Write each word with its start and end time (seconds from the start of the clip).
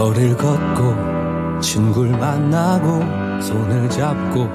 거리를 0.00 0.34
걷고 0.34 1.60
친구를 1.60 2.12
만나고 2.12 3.42
손을 3.42 3.86
잡고 3.90 4.48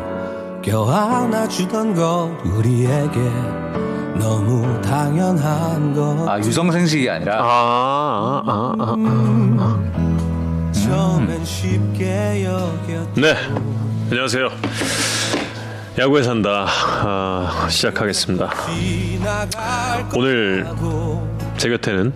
껴안아 0.63 1.47
주던 1.47 1.93
것 1.93 2.31
우리에게 2.43 3.19
너무 4.17 4.81
당연한 4.81 5.93
것 5.93 6.27
아 6.27 6.39
유성생식이 6.39 7.07
아니라 7.07 7.43
아, 7.43 8.41
아, 8.43 8.73
아, 8.75 8.75
아, 8.79 8.95
아. 9.59 9.79
네, 13.15 13.35
안녕하세요. 14.09 14.49
야구에 15.99 16.23
산다 16.23 16.65
아, 16.67 17.67
시작하겠습니다. 17.69 18.49
오늘 20.15 20.65
제 21.57 21.69
곁에는 21.69 22.11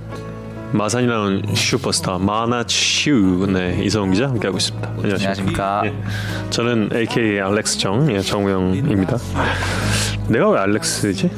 마산이 0.71 1.07
나온 1.07 1.41
슈퍼스타 1.55 2.19
마나츄 2.19 3.47
네 3.51 3.81
이성훈 3.83 4.11
기자 4.11 4.27
함께하고 4.27 4.57
있습니다. 4.59 4.87
안녕하십니까? 4.87 5.79
안녕하십니까. 5.79 5.81
예, 5.85 6.49
저는 6.51 6.89
AKA 6.93 7.39
알렉스 7.39 7.79
정 7.79 8.11
예, 8.13 8.21
정우영입니다. 8.21 9.17
내가 10.27 10.49
왜 10.49 10.59
알렉스지? 10.59 11.29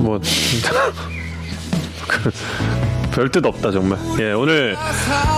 뭐 0.00 0.18
그, 2.08 2.30
별 3.12 3.28
뜻 3.30 3.44
없다 3.44 3.70
정말. 3.70 3.98
예, 4.20 4.32
오늘 4.32 4.76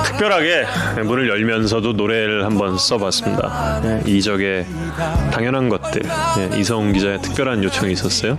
특별하게 0.04 0.64
문을 1.04 1.28
열면서도 1.28 1.92
노래를 1.94 2.44
한번 2.44 2.76
써봤습니다. 2.76 3.80
예, 3.84 4.02
이적의 4.10 4.66
당연한 5.32 5.68
것들. 5.68 6.02
예, 6.38 6.58
이성훈 6.58 6.92
기자의 6.92 7.22
특별한 7.22 7.64
요청이 7.64 7.92
있었어요. 7.92 8.36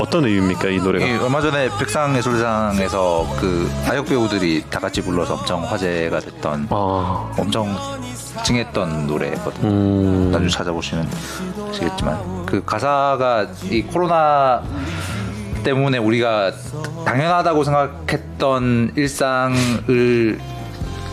어떤 0.00 0.24
의미입니까 0.24 0.68
이이 0.68 0.78
노래가? 0.78 1.24
얼마 1.24 1.40
전에 1.40 1.68
백상예술상에서 1.78 3.36
그 3.40 3.70
아역 3.88 4.06
배우들이 4.06 4.64
다 4.70 4.78
같이 4.78 5.00
불러서 5.02 5.34
엄청 5.34 5.64
화제가 5.64 6.20
됐던 6.20 6.68
아, 6.70 7.32
엄청 7.36 7.76
찡했던 8.44 9.06
노래거든요. 9.08 9.68
음, 9.68 10.30
나중에 10.30 10.48
찾아보시면 10.48 11.08
아시겠지만 11.70 12.46
그 12.46 12.62
가사가 12.64 13.46
이 13.70 13.82
코로나 13.82 14.62
때문에 15.68 15.98
우리가 15.98 16.50
당연하다고 17.04 17.62
생각했던 17.62 18.92
일상을 18.96 20.38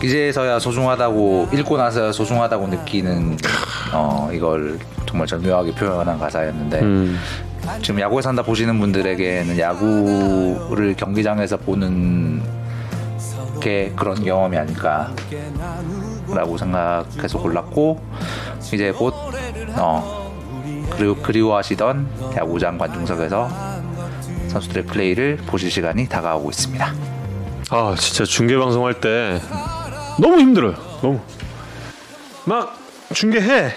이제서야 0.02 0.58
소중하다고 0.58 1.48
읽고 1.52 1.76
나서야 1.76 2.12
소중하다고 2.12 2.68
느끼는 2.68 3.36
어 3.92 4.30
이걸 4.32 4.78
정말 5.04 5.26
절묘하게 5.26 5.72
표현한 5.72 6.18
가사였는데 6.18 6.80
음, 6.80 7.18
지금 7.82 8.00
야구에 8.00 8.22
산다 8.22 8.42
보시는 8.42 8.80
분들에게는 8.80 9.58
야구를 9.58 10.94
경기장에서 10.96 11.58
보는 11.58 12.40
게 13.60 13.92
그런 13.94 14.24
경험이 14.24 14.56
아닐까라고 14.56 16.56
생각해서 16.56 17.38
골랐고 17.38 18.00
이제 18.72 18.90
곧 18.90 19.12
어, 19.76 20.32
그리워, 20.90 21.14
그리워하시던 21.22 22.06
야구장 22.36 22.78
관중석에서 22.78 23.76
선수들의 24.48 24.86
플레이를 24.86 25.36
보실 25.46 25.70
시간이 25.70 26.08
다가오고 26.08 26.50
있습니다. 26.50 26.94
아 27.70 27.94
진짜 27.98 28.24
중계 28.24 28.56
방송할 28.56 29.00
때 29.00 29.40
너무 30.20 30.38
힘들어요. 30.38 30.74
너무 31.02 31.20
막 32.44 32.78
중계해 33.14 33.72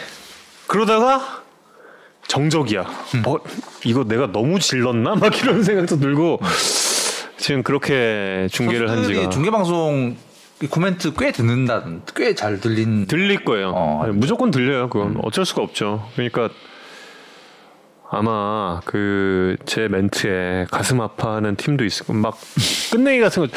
그러다가 0.68 1.42
정적이야. 2.28 2.86
뭐 3.24 3.40
이거 3.84 4.04
내가 4.04 4.32
너무 4.32 4.60
질렀나? 4.60 5.16
막 5.16 5.36
이런 5.42 5.64
생각도 5.64 5.98
들고 6.00 6.40
지금 7.38 7.64
그렇게 7.64 8.48
중계를 8.52 8.90
한 8.90 9.04
지가 9.04 9.30
중계 9.30 9.50
방송 9.50 10.16
이 10.62 10.68
코멘트 10.68 11.14
꽤 11.14 11.32
듣는다, 11.32 11.84
꽤 12.16 12.36
잘 12.36 12.60
들린. 12.60 13.08
들릴 13.08 13.46
거예요. 13.46 13.72
어, 13.74 14.04
네, 14.06 14.12
무조건 14.12 14.52
들려요. 14.52 14.90
그건 14.90 15.18
어쩔 15.24 15.46
수가 15.46 15.62
없죠. 15.64 16.10
그러니까 16.16 16.50
아마 18.12 18.82
그 18.86 19.56
제 19.66 19.88
멘트에 19.88 20.66
가슴 20.72 21.00
아파하는 21.02 21.56
팀도 21.56 21.86
있을 21.86 22.06
거막 22.08 22.38
끝내기 22.92 23.20
같은 23.22 23.46
거. 23.48 23.54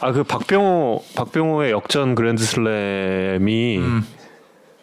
아 0.00 0.12
그 0.12 0.24
박병호 0.24 1.04
박병호의 1.16 1.72
역전 1.72 2.14
그랜드슬램이 2.14 3.80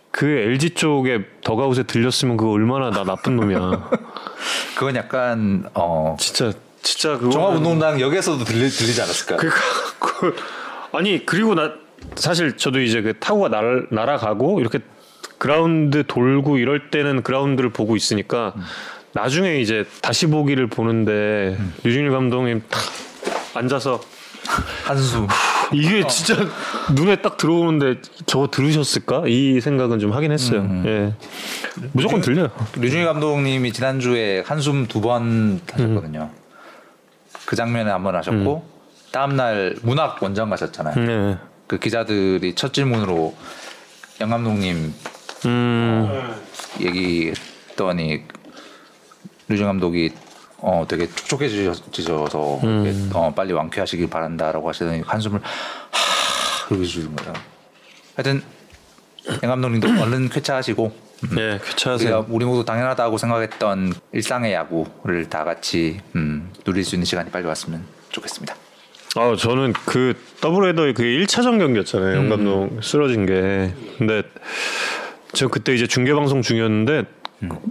그 0.09 0.25
LG 0.25 0.71
쪽에 0.71 1.25
더가웃에 1.43 1.83
들렸으면 1.83 2.37
그거 2.37 2.51
얼마나 2.51 2.89
나 2.89 3.03
나쁜 3.03 3.35
놈이야. 3.35 3.89
그건 4.75 4.95
약간 4.95 5.69
어 5.75 6.15
진짜 6.19 6.51
진짜 6.81 7.17
그거 7.17 7.29
종합운동장 7.29 7.99
역에서도 8.01 8.43
들리, 8.43 8.67
들리지 8.69 9.01
않았을까? 9.01 9.37
그, 9.37 9.49
그 9.99 10.35
아니 10.91 11.25
그리고 11.25 11.53
나 11.55 11.73
사실 12.15 12.57
저도 12.57 12.81
이제 12.81 13.01
그 13.01 13.13
타구가 13.19 13.49
날, 13.49 13.87
날아가고 13.91 14.59
이렇게 14.59 14.79
그라운드 15.37 16.03
돌고 16.07 16.57
이럴 16.57 16.89
때는 16.89 17.21
그라운드를 17.23 17.71
보고 17.71 17.95
있으니까 17.95 18.53
나중에 19.13 19.59
이제 19.59 19.85
다시 20.01 20.27
보기를 20.27 20.67
보는데 20.67 21.57
류중일 21.83 22.11
감독님 22.11 22.63
탁 22.69 22.81
앉아서 23.55 24.01
한수. 24.85 25.27
이게 25.71 26.05
진짜 26.07 26.35
눈에 26.93 27.15
딱 27.17 27.37
들어오는데 27.37 28.01
저거 28.25 28.47
들으셨을까 28.51 29.23
이 29.27 29.59
생각은 29.61 29.99
좀 29.99 30.11
하긴 30.13 30.31
했어요. 30.31 30.67
예, 30.85 31.13
무조건 31.93 32.21
들려요. 32.21 32.49
류중일 32.75 33.05
감독님이 33.05 33.71
지난주에 33.71 34.43
한숨 34.45 34.87
두 34.87 35.01
번 35.01 35.61
하셨거든요. 35.71 36.29
그 37.45 37.55
장면에 37.55 37.89
한 37.91 38.03
번 38.03 38.15
하셨고 38.15 38.67
다음날 39.11 39.75
문학 39.83 40.21
원정 40.21 40.49
가셨잖아요. 40.49 41.05
네. 41.05 41.37
그 41.67 41.77
기자들이 41.79 42.55
첫 42.55 42.73
질문으로 42.73 43.35
영 44.21 44.29
감독님 44.29 44.93
음, 45.45 46.33
얘기했더니 46.81 48.23
류중 49.53 49.67
감독이 49.67 50.11
어 50.57 50.85
되게 50.87 51.07
촉촉해지셔서 51.07 52.59
이렇게, 52.63 52.93
어, 53.13 53.33
빨리 53.35 53.51
완쾌하시길 53.53 54.09
바란다라고 54.09 54.69
하시더니 54.69 55.01
한숨을 55.05 55.41
하 55.41 56.67
그러고 56.67 56.85
주는 56.85 57.13
거예요. 57.15 57.33
하여튼 58.15 58.41
영 59.43 59.49
감독님도 59.49 59.87
얼른 60.01 60.29
쾌차하시고 60.29 60.91
네, 61.35 61.59
쾌차하세요. 61.63 62.27
우리 62.29 62.45
모두 62.45 62.65
당연하다고 62.65 63.17
생각했던 63.17 63.93
일상의 64.11 64.53
야구를 64.53 65.29
다 65.29 65.43
같이 65.43 65.99
음, 66.15 66.51
누릴 66.63 66.83
수 66.83 66.95
있는 66.95 67.05
시간이 67.05 67.29
빨리 67.31 67.45
왔으면 67.45 67.83
좋겠습니다. 68.09 68.55
아 69.15 69.35
저는 69.37 69.73
그 69.85 70.15
더블 70.41 70.69
헤더의 70.69 70.93
그 70.93 71.03
1차전 71.03 71.59
경기였잖아요. 71.59 72.15
영 72.15 72.29
감독 72.29 72.81
쓰러진 72.81 73.25
게. 73.25 73.73
근데 73.97 74.23
저 75.33 75.47
그때 75.47 75.73
이제 75.73 75.87
중계 75.87 76.13
방송 76.13 76.41
중이었는데 76.41 77.03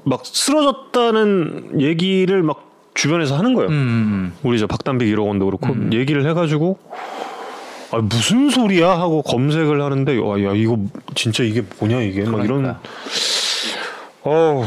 막 0.04 0.24
쓰러졌다는 0.24 1.80
얘기를 1.80 2.42
막 2.42 2.70
주변에서 2.94 3.36
하는 3.36 3.54
거예요. 3.54 3.70
음, 3.70 4.34
우리 4.42 4.58
저 4.58 4.66
박단비 4.66 5.06
기록원도 5.06 5.46
그렇고 5.46 5.74
얘기를 5.92 6.28
해가지고 6.28 6.78
아 7.92 7.98
무슨 7.98 8.50
소리야 8.50 8.90
하고 8.90 9.22
검색을 9.22 9.80
하는데 9.82 10.18
와, 10.18 10.42
야 10.42 10.52
이거 10.54 10.78
진짜 11.14 11.42
이게 11.42 11.62
뭐냐 11.78 12.00
이게 12.00 12.24
막 12.24 12.44
이런 12.44 12.62
그러니까. 12.62 12.80
어 14.24 14.64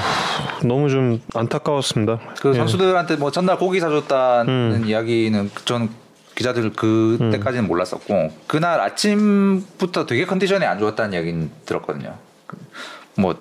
너무 0.63 0.89
좀 0.89 1.22
안타까웠습니다. 1.33 2.19
그 2.39 2.49
예. 2.49 2.53
선수들한테 2.53 3.16
뭐 3.16 3.31
전날 3.31 3.57
고기 3.57 3.79
사줬다는 3.79 4.85
이야기는 4.85 5.49
저는 5.66 5.89
기자들 6.35 6.73
그때까지는 6.73 7.66
몰랐었고 7.67 8.31
그날 8.45 8.81
아침부터 8.81 10.05
되게 10.05 10.25
컨디션이 10.25 10.66
안 10.66 10.77
좋았다는 10.77 11.13
이야기는 11.13 11.51
들었거든요. 11.66 12.16
그뭐 13.16 13.35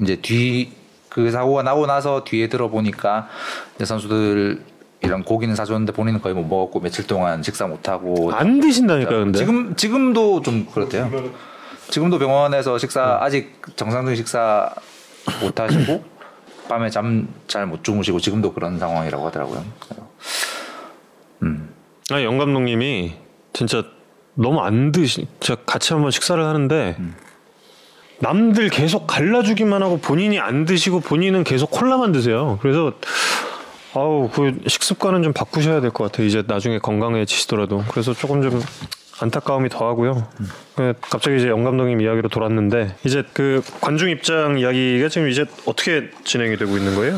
이제 0.00 0.16
뒤 0.16 0.72
그 1.16 1.30
사고가 1.30 1.62
나고 1.62 1.86
나서 1.86 2.24
뒤에 2.24 2.48
들어보니까 2.50 3.26
선수들 3.82 4.62
이런 5.00 5.24
고기는 5.24 5.54
사줬는데 5.56 5.94
본인은 5.94 6.20
거의 6.20 6.34
못 6.34 6.42
먹었고 6.44 6.80
며칠 6.80 7.06
동안 7.06 7.42
식사 7.42 7.66
못 7.66 7.88
하고 7.88 8.32
안 8.34 8.60
드신다니까 8.60 9.10
근데 9.10 9.38
지금 9.38 9.74
지금도 9.76 10.42
좀 10.42 10.66
그렇대요. 10.66 11.10
지금도 11.88 12.18
병원에서 12.18 12.76
식사 12.76 13.16
아직 13.22 13.62
정상적인 13.76 14.14
식사 14.14 14.68
못 15.40 15.58
하시고 15.58 16.04
밤에 16.68 16.90
잠 16.90 17.28
잘 17.48 17.64
못 17.66 17.82
주무시고 17.82 18.20
지금도 18.20 18.52
그런 18.52 18.78
상황이라고 18.78 19.26
하더라고요. 19.28 19.64
음. 21.44 21.70
아니 22.10 22.24
영 22.24 22.36
감독님이 22.36 23.14
진짜 23.54 23.84
너무 24.34 24.60
안 24.60 24.92
드시. 24.92 25.26
제가 25.40 25.62
같이 25.64 25.94
한번 25.94 26.10
식사를 26.10 26.44
하는데 26.44 26.96
남들 28.18 28.68
계속 28.70 29.06
갈라주기만 29.06 29.82
하고 29.82 29.98
본인이 29.98 30.38
안 30.38 30.64
드시고 30.64 31.00
본인은 31.00 31.44
계속 31.44 31.70
콜라만 31.70 32.12
드세요. 32.12 32.58
그래서 32.62 32.92
아우 33.94 34.28
그 34.32 34.58
식습관은 34.66 35.22
좀 35.22 35.32
바꾸셔야 35.32 35.80
될 35.80 35.90
것 35.90 36.04
같아요. 36.04 36.26
이제 36.26 36.42
나중에 36.46 36.78
건강해지시더라도 36.78 37.84
그래서 37.90 38.12
조금 38.14 38.42
좀 38.42 38.62
안타까움이 39.20 39.68
더하고요. 39.70 40.28
그 40.74 40.92
갑자기 41.00 41.38
이제 41.38 41.48
영 41.48 41.64
감독님 41.64 42.00
이야기로 42.02 42.28
돌았는데 42.28 42.96
이제 43.04 43.22
그 43.32 43.62
관중 43.80 44.10
입장 44.10 44.58
이야기가 44.58 45.08
지금 45.08 45.28
이제 45.28 45.46
어떻게 45.64 46.10
진행이 46.24 46.56
되고 46.58 46.76
있는 46.76 46.94
거예요? 46.94 47.16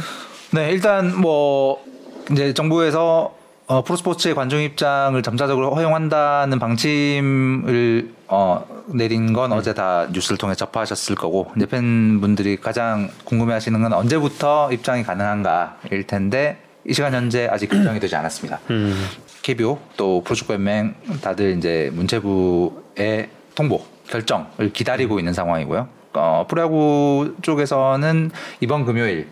네 0.53 0.71
일단 0.71 1.17
뭐 1.21 1.83
이제 2.31 2.55
정부에서 2.55 3.35
어, 3.67 3.83
프로스포츠의 3.83 4.35
관중 4.35 4.63
입장을 4.63 5.21
점차적으로 5.23 5.75
허용한다는 5.75 6.59
방침을 6.59 8.11
어, 8.29 8.67
내린 8.87 9.33
건 9.33 9.53
어제 9.53 9.73
다 9.75 10.07
뉴스를 10.13 10.37
통해 10.37 10.55
접하셨을 10.55 11.15
거고 11.15 11.51
이제 11.57 11.67
팬분들이 11.67 12.57
가장 12.57 13.11
궁금해하시는 13.25 13.81
건 13.81 13.93
언제부터 13.95 14.71
입장이 14.71 15.03
가능한가일 15.03 16.07
텐데 16.07 16.59
이 16.87 16.93
시간 16.93 17.13
현재 17.15 17.49
아직 17.51 17.69
결정이 17.69 18.01
되지 18.01 18.17
않았습니다. 18.17 18.61
음. 18.71 18.95
KBO 19.43 19.79
또 19.97 20.23
프로축구연맹 20.25 20.95
다들 21.23 21.57
이제 21.57 21.91
문체부의 21.95 23.29
통보 23.55 23.83
결정을 24.09 24.73
기다리고 24.73 25.19
있는 25.19 25.33
상황이고요. 25.33 25.89
어, 26.15 26.47
프로야구 26.49 27.35
쪽에서는 27.43 28.31
이번 28.61 28.85
금요일 28.85 29.29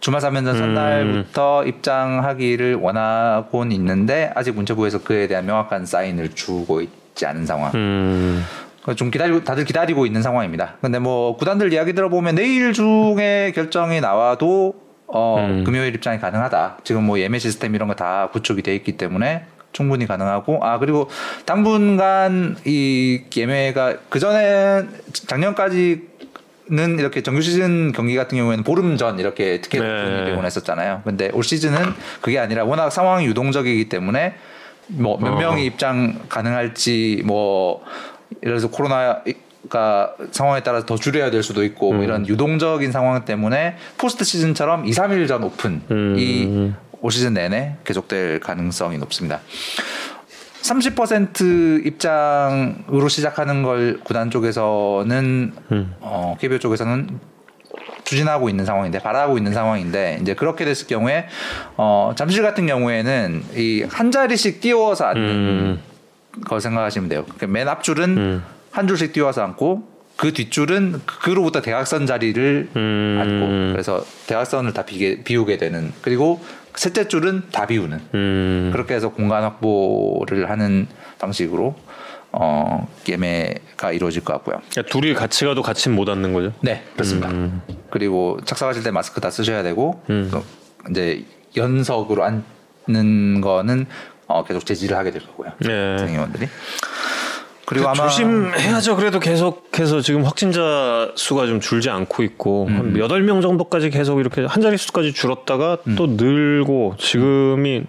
주말 0.00 0.20
3연전 0.20 0.56
첫날부터 0.56 1.64
입장하기를 1.64 2.76
원하곤 2.76 3.72
있는데 3.72 4.30
아직 4.34 4.54
문체부에서 4.54 5.02
그에 5.02 5.26
대한 5.26 5.46
명확한 5.46 5.86
사인을 5.86 6.34
주고 6.34 6.80
있 6.80 6.90
지 7.18 7.26
않은 7.26 7.44
상황. 7.44 7.72
음. 7.74 8.44
좀 8.96 9.10
기다리고 9.10 9.44
다들 9.44 9.64
기다리고 9.66 10.06
있는 10.06 10.22
상황입니다. 10.22 10.76
근데 10.80 10.98
뭐 10.98 11.36
구단들 11.36 11.72
이야기 11.74 11.92
들어보면 11.92 12.36
내일 12.36 12.72
중에 12.72 13.52
결정이 13.54 14.00
나와도 14.00 14.74
어 15.08 15.36
음. 15.46 15.64
금요일 15.64 15.94
입장이 15.94 16.18
가능하다. 16.20 16.78
지금 16.84 17.04
뭐 17.04 17.18
예매 17.18 17.38
시스템 17.38 17.74
이런 17.74 17.88
거 17.88 17.94
다 17.94 18.28
구축이 18.32 18.62
돼 18.62 18.74
있기 18.76 18.92
때문에 18.96 19.44
충분히 19.72 20.06
가능하고 20.06 20.64
아 20.64 20.78
그리고 20.78 21.10
당분간 21.44 22.56
이 22.64 23.22
예매가 23.36 23.96
그 24.08 24.18
전에 24.20 24.84
작년까지 25.12 26.08
는 26.70 26.98
이렇게 26.98 27.22
정규 27.22 27.40
시즌 27.40 27.92
경기 27.92 28.14
같은 28.14 28.36
경우에는 28.36 28.62
보름 28.62 28.98
전 28.98 29.18
이렇게 29.18 29.62
티켓 29.62 29.80
네. 29.80 29.86
오픈이 29.86 30.24
되곤 30.26 30.44
했었잖아요. 30.44 31.00
근데 31.02 31.30
올 31.32 31.42
시즌은 31.42 31.78
그게 32.20 32.38
아니라 32.38 32.64
워낙 32.64 32.90
상황이 32.90 33.24
유동적이기 33.24 33.88
때문에 33.88 34.34
뭐몇 34.88 35.32
어. 35.32 35.36
명이 35.36 35.64
입장 35.64 36.20
가능할지 36.28 37.22
뭐 37.24 37.84
예를 38.42 38.58
들어서 38.58 38.68
코로나가 38.68 40.14
상황에 40.30 40.62
따라서 40.62 40.86
더 40.86 40.96
줄여야 40.96 41.30
될 41.30 41.42
수도 41.42 41.64
있고 41.64 41.90
음. 41.90 41.96
뭐 41.96 42.04
이런 42.04 42.26
유동적인 42.26 42.92
상황 42.92 43.24
때문에 43.24 43.76
포스트 43.96 44.24
시즌처럼 44.24 44.86
2, 44.86 44.90
3일 44.90 45.28
전 45.28 45.44
오픈이 45.44 45.84
음. 45.90 46.76
올 47.00 47.12
시즌 47.12 47.34
내내 47.34 47.76
계속될 47.84 48.40
가능성이 48.40 48.98
높습니다. 48.98 49.40
30% 50.62 51.86
입장으로 51.86 53.08
시작하는 53.08 53.62
걸 53.62 54.00
구단 54.02 54.30
쪽에서는 54.30 55.52
음. 55.70 55.94
어, 56.00 56.36
KBO 56.40 56.58
쪽에서는 56.58 57.20
추진하고 58.04 58.48
있는 58.48 58.64
상황인데 58.64 59.00
바라고 59.00 59.36
있는 59.36 59.52
상황인데 59.52 60.18
이제 60.22 60.34
그렇게 60.34 60.64
됐을 60.64 60.86
경우에 60.86 61.26
어, 61.76 62.12
잠실 62.16 62.42
같은 62.42 62.66
경우에는 62.66 63.44
이 63.56 63.84
한 63.88 64.10
자리씩 64.10 64.60
띄워서 64.60 65.04
앉는 65.06 65.28
음. 65.28 65.80
걸 66.44 66.60
생각하시면 66.60 67.08
돼요. 67.08 67.24
그러니까 67.24 67.46
맨 67.48 67.68
앞줄은 67.68 68.16
음. 68.16 68.44
한 68.70 68.86
줄씩 68.86 69.12
띄워서 69.12 69.42
앉고 69.42 69.88
그 70.16 70.32
뒷줄은 70.32 71.02
그로부터 71.06 71.60
대각선 71.62 72.06
자리를 72.06 72.68
음. 72.76 73.18
앉고 73.20 73.72
그래서 73.72 74.04
대각선을 74.26 74.72
다 74.72 74.84
비게, 74.84 75.22
비우게 75.24 75.58
되는 75.58 75.92
그리고 76.02 76.40
셋째 76.74 77.08
줄은 77.08 77.44
다 77.50 77.66
비우는 77.66 78.00
음. 78.14 78.70
그렇게 78.72 78.94
해서 78.94 79.10
공간 79.10 79.42
확보를 79.42 80.48
하는 80.50 80.86
방식으로 81.18 81.74
어, 82.32 82.86
예매가 83.08 83.92
이루어질 83.92 84.24
것 84.24 84.32
같고요. 84.34 84.60
그러니까 84.70 84.92
둘이 84.92 85.14
같이 85.14 85.44
가도 85.44 85.62
같이 85.62 85.88
못 85.88 86.08
앉는 86.08 86.32
거죠. 86.32 86.52
네, 86.60 86.84
그렇습니다. 86.94 87.28
음. 87.30 87.62
그리고 87.90 88.38
착석하실 88.44 88.82
때 88.82 88.90
마스크 88.90 89.20
다 89.20 89.30
쓰셔야 89.30 89.62
되고 89.62 90.02
음. 90.10 90.28
또 90.30 90.42
이제 90.90 91.24
연석으로 91.56 92.24
앉는 92.24 93.40
거는 93.40 93.86
어, 94.26 94.44
계속 94.44 94.66
제지를 94.66 94.96
하게 94.96 95.10
될 95.10 95.22
거고요. 95.26 95.52
네. 95.60 95.98
생의원들이. 95.98 96.48
그리고 97.68 97.86
아마 97.86 98.04
조심해야죠. 98.08 98.96
그래도 98.96 99.20
계속해서 99.20 100.00
지금 100.00 100.24
확진자 100.24 101.12
수가 101.16 101.46
좀 101.46 101.60
줄지 101.60 101.90
않고 101.90 102.22
있고 102.22 102.64
음. 102.70 102.76
한 102.78 102.98
여덟 102.98 103.20
명 103.20 103.42
정도까지 103.42 103.90
계속 103.90 104.20
이렇게 104.20 104.46
한 104.46 104.62
자릿수까지 104.62 105.12
줄었다가 105.12 105.76
음. 105.86 105.94
또 105.94 106.06
늘고 106.06 106.94
지금이 106.96 107.82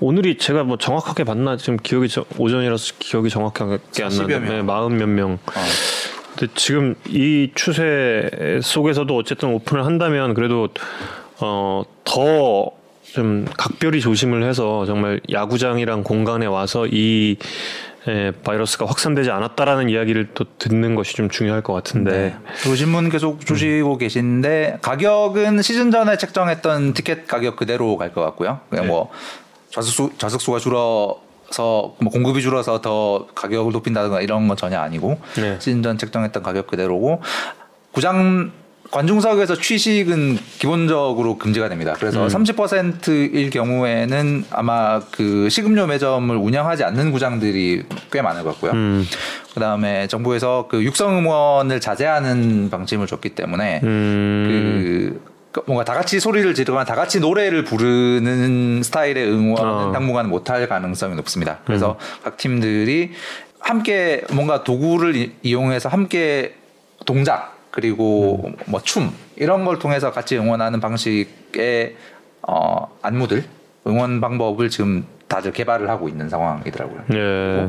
오늘이 0.00 0.36
제가 0.36 0.64
뭐 0.64 0.76
정확하게 0.76 1.24
봤나 1.24 1.56
지금 1.56 1.78
기억이 1.82 2.08
저- 2.08 2.26
오전이라서 2.36 2.96
기억이 2.98 3.30
정확하게 3.30 3.72
안 3.72 3.78
40여 4.10 4.28
나는데 4.28 4.38
명. 4.40 4.48
네, 4.56 4.62
마흔 4.62 4.96
몇 4.98 5.06
명. 5.08 5.32
어, 5.32 5.38
근데 6.36 6.52
지금 6.54 6.94
이 7.08 7.50
추세 7.54 8.28
속에서도 8.62 9.16
어쨌든 9.16 9.48
오픈을 9.54 9.86
한다면 9.86 10.34
그래도 10.34 10.68
어더 11.38 12.72
좀 13.14 13.46
각별히 13.56 14.00
조심을 14.00 14.42
해서 14.42 14.84
정말 14.84 15.20
야구장이랑 15.32 16.02
공간에 16.02 16.44
와서 16.44 16.86
이 16.90 17.36
에, 18.06 18.32
바이러스가 18.32 18.86
확산되지 18.86 19.30
않았다라는 19.30 19.88
이야기를 19.88 20.30
또 20.34 20.44
듣는 20.58 20.94
것이 20.94 21.14
좀 21.14 21.30
중요할 21.30 21.62
것 21.62 21.72
같은데 21.72 22.36
네. 22.64 22.76
신문 22.76 23.08
계속 23.08 23.44
주시고 23.46 23.96
계신데 23.98 24.78
가격은 24.82 25.62
시즌 25.62 25.90
전에 25.90 26.16
책정했던 26.18 26.92
티켓 26.94 27.26
가격 27.26 27.56
그대로 27.56 27.96
갈 27.96 28.12
것 28.12 28.20
같고요. 28.22 28.60
그냥 28.68 28.84
네. 28.84 28.90
뭐 28.90 29.10
좌석수 29.70 30.12
좌석수가 30.18 30.58
줄어 30.58 31.20
서 31.50 31.94
뭐 32.00 32.10
공급이 32.10 32.42
줄어서 32.42 32.80
더 32.80 33.26
가격을 33.34 33.72
높인다든가 33.72 34.20
이런 34.20 34.48
건 34.48 34.56
전혀 34.56 34.78
아니고 34.80 35.18
네. 35.36 35.56
시즌 35.60 35.82
전 35.82 35.96
책정했던 35.98 36.42
가격 36.42 36.66
그대로고 36.66 37.22
구장 37.92 38.50
관중석에서 38.94 39.56
취식은 39.56 40.38
기본적으로 40.60 41.36
금지가 41.36 41.68
됩니다. 41.68 41.94
그래서 41.98 42.22
음. 42.22 42.28
30%일 42.28 43.50
경우에는 43.50 44.44
아마 44.50 45.00
그 45.10 45.48
식음료 45.50 45.88
매점을 45.88 46.34
운영하지 46.36 46.84
않는 46.84 47.10
구장들이 47.10 47.82
꽤 48.12 48.22
많을 48.22 48.44
것 48.44 48.52
같고요. 48.52 48.70
음, 48.70 49.04
그다음에 49.52 50.06
정부에서 50.06 50.68
그 50.70 50.84
육성 50.84 51.18
응원을 51.18 51.80
자제하는 51.80 52.70
방침을 52.70 53.08
줬기 53.08 53.30
때문에 53.30 53.80
음, 53.82 55.18
그 55.50 55.62
뭔가 55.66 55.84
다 55.84 55.94
같이 55.94 56.20
소리를 56.20 56.54
지르거나 56.54 56.84
다 56.84 56.94
같이 56.94 57.18
노래를 57.18 57.64
부르는 57.64 58.84
스타일의 58.84 59.26
응원은 59.28 59.64
어. 59.72 59.86
음. 59.88 59.92
당분간 59.92 60.28
못할 60.28 60.68
가능성이 60.68 61.16
높습니다. 61.16 61.58
그래서 61.64 61.98
각 62.22 62.36
팀들이 62.36 63.10
함께 63.58 64.22
뭔가 64.32 64.62
도구를 64.62 65.16
이- 65.16 65.32
이용해서 65.42 65.88
함께 65.88 66.54
동작 67.06 67.53
그리고 67.74 68.40
음. 68.46 68.54
뭐춤 68.66 69.12
이런 69.34 69.64
걸 69.64 69.80
통해서 69.80 70.12
같이 70.12 70.38
응원하는 70.38 70.78
방식의 70.78 71.96
어, 72.42 72.96
안무들 73.02 73.42
응원 73.88 74.20
방법을 74.20 74.70
지금 74.70 75.04
다들 75.26 75.52
개발을 75.52 75.90
하고 75.90 76.08
있는 76.08 76.28
상황이더라고요. 76.28 77.02
예, 77.14 77.66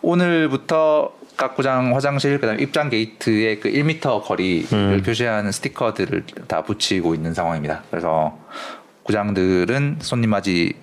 오늘부터 0.00 1.12
각 1.36 1.56
구장 1.56 1.92
화장실 1.92 2.38
그다음에 2.38 2.62
입장 2.62 2.88
게이트에 2.88 3.56
그 3.58 3.68
1m 3.68 4.22
거리를 4.22 4.72
음. 4.72 5.02
표시하는 5.04 5.50
스티커들을 5.50 6.24
다 6.46 6.62
붙이고 6.62 7.12
있는 7.16 7.34
상황입니다. 7.34 7.82
그래서 7.90 8.38
구장들은 9.02 9.96
손님 10.02 10.30
맞이 10.30 10.74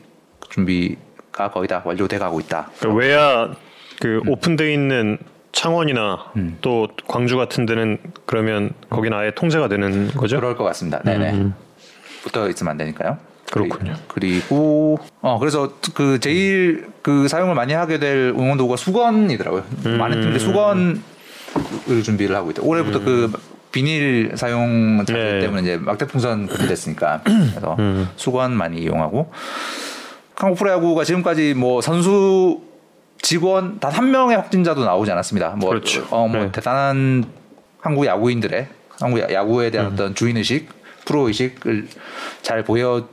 준비가 0.49 1.49
거의 1.53 1.69
다 1.69 1.81
완료돼 1.85 2.17
가고 2.17 2.41
있다. 2.41 2.71
그러니까 2.79 2.99
외야 2.99 3.55
그 4.01 4.21
오픈돼 4.27 4.73
있는 4.73 5.17
창원이나 5.51 6.31
음. 6.37 6.57
또 6.61 6.87
광주 7.07 7.37
같은 7.37 7.65
데는 7.65 7.97
그러면 8.25 8.71
거기는 8.89 9.17
아예 9.17 9.31
통제가 9.31 9.67
되는 9.67 10.07
거죠? 10.09 10.37
그럴 10.39 10.55
것 10.55 10.63
같습니다. 10.65 11.01
네네. 11.03 11.31
음. 11.31 11.53
붙어 12.23 12.49
있으면 12.49 12.71
안 12.71 12.77
되니까요. 12.77 13.17
그렇군요. 13.51 13.93
그리- 14.07 14.41
그리고 14.41 14.99
어 15.21 15.39
그래서 15.39 15.73
그 15.95 16.19
제일 16.19 16.87
그 17.01 17.27
사용을 17.27 17.55
많이 17.55 17.73
하게 17.73 17.97
될 17.97 18.33
응원 18.37 18.57
도구가 18.57 18.77
수건이더라고요. 18.77 19.63
음. 19.87 19.97
많은 19.97 20.21
팀들이 20.21 20.39
수건을 20.39 20.99
준비를 22.03 22.35
하고 22.35 22.51
있다. 22.51 22.61
올해부터 22.63 22.99
그 22.99 23.31
비닐 23.71 24.33
사용 24.35 25.03
자제 25.05 25.13
네. 25.13 25.39
때문에 25.39 25.61
이제 25.61 25.77
막대 25.77 26.05
풍선 26.05 26.47
금지됐으니까 26.47 27.21
그래서 27.25 27.75
음. 27.79 28.07
수건 28.15 28.53
많이 28.55 28.79
이용하고 28.81 29.31
한국 30.35 30.57
프로야구가 30.59 31.03
지금까지 31.03 31.53
뭐 31.55 31.81
선수 31.81 32.61
직원 33.21 33.79
단 33.79 33.91
한 33.91 34.11
명의 34.11 34.37
확진자도 34.37 34.83
나오지 34.85 35.11
않았습니다. 35.11 35.49
뭐, 35.57 35.69
그렇죠. 35.69 36.05
어, 36.11 36.27
뭐 36.27 36.43
네. 36.45 36.51
대단한 36.51 37.25
한국 37.81 38.05
야구인들의 38.05 38.67
한국 38.99 39.19
야- 39.19 39.27
야구에 39.31 39.71
대한 39.71 39.87
어떤 39.93 40.15
주인 40.15 40.37
의식, 40.37 40.69
프로 41.05 41.27
의식을 41.27 41.87
잘 42.41 42.63
보여 42.63 43.07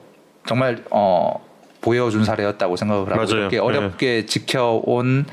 정말 0.47 0.85
어 0.91 1.45
보여준 1.81 2.25
사례였다고 2.25 2.77
생각을 2.77 3.07
하고 3.13 3.17
맞아요. 3.17 3.41
이렇게 3.43 3.59
어렵게 3.59 4.27
지켜온 4.27 5.27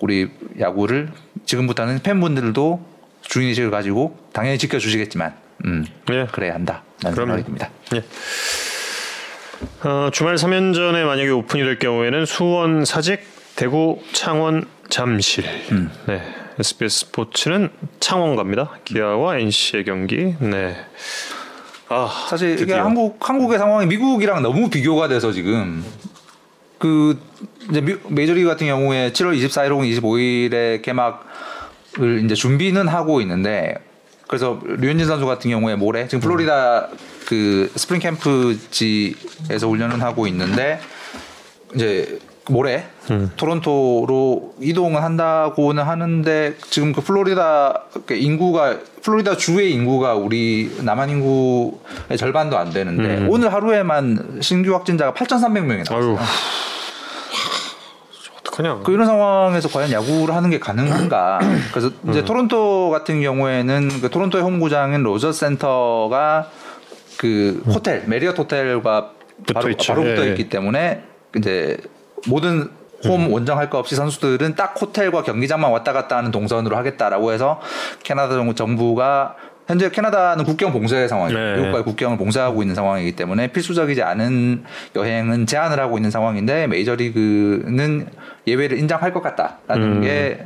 우리 0.00 0.30
야구를 0.58 1.10
지금부터는 1.44 2.00
팬분들도 2.00 2.80
주인 3.22 3.48
의식을 3.48 3.70
가지고 3.70 4.16
당연히 4.32 4.58
지켜주시겠지만, 4.58 5.34
음 5.64 5.84
예. 6.10 6.26
그래야 6.30 6.54
한다 6.54 6.82
라는 7.02 7.14
그럼요. 7.14 7.32
생각이 7.36 7.44
듭니다. 7.44 7.70
예. 7.94 8.04
어, 9.88 10.10
주말 10.12 10.36
3연전에 10.36 11.04
만약에 11.04 11.28
오픈이 11.30 11.64
될 11.64 11.78
경우에는 11.78 12.26
수원 12.26 12.84
사직, 12.84 13.20
대구 13.58 14.00
창원 14.12 14.68
잠실. 14.88 15.44
음. 15.72 15.90
네. 16.06 16.22
SBS 16.60 17.06
스포츠는 17.06 17.70
창원 17.98 18.36
갑니다. 18.36 18.78
기아와 18.84 19.38
NC의 19.38 19.84
경기. 19.84 20.36
네. 20.38 20.76
아, 21.88 22.08
사실 22.30 22.50
이게 22.50 22.66
드디어. 22.66 22.84
한국 22.84 23.18
한국의 23.28 23.58
상황이 23.58 23.86
미국이랑 23.86 24.42
너무 24.42 24.70
비교가 24.70 25.08
돼서 25.08 25.32
지금 25.32 25.84
그 26.78 27.18
이제 27.68 27.80
미- 27.80 27.96
메이저리그 28.08 28.48
같은 28.48 28.68
경우에 28.68 29.10
7월 29.10 29.36
24일 29.36 29.70
혹은 29.70 29.86
25일에 29.86 30.80
개막을 30.82 32.24
이제 32.24 32.36
준비는 32.36 32.86
하고 32.86 33.20
있는데 33.22 33.74
그래서 34.28 34.60
류현진 34.66 35.04
선수 35.08 35.26
같은 35.26 35.50
경우에 35.50 35.74
모레 35.74 36.06
지금 36.06 36.20
플로리다 36.20 36.90
그 37.26 37.72
스프링 37.74 38.00
캠프지에서 38.02 39.66
훈련을 39.68 40.00
하고 40.00 40.28
있는데 40.28 40.78
이제 41.74 42.20
모레 42.50 42.86
토론토로 43.36 44.54
이동을 44.60 45.02
한다고는 45.02 45.82
하는데 45.82 46.54
지금 46.70 46.92
그 46.92 47.00
플로리다 47.00 47.82
그 48.06 48.14
인구가 48.14 48.76
플로리다 49.02 49.36
주의 49.36 49.72
인구가 49.72 50.14
우리 50.14 50.70
남한 50.82 51.10
인구의 51.10 52.16
절반도 52.18 52.56
안 52.58 52.70
되는데 52.70 53.26
오늘 53.28 53.52
하루에만 53.52 54.38
신규 54.40 54.74
확진자가 54.74 55.12
8,300명이 55.14 55.90
아유. 55.90 56.16
나왔어요. 56.16 56.18
어떡하냐. 58.40 58.80
그 58.84 58.92
이런 58.92 59.06
상황에서 59.06 59.68
과연 59.68 59.92
야구를 59.92 60.34
하는 60.34 60.50
게 60.50 60.58
가능한가? 60.58 61.38
그래서 61.72 61.90
이제 62.08 62.24
토론토 62.24 62.90
같은 62.90 63.20
경우에는 63.22 64.00
그 64.00 64.10
토론토의 64.10 64.42
홈구장인 64.44 65.02
로저스 65.02 65.32
센터가 65.32 66.50
그 67.18 67.62
호텔 67.66 68.04
메리어트 68.06 68.40
호텔과 68.40 69.10
바로 69.52 69.68
붙어. 69.68 69.94
바로 69.94 70.02
붙어 70.04 70.24
예, 70.26 70.30
있기 70.30 70.48
때문에 70.48 71.02
이제 71.36 71.76
모든 72.26 72.68
홈 73.04 73.32
원정 73.32 73.58
할 73.58 73.70
거 73.70 73.78
없이 73.78 73.94
선수들은 73.94 74.56
딱 74.56 74.74
호텔과 74.80 75.22
경기장만 75.22 75.70
왔다 75.70 75.92
갔다 75.92 76.16
하는 76.16 76.30
동선으로 76.32 76.76
하겠다라고 76.76 77.32
해서 77.32 77.60
캐나다 78.02 78.34
정부- 78.34 78.54
정부가 78.54 79.36
현재 79.68 79.90
캐나다는 79.90 80.44
국경 80.44 80.72
봉쇄 80.72 81.06
상황이에요. 81.06 81.38
네. 81.38 81.56
미국과의 81.58 81.84
국경을 81.84 82.16
봉쇄하고 82.16 82.62
있는 82.62 82.74
상황이기 82.74 83.12
때문에 83.12 83.48
필수적이지 83.52 84.02
않은 84.02 84.64
여행은 84.96 85.46
제한을 85.46 85.78
하고 85.78 85.98
있는 85.98 86.10
상황인데 86.10 86.66
메이저리그는 86.68 88.08
예외를 88.46 88.78
인정할 88.78 89.12
것 89.12 89.22
같다라는 89.22 89.82
음. 89.96 90.00
게 90.00 90.40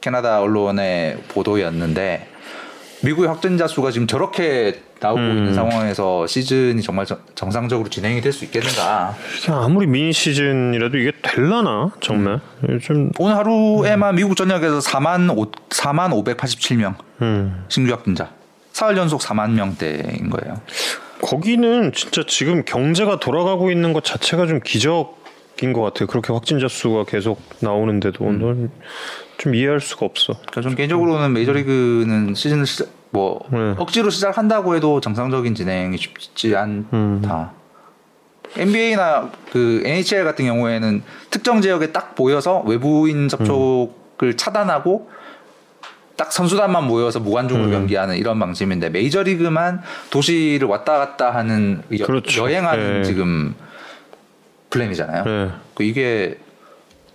캐나다 0.00 0.40
언론의 0.40 1.18
보도였는데 1.28 2.26
미국의 3.02 3.28
확진자 3.28 3.66
수가 3.66 3.90
지금 3.90 4.06
저렇게 4.06 4.80
나오고 5.00 5.20
음. 5.20 5.36
있는 5.38 5.54
상황에서 5.54 6.26
시즌이 6.26 6.80
정말 6.82 7.04
정- 7.06 7.18
정상적으로 7.34 7.88
진행이 7.90 8.20
될 8.22 8.32
수 8.32 8.44
있겠는가? 8.46 9.14
아무리 9.50 9.86
미니 9.86 10.12
시즌이라도 10.12 10.96
이게 10.98 11.12
될라나 11.22 11.90
정말 12.00 12.40
좀 12.82 13.10
오늘 13.18 13.36
하루에만 13.36 14.14
미국 14.14 14.36
전역에서 14.36 14.78
4만 14.78 15.30
5, 15.36 15.50
4만 15.68 16.10
587명 16.24 16.94
음. 17.22 17.64
신규 17.68 17.92
확진자. 17.92 18.30
사흘 18.72 18.96
연속 18.96 19.20
4만 19.20 19.50
명대인 19.52 20.30
거예요. 20.30 20.60
거기는 21.22 21.92
진짜 21.94 22.22
지금 22.26 22.62
경제가 22.64 23.18
돌아가고 23.20 23.70
있는 23.70 23.92
것 23.92 24.04
자체가 24.04 24.46
좀 24.46 24.60
기적인 24.62 25.14
것 25.72 25.82
같아요. 25.82 26.06
그렇게 26.06 26.32
확진자 26.32 26.68
수가 26.68 27.04
계속 27.04 27.40
나오는데도 27.60 28.24
넌좀 28.24 29.54
이해할 29.54 29.80
수가 29.80 30.06
없어. 30.06 30.34
그러니까 30.34 30.60
좀 30.60 30.74
개인적으로는 30.74 31.32
메이저리그는 31.32 32.34
시즌을 32.34 32.66
시작, 32.66 32.88
뭐 33.10 33.40
네. 33.50 33.74
억지로 33.78 34.10
시작한다고 34.10 34.76
해도 34.76 35.00
정상적인 35.00 35.54
진행이 35.54 35.96
쉽지 35.96 36.54
않다. 36.54 37.52
NBA나 38.56 39.30
그 39.50 39.82
NHL 39.84 40.24
같은 40.24 40.44
경우에는 40.46 41.02
특정 41.30 41.60
지역에 41.60 41.92
딱 41.92 42.14
모여서 42.16 42.60
외부인 42.60 43.28
접촉을 43.28 44.36
차단하고 44.36 45.10
딱 46.16 46.32
선수단만 46.32 46.84
모여서 46.84 47.20
무관중으로 47.20 47.70
경기하는 47.70 48.16
이런 48.16 48.38
방식인데 48.38 48.88
메이저리그만 48.88 49.82
도시를 50.10 50.66
왔다 50.66 50.96
갔다 50.96 51.34
하는 51.34 51.82
여, 51.98 52.06
그렇죠. 52.06 52.44
여 52.44 52.48
행하는 52.48 53.02
네. 53.02 53.04
지금 53.04 53.54
플랜이잖아요. 54.80 55.24
네. 55.24 55.50
그 55.74 55.82
이게 55.82 56.38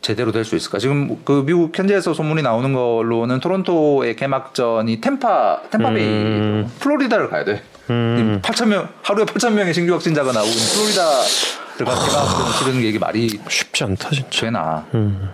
제대로 0.01 0.31
될 0.31 0.43
수 0.43 0.55
있을까? 0.55 0.79
지금 0.79 1.17
그 1.23 1.43
미국 1.45 1.77
현지에서 1.77 2.13
소문이 2.13 2.41
나오는 2.41 2.73
걸로는 2.73 3.39
토론토의 3.39 4.15
개막전이 4.15 4.99
템파 4.99 5.61
템파베이 5.69 6.03
음. 6.07 6.71
플로리다를 6.79 7.29
가야 7.29 7.43
돼. 7.45 7.61
음. 7.91 8.39
8천 8.41 8.67
명 8.67 8.89
하루에 9.03 9.25
8천 9.25 9.53
명의 9.53 9.73
신규 9.73 9.93
확진자가 9.93 10.31
나오고 10.31 10.49
플로리다를 10.49 11.85
가 11.85 12.05
개막전을 12.05 12.51
치르는 12.59 12.81
게 12.81 12.89
이게 12.89 12.99
말이 12.99 13.29
쉽지 13.47 13.83
않다 13.83 14.09
진짜. 14.09 14.41
되나? 14.41 14.85
음. 14.95 15.29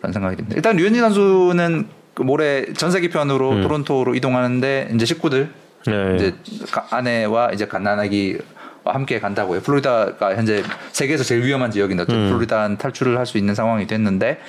라는 0.00 0.12
생각이 0.12 0.36
듭니다. 0.36 0.54
일단 0.56 0.76
류현진 0.76 1.00
선수는 1.02 1.88
그 2.14 2.22
모레 2.22 2.72
전세기 2.74 3.10
편으로 3.10 3.62
토론토로 3.62 4.14
이동하는데 4.14 4.90
이제 4.94 5.04
식구들 5.06 5.50
네. 5.86 6.14
이제 6.16 6.34
가- 6.70 6.86
아내와 6.90 7.50
이제 7.52 7.66
갓난아기와 7.66 8.38
함께 8.92 9.20
간다고 9.20 9.54
해요. 9.54 9.62
플로리다가 9.64 10.34
현재 10.36 10.62
세계에서 10.92 11.24
제일 11.24 11.44
위험한 11.44 11.70
지역인데 11.70 12.02
어쨌든 12.04 12.28
플로리다는 12.28 12.78
탈출을 12.78 13.18
할 13.18 13.26
수 13.26 13.38
있는 13.38 13.54
상황이 13.54 13.86
됐는데 13.86 14.40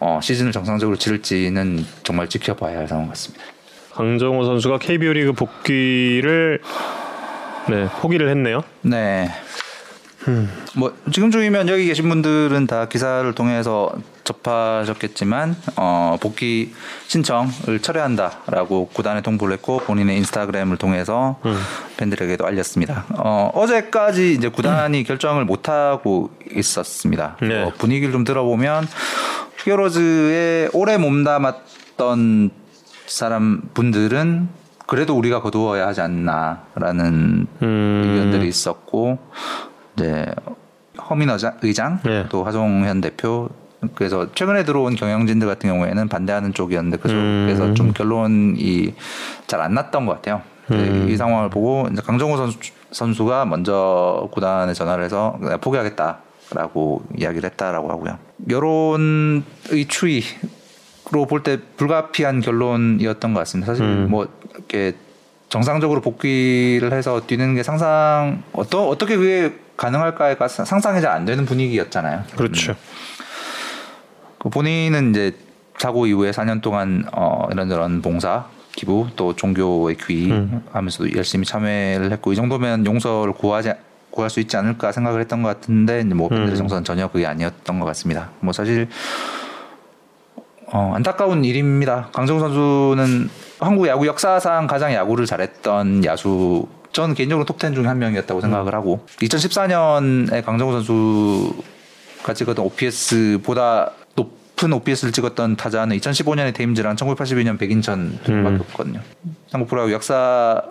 어, 0.00 0.20
시즌을 0.22 0.52
정상적으로 0.52 0.96
치를지는 0.96 1.84
정말 2.02 2.28
지켜봐야 2.28 2.78
할 2.78 2.88
상황 2.88 3.08
같습니다. 3.08 3.44
강정호 3.92 4.44
선수가 4.44 4.78
KBO 4.78 5.12
리그 5.12 5.32
복귀를 5.32 6.60
네 7.68 7.88
포기를 8.00 8.28
했네요. 8.28 8.62
네. 8.82 9.30
뭐 10.76 10.94
지금 11.12 11.30
중이면 11.30 11.68
여기 11.68 11.86
계신 11.86 12.08
분들은 12.08 12.66
다 12.66 12.86
기사를 12.86 13.30
통해서 13.34 13.92
접하셨겠지만 14.24 15.54
어, 15.76 16.16
복귀 16.20 16.72
신청을 17.06 17.80
철회한다라고 17.80 18.88
구단에 18.88 19.20
통보를 19.20 19.54
했고 19.54 19.78
본인의 19.78 20.16
인스타그램을 20.18 20.76
통해서 20.78 21.38
팬들에게도 21.96 22.46
알렸습니다. 22.46 23.04
어, 23.10 23.50
어제까지 23.54 24.32
이제 24.32 24.48
구단이 24.48 25.04
결정을 25.04 25.44
못 25.44 25.68
하고 25.68 26.30
있었습니다. 26.54 27.36
네. 27.42 27.62
어, 27.62 27.72
분위기를 27.78 28.12
좀 28.12 28.24
들어보면 28.24 28.88
히어로즈에 29.64 30.70
오래 30.72 30.96
몸담았던 30.96 32.50
사람 33.06 33.62
분들은 33.74 34.48
그래도 34.86 35.16
우리가 35.16 35.40
거두어야 35.40 35.86
하지 35.86 36.00
않나라는 36.00 37.46
음. 37.62 38.02
의견들이 38.06 38.48
있었고 38.48 39.18
이제 39.96 40.26
허민 41.08 41.30
의장, 41.30 41.58
의장 41.62 42.00
네. 42.04 42.26
또 42.28 42.44
하종현 42.44 43.00
대표 43.00 43.48
그래서 43.94 44.32
최근에 44.34 44.64
들어온 44.64 44.94
경영진들 44.94 45.46
같은 45.46 45.70
경우에는 45.70 46.08
반대하는 46.08 46.54
쪽이었는데 46.54 46.98
그 46.98 47.08
그래서 47.08 47.66
음. 47.66 47.74
좀 47.74 47.92
결론이 47.92 48.94
잘 49.46 49.60
안 49.60 49.74
났던 49.74 50.06
것 50.06 50.14
같아요. 50.16 50.42
음. 50.70 51.08
이 51.10 51.16
상황을 51.16 51.50
보고 51.50 51.86
이제 51.92 52.00
강정호 52.00 52.36
선수, 52.36 52.58
선수가 52.90 53.44
먼저 53.46 54.28
구단에 54.32 54.72
전화를 54.72 55.04
해서 55.04 55.38
포기하겠다라고 55.60 57.02
이야기를 57.18 57.50
했다라고 57.50 57.90
하고요. 57.90 58.18
여론의 58.50 59.42
추이로 59.88 61.26
볼 61.28 61.42
때 61.42 61.58
불가피한 61.76 62.40
결론이었던 62.40 63.34
것 63.34 63.40
같습니다. 63.40 63.72
사실 63.72 63.84
음. 63.84 64.06
뭐 64.10 64.26
이렇게 64.54 64.94
정상적으로 65.48 66.00
복귀를 66.00 66.92
해서 66.92 67.20
뛰는 67.26 67.54
게 67.54 67.62
상상 67.62 68.42
어떠, 68.52 68.88
어떻게 68.88 69.16
그게 69.16 69.54
가능할까가 69.76 70.48
상상이 70.48 71.00
잘 71.00 71.12
안 71.12 71.24
되는 71.24 71.44
분위기였잖아요. 71.46 72.24
그렇죠. 72.36 72.74
그 72.74 72.78
본인은 74.50 75.10
이제 75.10 75.34
사고 75.78 76.06
이후에 76.06 76.30
4년 76.30 76.62
동안 76.62 77.04
어 77.12 77.48
이런저런 77.50 78.02
봉사, 78.02 78.46
기부 78.72 79.08
또 79.16 79.34
종교의 79.34 79.96
귀 80.06 80.32
하면서도 80.72 81.14
열심히 81.16 81.44
참여를 81.44 82.12
했고 82.12 82.32
이 82.32 82.36
정도면 82.36 82.86
용서를 82.86 83.32
구하지 83.32 83.72
구할 84.10 84.30
수 84.30 84.40
있지 84.40 84.56
않을까 84.56 84.92
생각을 84.92 85.20
했던 85.20 85.42
것 85.42 85.48
같은데 85.48 86.04
뭐 86.04 86.28
팬들의 86.28 86.56
정서는 86.56 86.84
전혀 86.84 87.08
그게 87.08 87.26
아니었던 87.26 87.80
것 87.80 87.86
같습니다. 87.86 88.30
뭐 88.40 88.52
사실 88.52 88.88
어, 90.66 90.92
안타까운 90.94 91.44
일입니다. 91.44 92.08
강정호 92.12 92.40
선수는 92.40 93.28
한국 93.60 93.86
야구 93.86 94.06
역사상 94.06 94.66
가장 94.66 94.92
야구를 94.92 95.26
잘했던 95.26 96.04
야수. 96.04 96.66
저는 96.92 97.14
개인적으로 97.14 97.44
톱10 97.44 97.74
중에 97.74 97.86
한 97.86 97.98
명이었다고 97.98 98.40
생각을 98.40 98.74
하고 98.74 99.04
2014년에 99.18 100.44
강정호 100.44 100.72
선수가 100.72 102.34
찍었던 102.34 102.64
OPS보다 102.64 103.90
높은 104.54 104.72
OPS를 104.72 105.12
찍었던 105.12 105.56
타자는 105.56 105.96
2015년에 105.98 106.54
테임즈랑 106.54 106.96
1982년 106.96 107.58
백인천 107.58 108.18
두 108.24 108.32
명밖에 108.32 108.56
없거든요. 108.56 109.00
한국 109.52 109.68
프로야구 109.68 109.92
역사를 109.92 110.62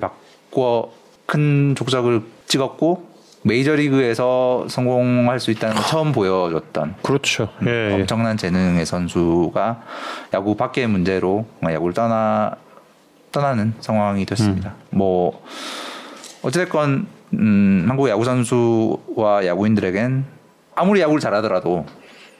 바꿔 0.00 0.92
큰 1.26 1.74
족적을 1.76 2.22
찍었고 2.46 3.10
메이저리그에서 3.44 4.66
성공할 4.68 5.40
수 5.40 5.50
있다는 5.50 5.76
걸 5.76 5.84
처음 5.86 6.12
보여줬던 6.12 6.96
그렇죠. 7.02 7.48
예, 7.66 7.90
예. 7.90 7.94
엄청난 7.94 8.36
재능의 8.36 8.86
선수가 8.86 9.82
야구 10.34 10.56
밖의 10.56 10.86
문제로 10.86 11.46
야구를 11.62 11.94
떠나 11.94 12.56
떠나는 13.32 13.74
상황이 13.80 14.24
됐습니다. 14.26 14.74
뭐 14.90 15.42
어찌됐건 16.42 17.06
음, 17.34 17.86
한국 17.88 18.08
야구 18.08 18.24
선수와 18.24 19.46
야구인들에겐 19.46 20.24
아무리 20.74 21.00
야구를 21.00 21.20
잘하더라도 21.20 21.86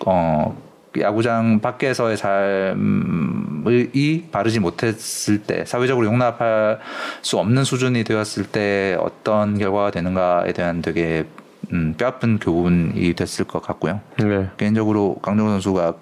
어 0.07 0.57
야구장 1.01 1.61
밖에서의 1.61 2.17
삶이 2.17 4.25
바르지 4.31 4.61
못했을 4.61 5.43
때 5.43 5.65
사회적으로 5.65 6.07
용납할 6.07 6.81
수 7.23 7.39
없는 7.39 7.65
수준이 7.65 8.05
되었을 8.05 8.47
때 8.47 8.97
어떤 9.01 9.59
결과가 9.59 9.91
되는가에 9.91 10.53
대한 10.53 10.83
되게 10.83 11.25
음, 11.73 11.95
뼈아픈 11.97 12.39
교훈이 12.39 13.15
됐을 13.15 13.47
것 13.47 13.63
같고요. 13.63 14.01
네. 14.19 14.51
개인적으로 14.59 15.17
강정호 15.23 15.51
선수가 15.53 15.95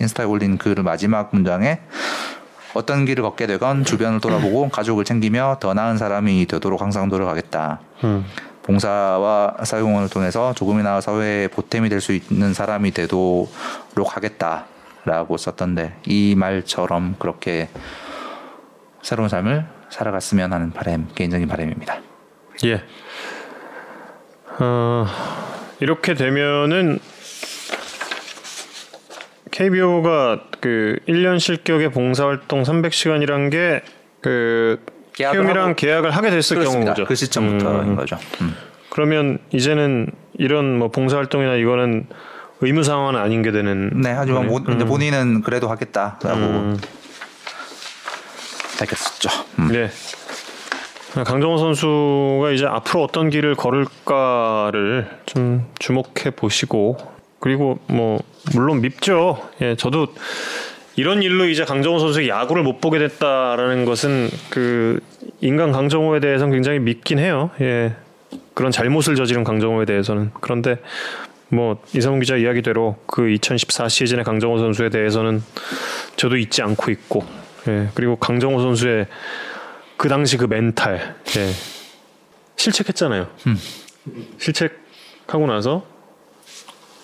인스타에 0.00 0.26
올린 0.26 0.58
그 0.58 0.70
마지막 0.70 1.28
문장에 1.32 1.78
어떤 2.74 3.04
길을 3.04 3.22
걷게 3.22 3.46
되건 3.46 3.84
주변을 3.84 4.20
돌아보고 4.20 4.68
가족을 4.68 5.04
챙기며 5.04 5.58
더 5.60 5.74
나은 5.74 5.98
사람이 5.98 6.46
되도록 6.46 6.80
항상 6.80 7.08
노력하겠다. 7.08 7.80
음. 8.04 8.24
봉사와 8.68 9.56
사회공헌을 9.64 10.08
통해서 10.10 10.52
조금이나 10.54 11.00
사회에 11.00 11.48
보탬이 11.48 11.88
될 11.88 12.00
수 12.00 12.12
있는 12.12 12.54
사람이 12.54 12.92
되도록 12.92 13.50
하겠다라고 13.96 15.36
썼던데 15.36 15.96
이 16.06 16.34
말처럼 16.36 17.16
그렇게 17.18 17.68
새로운 19.02 19.28
삶을 19.28 19.66
살아갔으면 19.90 20.52
하는 20.52 20.70
바람 20.70 21.08
개인적인 21.14 21.48
바람입니다. 21.48 22.00
예. 22.66 22.84
어, 24.60 25.06
이렇게 25.80 26.14
되면은 26.14 26.98
KBO가 29.50 30.40
그 30.60 30.98
1년 31.08 31.40
실격의 31.40 31.90
봉사활동 31.90 32.62
300시간이란 32.62 33.50
게 33.50 33.82
그 34.20 34.84
계약을 35.18 35.40
키움이랑 35.40 35.64
하고- 35.64 35.74
계약을 35.76 36.10
하게 36.12 36.30
됐을 36.30 36.58
그렇습니다. 36.58 36.94
경우죠. 36.94 37.08
그 37.08 37.14
시점부터인 37.16 37.88
음. 37.90 37.96
거죠. 37.96 38.16
음. 38.40 38.54
그러면 38.90 39.38
이제는 39.52 40.10
이런 40.38 40.78
뭐 40.78 40.88
봉사 40.92 41.16
활동이나 41.16 41.54
이거는 41.56 42.06
의무 42.60 42.84
상황은 42.84 43.16
아닌 43.20 43.42
게 43.42 43.50
되는. 43.50 44.00
네, 44.00 44.10
하지만. 44.12 44.46
본- 44.48 44.62
근데 44.64 44.84
본인은 44.84 45.42
그래도 45.42 45.68
하겠다라고 45.68 46.36
음. 46.36 46.78
밝혔었죠. 48.78 49.28
음. 49.58 49.68
네. 49.72 49.90
강정호 51.24 51.58
선수가 51.58 52.52
이제 52.52 52.66
앞으로 52.66 53.02
어떤 53.02 53.28
길을 53.30 53.56
걸을까를 53.56 55.08
좀 55.26 55.66
주목해 55.80 56.30
보시고 56.36 56.96
그리고 57.40 57.80
뭐 57.88 58.20
물론 58.54 58.80
밉죠. 58.80 59.48
예, 59.62 59.74
저도 59.74 60.08
이런 60.98 61.22
일로 61.22 61.48
이제 61.48 61.64
강정호 61.64 62.00
선수의 62.00 62.28
야구를 62.28 62.64
못 62.64 62.80
보게 62.80 62.98
됐다라는 62.98 63.84
것은 63.84 64.28
그 64.50 64.98
인간 65.40 65.70
강정호에 65.70 66.18
대해서는 66.18 66.52
굉장히 66.52 66.80
밉긴 66.80 67.20
해요. 67.20 67.50
예. 67.60 67.94
그런 68.52 68.72
잘못을 68.72 69.14
저지른 69.14 69.44
강정호에 69.44 69.84
대해서는 69.84 70.32
그런데 70.40 70.78
뭐 71.50 71.80
이성훈 71.94 72.18
기자 72.18 72.36
이야기대로 72.36 72.96
그 73.06 73.30
2014 73.30 73.88
시즌의 73.88 74.24
강정호 74.24 74.58
선수에 74.58 74.88
대해서는 74.88 75.40
저도 76.16 76.36
잊지 76.36 76.62
않고 76.62 76.90
있고 76.90 77.24
예. 77.68 77.90
그리고 77.94 78.16
강정호 78.16 78.60
선수의 78.60 79.06
그 79.96 80.08
당시 80.08 80.36
그 80.36 80.46
멘탈 80.46 81.14
예. 81.36 81.50
실책했잖아요. 82.56 83.28
실책하고 84.38 85.46
나서 85.46 85.86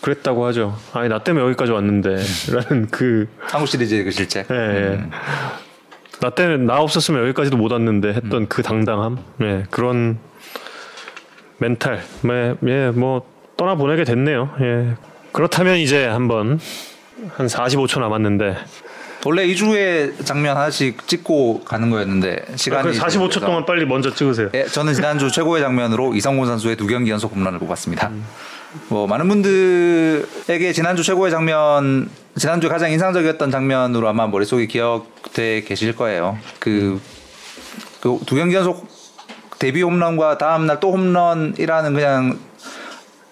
그랬다고 0.04 0.44
하죠. 0.46 0.76
아니 0.92 1.08
나 1.08 1.20
때문에 1.20 1.46
여기까지 1.46 1.72
왔는데라는 1.72 2.88
그 2.90 3.26
한국 3.40 3.66
시리즈의 3.68 4.04
그 4.04 4.10
실책. 4.10 4.48
예, 4.50 4.54
예. 4.54 4.58
음. 4.96 5.10
나 6.20 6.28
때문에 6.28 6.58
나 6.58 6.78
없었으면 6.80 7.22
여기까지도 7.22 7.56
못 7.56 7.72
왔는데 7.72 8.08
했던 8.08 8.46
그 8.46 8.62
당당함, 8.62 9.16
예, 9.40 9.64
그런 9.70 10.18
멘탈, 11.56 12.02
예, 12.26 12.54
예, 12.66 12.90
뭐 12.90 13.26
떠나 13.56 13.76
보내게 13.76 14.04
됐네요. 14.04 14.50
예. 14.60 14.94
그렇다면 15.32 15.78
이제 15.78 16.04
한번 16.04 16.60
한 17.36 17.46
45초 17.46 17.98
남았는데 18.00 18.58
원래 19.24 19.46
2주에 19.46 20.22
장면 20.26 20.58
하나씩 20.58 21.08
찍고 21.08 21.64
가는 21.64 21.88
거였는데 21.88 22.44
시간이 22.56 22.90
그 22.90 22.98
45초 22.98 23.30
있어서. 23.30 23.46
동안 23.46 23.64
빨리 23.64 23.86
먼저 23.86 24.14
찍으세요. 24.14 24.50
예, 24.52 24.66
저는 24.66 24.92
지난주 24.92 25.30
최고의 25.30 25.62
장면으로 25.62 26.14
이성곤 26.14 26.46
선수의 26.46 26.76
두 26.76 26.86
경기 26.86 27.10
연속 27.10 27.34
홈런을 27.34 27.58
뽑았습니다. 27.58 28.08
음. 28.08 28.26
뭐 28.88 29.06
많은 29.06 29.28
분들에게 29.28 30.72
지난주 30.72 31.02
최고의 31.02 31.30
장면, 31.30 32.08
지난주 32.36 32.68
가장 32.68 32.90
인상적이었던 32.90 33.50
장면으로 33.50 34.08
아마 34.08 34.26
머릿속에 34.26 34.66
기억돼 34.66 35.62
계실 35.62 35.94
거예요. 35.94 36.38
그그두 36.58 38.34
경기 38.34 38.54
연속 38.54 38.88
데뷔 39.58 39.82
홈런과 39.82 40.38
다음 40.38 40.66
날 40.66 40.80
또 40.80 40.92
홈런이라는 40.92 41.94
그냥 41.94 42.38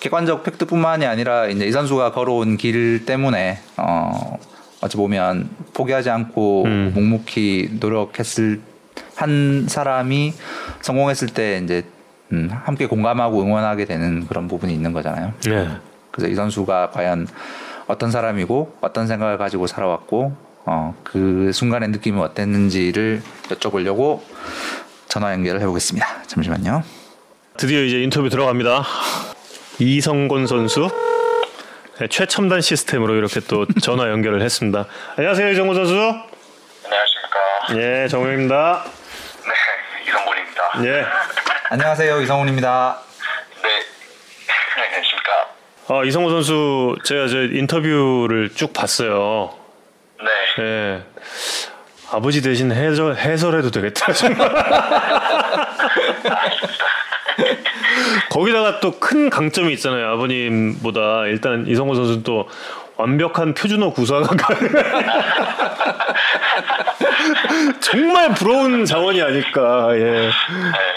객관적 0.00 0.42
팩트뿐만이 0.44 1.06
아니라 1.06 1.46
이제 1.46 1.66
이 1.66 1.72
선수가 1.72 2.12
걸어온 2.12 2.56
길 2.56 3.04
때문에 3.04 3.58
어 3.76 4.38
어찌 4.80 4.96
보면 4.96 5.50
포기하지 5.74 6.10
않고 6.10 6.64
음. 6.64 6.92
묵묵히 6.94 7.78
노력했을 7.78 8.60
한 9.14 9.66
사람이 9.68 10.34
성공했을 10.80 11.28
때 11.28 11.60
이제 11.62 11.84
음, 12.32 12.50
함께 12.64 12.86
공감하고 12.86 13.42
응원하게 13.42 13.84
되는 13.84 14.26
그런 14.26 14.48
부분이 14.48 14.72
있는 14.72 14.92
거잖아요. 14.92 15.34
네. 15.44 15.68
그래서 16.10 16.30
이 16.30 16.34
선수가 16.34 16.90
과연 16.90 17.28
어떤 17.86 18.10
사람이고 18.10 18.78
어떤 18.80 19.06
생각을 19.06 19.38
가지고 19.38 19.66
살아왔고 19.66 20.34
어, 20.64 20.94
그 21.02 21.50
순간의 21.52 21.90
느낌이 21.90 22.18
어땠는지를 22.20 23.22
여쭤보려고 23.48 24.20
전화 25.08 25.32
연결을 25.32 25.60
해보겠습니다. 25.60 26.22
잠시만요. 26.26 26.82
드디어 27.56 27.82
이제 27.82 28.02
인터뷰 28.02 28.28
들어갑니다. 28.30 28.84
이성곤 29.78 30.46
선수 30.46 30.88
네, 31.98 32.08
최첨단 32.08 32.60
시스템으로 32.60 33.14
이렇게 33.14 33.40
또 33.40 33.66
전화 33.82 34.08
연결을 34.08 34.40
했습니다. 34.42 34.86
안녕하세요 35.16 35.50
이성곤 35.50 35.74
선수. 35.76 35.94
안녕하십니까. 36.84 37.76
예, 37.76 38.08
정우입니다. 38.08 38.84
네, 39.44 40.08
이성곤입니다. 40.08 40.84
예. 40.84 41.41
안녕하세요 41.72 42.20
이성훈입니다. 42.20 42.98
네, 43.62 43.68
안녕하십니까. 44.84 45.30
어, 45.88 46.04
이성호 46.04 46.28
선수 46.28 46.96
제가 47.02 47.28
저 47.28 47.44
인터뷰를 47.44 48.50
쭉 48.54 48.74
봤어요. 48.74 49.54
네, 50.58 50.62
예. 50.62 51.02
아버지 52.10 52.42
대신 52.42 52.70
해설, 52.70 53.16
해설해도 53.16 53.70
되겠다 53.70 54.12
정말. 54.12 54.50
거기다가 58.28 58.80
또 58.80 58.92
큰 59.00 59.30
강점이 59.30 59.72
있잖아요. 59.72 60.08
아버님보다 60.10 61.24
일단 61.28 61.66
이성호 61.66 61.94
선수는 61.94 62.22
또 62.22 62.50
완벽한 62.96 63.54
표준어 63.54 63.90
구사가 63.92 64.28
정말 67.80 68.34
부러운 68.34 68.84
자원이 68.84 69.20
아닐까 69.22 69.88
예. 69.94 70.00
네 70.00 70.30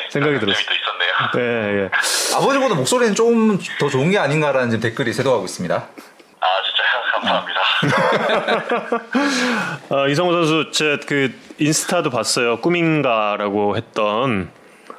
생각이 0.10 0.40
또 0.40 0.48
있었네요. 0.52 1.14
예, 1.38 1.84
예. 1.84 1.90
아버지보다 2.36 2.76
목소리는 2.76 3.16
조금 3.16 3.58
더 3.80 3.90
좋은 3.90 4.12
게 4.12 4.18
아닌가라는 4.20 4.70
지금 4.72 4.82
댓글이 4.82 5.14
쇄도하고 5.14 5.46
있습니다. 5.46 5.76
아, 5.76 6.48
진짜 6.64 6.84
감사합니다. 7.14 7.62
아, 9.96 10.08
이성호 10.08 10.32
선수 10.34 10.72
제 10.72 10.98
그 11.08 11.34
인스타도 11.58 12.10
봤어요. 12.10 12.60
꿈인가라고 12.60 13.78
했던 13.78 14.52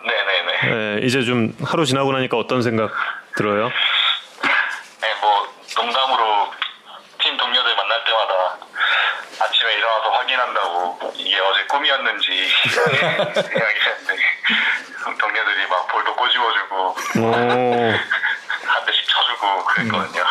네, 0.07 0.13
네, 0.13 0.43
네. 0.43 1.01
예, 1.03 1.07
이제 1.07 1.23
좀 1.23 1.55
하루 1.65 1.85
지나고 1.85 2.13
나니까 2.13 2.37
어떤 2.39 2.63
생각 2.63 2.91
들어요? 3.37 3.69
네, 5.03 5.09
뭐 5.21 5.47
농담으로 5.77 6.51
팀 7.23 7.37
동료들 7.37 7.77
만날 7.77 8.05
때마다 8.05 8.57
아침에 9.45 9.75
일어나서 9.75 10.11
확인한다고 10.11 11.13
이게 11.27 11.37
어제 11.41 11.67
꿈이었는지 11.67 12.31
이야기했는데 12.31 14.23
동료들이 15.19 15.67
막 15.69 15.89
볼도 15.89 16.15
꼬집어주고 16.15 16.97
오, 17.21 17.33
한 17.35 18.85
대씩 18.87 19.05
쳐주고 19.09 19.65
그랬거든요. 19.65 20.25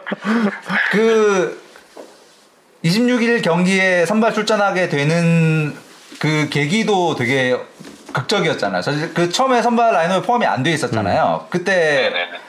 그 0.90 1.62
26일 2.84 3.42
경기에 3.44 4.06
선발 4.06 4.34
출전하게 4.34 4.88
되는 4.88 5.76
그 6.18 6.48
계기도 6.50 7.14
되게 7.14 7.56
극적이었잖아요. 8.12 8.82
사실 8.82 9.14
그 9.14 9.30
처음에 9.30 9.62
선발 9.62 9.92
라인업에 9.92 10.26
포함이 10.26 10.46
안 10.46 10.62
돼 10.64 10.70
있었잖아요. 10.72 11.46
그때 11.50 12.10
네네네. 12.12 12.40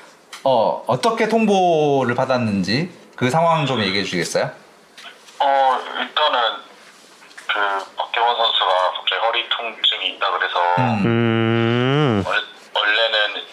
어, 0.44 0.84
어떻게 0.88 1.28
통보를 1.30 2.16
받았는지 2.16 2.90
그 3.16 3.30
상황 3.30 3.66
좀 3.68 3.82
얘기해 3.82 4.04
주시겠어요? 4.06 4.50
어 5.40 5.80
일단은 6.00 6.69
그 7.52 7.96
박경원 7.96 8.36
선수가 8.36 8.92
갑자기 8.96 9.22
허리 9.22 9.50
통증이 9.50 10.08
있다 10.16 10.32
그래서 10.32 10.60
음. 10.78 11.06
음, 11.06 12.24
원- 12.26 12.48
원래는 12.76 13.44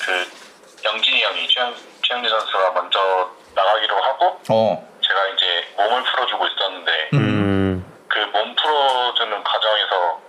그 0.00 0.30
영진이 0.84 1.22
형이 1.24 1.48
최영 1.48 1.74
최영진 2.06 2.30
선수가 2.30 2.70
먼저 2.72 3.30
나가기로 3.54 4.00
하고 4.02 4.40
어. 4.50 4.88
제가 5.06 5.26
이제 5.28 5.74
몸을 5.76 6.02
풀어주고 6.04 6.46
있었는데 6.46 7.08
음, 7.14 7.92
그몸 8.08 8.54
풀어주는 8.54 9.42
과정에서 9.44 10.20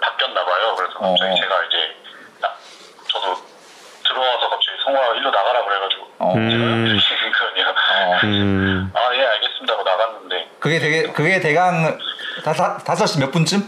바뀌었나 0.00 0.44
봐요. 0.44 0.74
그래서 0.76 0.98
갑자기 0.98 1.32
어. 1.32 1.34
제가 1.34 1.64
이제 1.64 1.96
나- 2.40 2.54
저도 3.10 3.34
들어와서 4.04 4.48
갑자기 4.50 4.78
성화가 4.84 5.14
일로 5.16 5.30
나가라 5.30 5.64
그래가지고 5.64 6.12
어. 6.18 6.34
음. 6.36 6.46
거든요. 7.38 7.66
어. 7.96 8.20
음, 8.24 8.92
아예 8.94 9.26
알겠습니다 9.26 9.72
하고 9.74 9.82
나갔는데 9.82 10.25
그게 10.66 10.80
되게 10.80 11.02
그게 11.12 11.38
대강 11.38 11.96
다, 12.44 12.52
다, 12.52 12.76
다섯 12.78 13.06
시 13.06 13.20
몇 13.20 13.30
분쯤? 13.30 13.58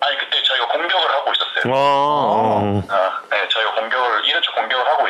아니 0.00 0.16
그때 0.16 0.42
저희가 0.44 0.68
공격을 0.68 1.10
하고 1.10 1.32
있었어요. 1.32 1.72
와, 1.74 1.76
어. 1.80 2.82
아, 2.88 3.20
네, 3.32 3.48
저희가 3.48 3.74
공격을 3.74 4.24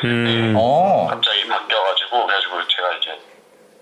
있는데 0.03 0.55
어. 0.59 1.09
갑자기 1.11 1.47
바뀌어가지고 1.47 2.27
그래가지고 2.27 2.67
제가 2.69 2.93
이제 2.95 3.11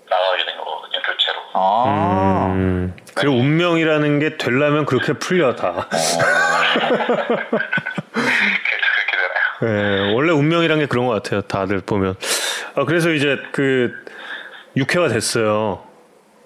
나가게 0.09 0.45
된 0.45 0.57
거거든요 0.57 1.01
교체로. 1.01 1.39
아. 1.53 2.45
음, 2.49 2.97
그리고 3.15 3.35
운명이라는 3.37 4.19
게 4.19 4.35
되려면 4.37 4.85
그렇게 4.85 5.13
풀려 5.13 5.55
다. 5.55 5.87
되나요? 9.61 10.09
예, 10.09 10.13
원래 10.13 10.31
운명이란 10.33 10.79
게 10.79 10.87
그런 10.87 11.05
것 11.07 11.13
같아요. 11.23 11.39
다들 11.41 11.79
보면. 11.85 12.15
아, 12.75 12.83
그래서 12.83 13.11
이제 13.11 13.37
그 13.53 13.93
6회가 14.77 15.09
됐어요. 15.09 15.83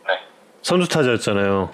네, 0.07 0.19
선두 0.61 0.87
타자였잖아요. 0.87 1.71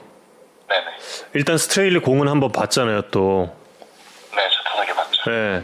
네네. 0.67 0.85
일단 1.33 1.57
스트레일리 1.57 1.99
공은 1.99 2.27
한번 2.27 2.51
봤잖아요, 2.51 3.03
또. 3.11 3.55
네, 4.35 4.49
첫 4.51 4.63
타석에 4.69 4.93
맞죠. 4.93 5.31
예. 5.31 5.63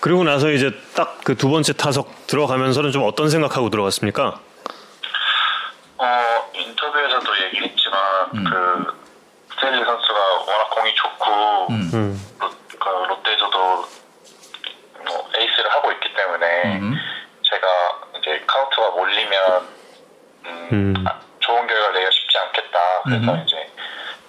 그리고 0.00 0.24
나서 0.24 0.50
이제 0.50 0.70
딱 0.94 1.20
그 1.24 1.36
두 1.36 1.48
번째 1.48 1.72
타석 1.74 2.26
들어가면서는 2.26 2.90
좀 2.90 3.04
어떤 3.04 3.30
생각하고 3.30 3.70
들어갔습니까? 3.70 4.40
어 5.98 6.50
인터뷰에서도 6.54 7.26
얘기했지만 7.44 7.98
그 8.32 8.98
스트레일리 9.54 9.84
선수가 9.84 10.18
워낙 10.40 10.70
공이 10.70 10.92
좋고 10.96 11.66
음. 11.70 12.20
로, 12.40 12.50
그 12.50 12.88
롯데에서도 13.08 13.58
뭐 15.06 15.30
에이스를 15.38 15.70
하고 15.70 15.92
있기 15.92 16.08
때문에 16.16 16.78
음. 16.80 16.94
제가 17.48 17.66
이제 18.18 18.42
카운트가 18.48 18.90
몰리면 18.90 19.68
음, 20.72 20.94
음. 20.96 21.04
아, 21.06 21.20
좋은 21.40 21.66
결과를 21.66 21.94
내기가 21.94 22.10
쉽지 22.10 22.38
않겠다. 22.38 22.78
그래서 23.04 23.32
음. 23.32 23.44
이제 23.46 23.70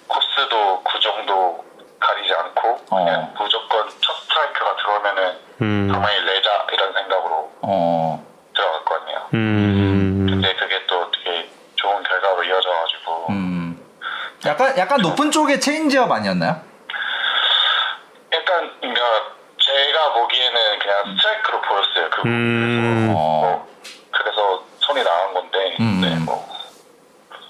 코스도 0.06 0.82
그 0.82 1.00
정도 1.00 1.64
가리지 1.98 2.34
않고 2.34 2.68
어. 2.90 3.04
그냥 3.04 3.34
무조건 3.38 3.88
첫 4.00 4.12
스트라이크가 4.22 4.76
들어오면은 4.76 5.38
음. 5.62 5.88
과감히 5.90 6.22
내자 6.24 6.66
이런 6.72 6.92
생각으로 6.92 7.52
어. 7.62 8.26
들어갔거든요. 8.54 9.28
음. 9.34 10.26
근데 10.28 10.54
그게 10.56 10.86
또 10.86 11.10
되게 11.10 11.48
좋은 11.76 12.02
결과로 12.02 12.44
이어져가지고 12.44 13.26
음. 13.30 13.80
약간 14.44 14.76
약간 14.76 15.00
높은 15.00 15.30
쪽의 15.30 15.60
체인지업 15.60 16.10
아니었나요? 16.10 16.60
약간 18.32 18.70
그러니까 18.80 19.02
제가 19.58 20.12
보기에는 20.12 20.78
그냥 20.78 21.16
스트라이크로 21.16 21.60
보였어요. 21.62 22.10
그 22.10 22.22
음. 22.28 23.06
그래서 23.06 23.18
어. 23.18 23.40
뭐 23.40 23.74
그래서 24.10 24.53
손이 24.94 25.02
나간 25.04 25.34
건데 25.34 25.76
음. 25.80 26.00
네, 26.00 26.14
뭐 26.24 26.46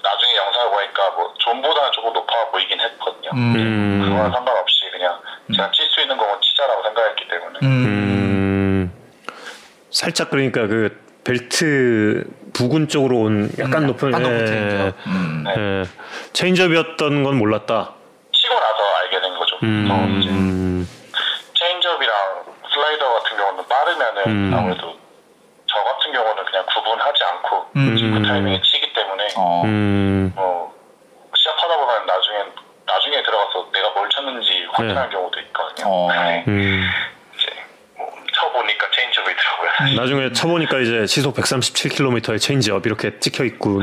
나중에 0.01 0.35
영상을 0.35 0.71
보니까 0.71 1.11
뭐 1.11 1.31
존보다는 1.37 1.91
조금 1.91 2.11
높아 2.13 2.49
보이긴 2.51 2.79
했거든요. 2.79 3.29
음. 3.35 4.01
그거랑 4.03 4.31
상관없이 4.31 4.89
그냥 4.91 5.19
제가 5.55 5.71
칠 5.71 5.85
수 5.91 6.01
있는 6.01 6.17
공은 6.17 6.41
치자라고 6.41 6.83
생각했기 6.83 7.27
때문에 7.27 7.59
음. 7.61 7.65
음. 7.67 8.93
살짝 9.91 10.31
그러니까 10.31 10.65
그 10.67 11.05
벨트 11.23 12.23
부근 12.53 12.87
쪽으로 12.87 13.17
온 13.19 13.49
약간 13.59 13.83
음, 13.83 13.87
높은 13.87 14.11
약간 14.11 14.25
예, 14.41 14.45
체인지업. 14.45 14.95
음. 15.07 15.43
네. 15.43 15.53
예. 15.57 15.83
체인지업이었던 16.33 17.23
건 17.23 17.37
몰랐다. 17.37 17.93
치고 18.33 18.53
나서 18.53 18.95
알게 19.03 19.21
된 19.21 19.35
거죠. 19.37 19.57
음. 19.63 20.87
체인지업이랑 21.53 22.45
슬라이더 22.73 23.13
같은 23.13 23.37
경우는 23.37 23.67
빠르면은 23.67 24.23
음. 24.27 24.53
아무래도 24.55 24.95
저 25.67 25.83
같은 25.83 26.11
경우는 26.13 26.45
그냥 26.45 26.65
구분하지 26.73 27.23
음. 27.75 27.95
그 28.21 28.27
타이밍에 28.27 28.61
치기 28.63 28.93
때문에 28.93 29.27
어. 29.35 29.63
음. 29.65 30.31
뭐 30.35 30.73
시합하다 31.35 31.75
보면 31.77 32.05
나중에 32.05 32.37
나중에 32.85 33.23
들어가서 33.23 33.69
내가 33.73 33.89
뭘 33.91 34.09
쳤는지 34.09 34.47
확인할 34.71 35.09
경우도 35.09 35.39
있거든요. 35.41 35.87
어. 35.87 36.07
네. 36.11 36.43
음. 36.47 36.83
이제 37.35 37.47
뭐 37.97 38.07
쳐보니까 38.33 38.87
체인지업이 38.91 39.31
있더라고요. 39.31 39.69
음. 39.91 39.95
나중에 39.95 40.31
쳐보니까 40.31 40.79
이제 40.79 41.05
시속 41.07 41.35
137km의 41.35 42.39
체인지업 42.39 42.85
이렇게 42.85 43.19
찍혀 43.19 43.43
있고 43.45 43.81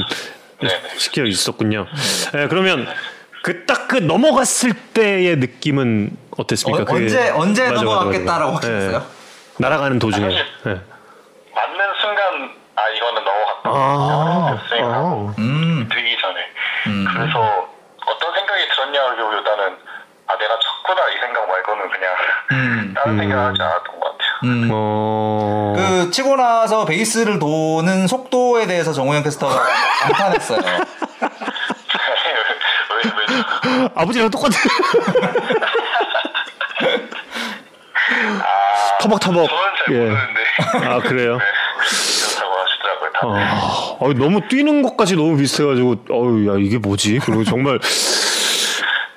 네네. 0.60 0.96
찍혀 0.96 1.24
있었군요. 1.24 1.86
예, 2.36 2.46
그러면 2.46 2.86
그딱그 3.42 3.96
넘어갔을 3.96 4.72
때의 4.94 5.36
느낌은 5.36 6.16
어땠습니까? 6.38 6.82
어, 6.82 6.86
그게- 6.86 7.02
언제 7.04 7.28
언제 7.30 7.62
맞아, 7.68 7.82
넘어갔겠다라고 7.82 8.52
맞아. 8.52 8.68
하셨어요? 8.68 8.96
예. 8.98 9.02
날아가는 9.58 9.98
도중에. 9.98 10.24
사실- 10.24 10.46
예. 10.66 10.70
맞는 11.54 11.94
순간 12.00 12.54
아 12.76 12.88
이거는 12.88 13.24
넘어갔다. 13.24 13.51
아, 13.64 14.58
스윙하고 14.68 15.28
아. 15.30 15.34
음. 15.38 15.88
들기 15.90 16.16
전에 16.20 16.34
음. 16.88 17.04
그래서 17.12 17.68
어떤 18.06 18.34
생각이 18.34 18.68
들었냐 18.68 19.14
기보다는 19.16 19.76
아 20.26 20.36
내가 20.38 20.58
쳤구나 20.58 21.08
이 21.10 21.18
생각 21.20 21.46
말고는 21.48 21.90
그냥 21.90 22.14
음. 22.52 22.94
다른 22.98 23.18
생각하지 23.18 23.62
않았던 23.62 24.00
것 24.00 24.12
같아요. 24.12 24.30
음. 24.44 24.68
어. 24.72 25.74
그 25.76 26.10
치고 26.10 26.36
나서 26.36 26.84
베이스를 26.84 27.38
도는 27.38 28.06
속도에 28.06 28.66
대해서 28.66 28.92
정우영 28.92 29.22
캐스터가 29.22 29.54
감탄했어요. 30.02 30.60
왜, 33.04 33.10
왜, 33.10 33.88
아버지랑 33.94 34.30
똑같아. 34.30 34.54
아, 38.42 38.98
터벅터벅. 39.00 39.48
저는 39.48 39.72
잘 39.84 39.94
예. 39.94 39.98
모르는데. 39.98 40.40
아 40.86 40.98
그래요. 41.00 41.38
네, 41.38 41.44
다들. 43.22 43.42
아, 43.42 43.96
어, 44.00 44.12
너무 44.14 44.46
뛰는 44.48 44.82
것까지 44.82 45.16
너무 45.16 45.36
비슷해가지고 45.36 45.96
어우 46.10 46.48
야 46.48 46.58
이게 46.58 46.78
뭐지? 46.78 47.18
그리고 47.24 47.44
정말 47.44 47.78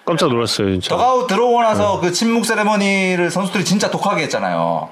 깜짝 0.05 0.29
놀랐어요 0.29 0.67
진짜. 0.71 0.89
더가웃 0.95 1.27
들어오고 1.27 1.61
나서 1.63 1.99
그 1.99 2.11
침묵 2.11 2.45
세레머니를 2.45 3.31
선수들이 3.31 3.65
진짜 3.65 3.89
독하게 3.89 4.23
했잖아요. 4.23 4.89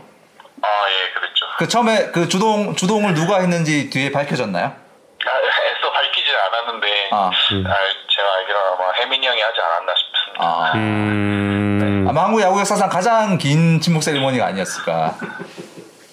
아, 0.61 0.67
예, 0.89 1.13
그랬죠. 1.19 1.45
그 1.57 1.67
처음에 1.67 2.11
그 2.11 2.27
주동 2.27 2.75
주동을 2.75 3.13
누가 3.13 3.39
했는지 3.39 3.89
뒤에 3.89 4.11
밝혀졌나요? 4.11 4.65
아, 4.65 5.29
애써 5.29 5.91
밝히진 5.91 6.33
않았는데, 6.35 7.09
아. 7.11 7.15
아, 7.15 7.31
제가 7.31 8.27
알기로는 8.39 8.67
아마 8.73 8.91
혜민이 8.99 9.25
형이 9.27 9.41
하지 9.41 9.59
않았나 9.61 9.93
싶습니다. 9.95 10.43
아. 10.43 10.71
음. 10.75 12.05
아마 12.09 12.23
한국 12.25 12.41
야구 12.41 12.59
역사상 12.59 12.89
가장 12.89 13.37
긴 13.37 13.79
침묵 13.79 14.01
세레머니가 14.03 14.45
아니었을까. 14.47 15.15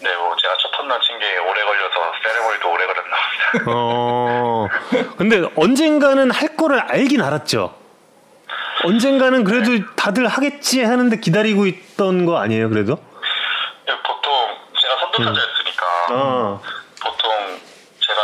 네, 0.03 0.17
뭐 0.17 0.37
제가 0.37 0.55
첫 0.61 0.79
홈런 0.79 1.01
친 1.03 1.19
게 1.19 1.27
오래 1.39 1.63
걸려서 1.65 1.95
세레모니도 2.23 2.71
오래 2.71 2.87
걸렸나 2.87 3.17
봅니다. 3.17 3.40
어. 3.67 4.69
근데 5.17 5.43
언젠가는 5.57 6.31
할 6.31 6.57
거를 6.57 6.81
알긴 6.81 7.23
알았죠. 7.23 7.75
언젠가는 8.85 9.45
그래도 9.45 9.73
다들 9.97 10.27
하겠지 10.27 10.83
하는데 10.83 11.15
기다리고 11.19 11.67
있던 11.67 12.25
거 12.27 12.39
아니에요, 12.39 12.69
그래도? 12.71 12.97
예, 13.89 13.93
보통 14.03 14.33
제가 14.81 14.99
선두타자였으니까 15.01 15.87
아. 16.11 16.61
보통 17.03 17.61
제가 18.01 18.21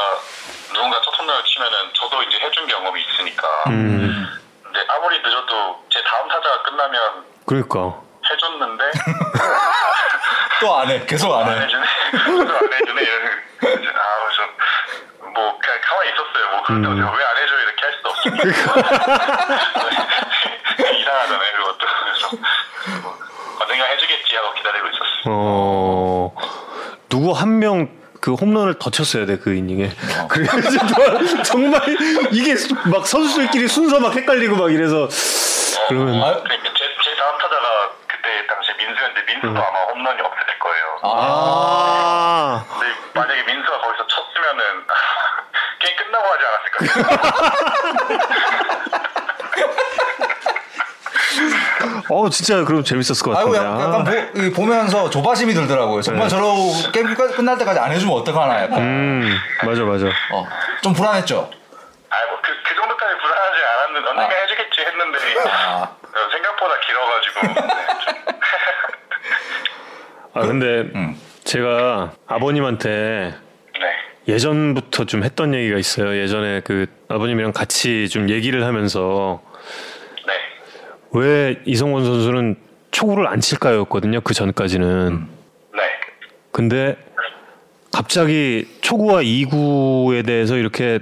누군가 0.73 1.01
첫 1.03 1.19
홈런을 1.19 1.45
치면은 1.45 1.77
저도 1.93 2.23
이제 2.23 2.39
해준 2.41 2.67
경험이 2.67 3.03
있으니까 3.03 3.47
음. 3.69 4.27
근데 4.63 4.81
아무리 4.89 5.19
늦어도 5.21 5.85
제 5.91 6.03
다음 6.05 6.29
타자가 6.29 6.63
끝나면 6.63 7.25
그러니까. 7.47 8.01
해줬는데 8.29 8.85
또 10.61 10.75
안 10.81 10.89
해. 10.91 11.05
계속 11.07 11.33
안안 11.33 11.59
해. 11.59 11.65
해주네 11.65 11.85
안 12.17 12.73
해주네 12.73 13.03
이런 13.03 13.27
아 13.27 13.63
그래서 13.63 14.51
뭐 15.35 15.59
그냥 15.59 15.81
가만히 15.85 16.11
있었어요 16.11 16.51
뭐 16.51 16.56
그런다고 16.67 16.95
음. 16.95 16.99
제가 17.01 17.13
왜안 17.13 17.37
해줘 17.37 17.55
이렇게 17.55 17.83
할 17.83 17.93
수도 17.95 18.09
없으니까 18.11 18.47
이상하잖아요 20.99 21.53
그것도 21.57 21.79
그래서 21.79 22.37
뭐 23.03 23.19
언젠가 23.61 23.85
해주겠지 23.85 24.37
하고 24.37 24.53
기다리고 24.55 24.87
있었어요 24.89 25.25
어. 25.27 26.35
누구 27.09 27.33
한명 27.33 27.89
그 28.21 28.35
홈런을 28.35 28.75
더 28.81 28.91
쳤어야 28.91 29.25
돼 29.27 29.39
그 29.39 29.55
이닝에. 29.55 29.91
그래서 30.29 31.43
정말 31.45 31.81
이게 32.33 32.55
막 32.91 33.07
선수들끼리 33.07 33.69
순서 33.69 34.01
막 34.01 34.15
헷갈리고 34.17 34.57
막 34.57 34.73
이래서 34.73 35.09
그러면 35.89 36.21
아, 36.23 36.43
그러니까 36.43 36.71
제, 36.77 36.85
제 37.05 37.15
다음 37.17 37.39
타자가 37.39 37.93
그때 38.09 38.47
당시 38.49 38.73
민수였는데 38.79 39.23
민수도 39.33 39.53
음. 39.53 39.57
아마 39.57 39.79
홈런이 39.93 40.21
없을 40.21 40.59
거예요. 40.59 40.99
아. 41.05 42.65
근데 42.69 42.93
만약에 43.15 43.43
민수가 43.45 43.81
거기서 43.81 44.07
쳤으면은 44.09 44.87
게임 45.79 45.97
끝나고 45.97 46.27
하지 46.27 46.45
않았을까? 46.57 48.27
어 52.09 52.29
진짜 52.31 52.65
그럼 52.65 52.83
재밌었을 52.85 53.23
것. 53.25 53.33
약- 53.55 53.55
약간 53.55 54.05
보, 54.05 54.11
이 54.41 54.51
보면서 54.53 55.11
조바심이 55.11 55.53
들더라고요. 55.55 56.01
정말 56.03 56.29
저러고 56.29 56.73
게임 56.93 57.15
끝- 57.15 57.37
끝날 57.37 57.59
때까지 57.59 57.79
안 57.81 57.93
해주면 57.93 58.15
어떡하나 58.17 58.63
약간. 58.63 58.79
음 58.79 59.37
맞아 59.65 59.83
맞아. 59.83 60.07
어, 60.07 60.47
좀 60.83 60.93
불안했죠. 60.93 61.51
아뭐그 62.09 62.53
그 62.69 62.75
정도까지 62.77 63.15
불안하지 63.21 63.59
않았는데 63.65 64.09
언젠가 64.09 64.35
아. 64.35 64.39
해주겠지 64.41 64.81
했는데 64.83 65.19
아. 65.51 65.83
어, 65.83 66.31
생각보다 66.33 66.75
길어가지고 66.81 67.41
네, 67.47 67.55
좀아 70.33 70.47
근데 70.47 70.67
음. 70.95 71.21
제가 71.45 72.13
아버님한테 72.29 72.89
네. 72.89 73.35
예전부터 74.29 75.05
좀 75.05 75.23
했던 75.23 75.55
얘기가 75.55 75.79
있어요. 75.79 76.17
예전에 76.21 76.61
그 76.61 76.87
아버님이랑 77.09 77.53
같이 77.53 78.09
좀 78.09 78.29
얘기를 78.29 78.65
하면서 78.65 79.41
네. 80.27 80.33
왜 81.13 81.61
이성원 81.65 82.05
선수는 82.05 82.57
초구를 82.91 83.29
안 83.29 83.41
칠까였거든요. 83.41 84.21
그 84.23 84.35
전까지는. 84.35 84.89
음. 84.89 85.29
네. 85.75 85.81
근데 86.51 86.97
갑자기 87.93 88.67
초구와 88.81 89.23
2구에 89.23 90.27
대해서 90.27 90.57
이렇게 90.57 90.99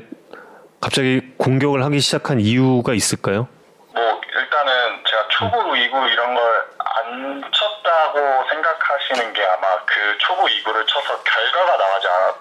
갑자기 0.81 1.23
공격을 1.39 1.83
하기 1.85 2.01
시작한 2.01 2.41
이유가 2.41 2.93
있을까요? 2.93 3.49
뭐 3.95 4.21
일단은 4.37 4.73
제가 5.09 5.29
초구 5.31 5.77
이구 5.77 6.07
이런 6.09 6.35
걸 6.35 6.75
안 7.07 7.43
쳤다고 7.53 8.49
생각하시는 8.49 9.33
게 9.33 9.43
아마 9.45 9.85
그 9.85 10.19
초구 10.19 10.49
이구를 10.49 10.87
쳐서 10.87 11.23
결과가 11.23 11.77
나오지 11.77 12.07
않아 12.09 12.35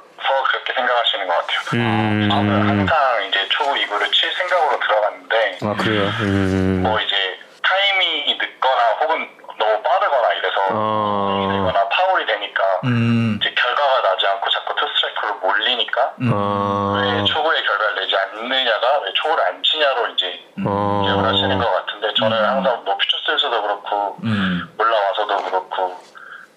서 0.64 0.74
그렇게 0.74 0.74
생각하시는 0.74 1.28
것 1.28 1.34
같아요. 1.36 1.60
음. 1.74 2.30
저는 2.30 2.70
항상 2.70 3.26
이제 3.28 3.48
초구 3.50 3.78
이구를 3.78 4.10
칠 4.12 4.32
생각으로 4.34 4.80
들어갔는데 4.80 5.58
아 5.62 5.76
그래요. 5.76 6.10
음. 6.22 6.82
뭐 6.84 7.00
이제 7.00 7.16
타이밍이 7.62 8.38
늦거나 8.40 8.82
혹은 9.02 9.30
너무 9.60 9.82
빠르거나 9.84 10.34
이래서 10.34 10.56
아. 10.70 11.48
되거나 11.52 11.90
파울이 11.90 12.26
되니까 12.26 12.64
음. 12.86 13.40
이제 13.42 13.54
결과가 13.54 14.02
나지 14.10 14.26
않고 14.26 14.50
자꾸 14.50 14.76
투스트라이크로 14.76 15.36
몰리니까 15.36 16.14
아. 16.32 17.02
왜 17.04 17.24
초구의 17.26 17.64
결과를 17.64 17.96
내지 17.96 18.16
않느냐가 18.16 19.00
왜 19.04 19.14
초구를 19.14 19.44
안 19.44 19.62
치냐로 19.64 20.08
이제 20.08 20.40
어. 20.66 21.02
기억을 21.04 21.26
하시는 21.26 21.58
것 21.58 21.72
같은데 21.72 22.14
저는 22.16 22.38
항상 22.38 22.84
뭐 22.86 22.98
퓨처스에서도 22.98 23.62
그렇고 23.62 24.18
음. 24.24 24.74
올라와서도 24.78 25.38
그렇고 25.38 26.00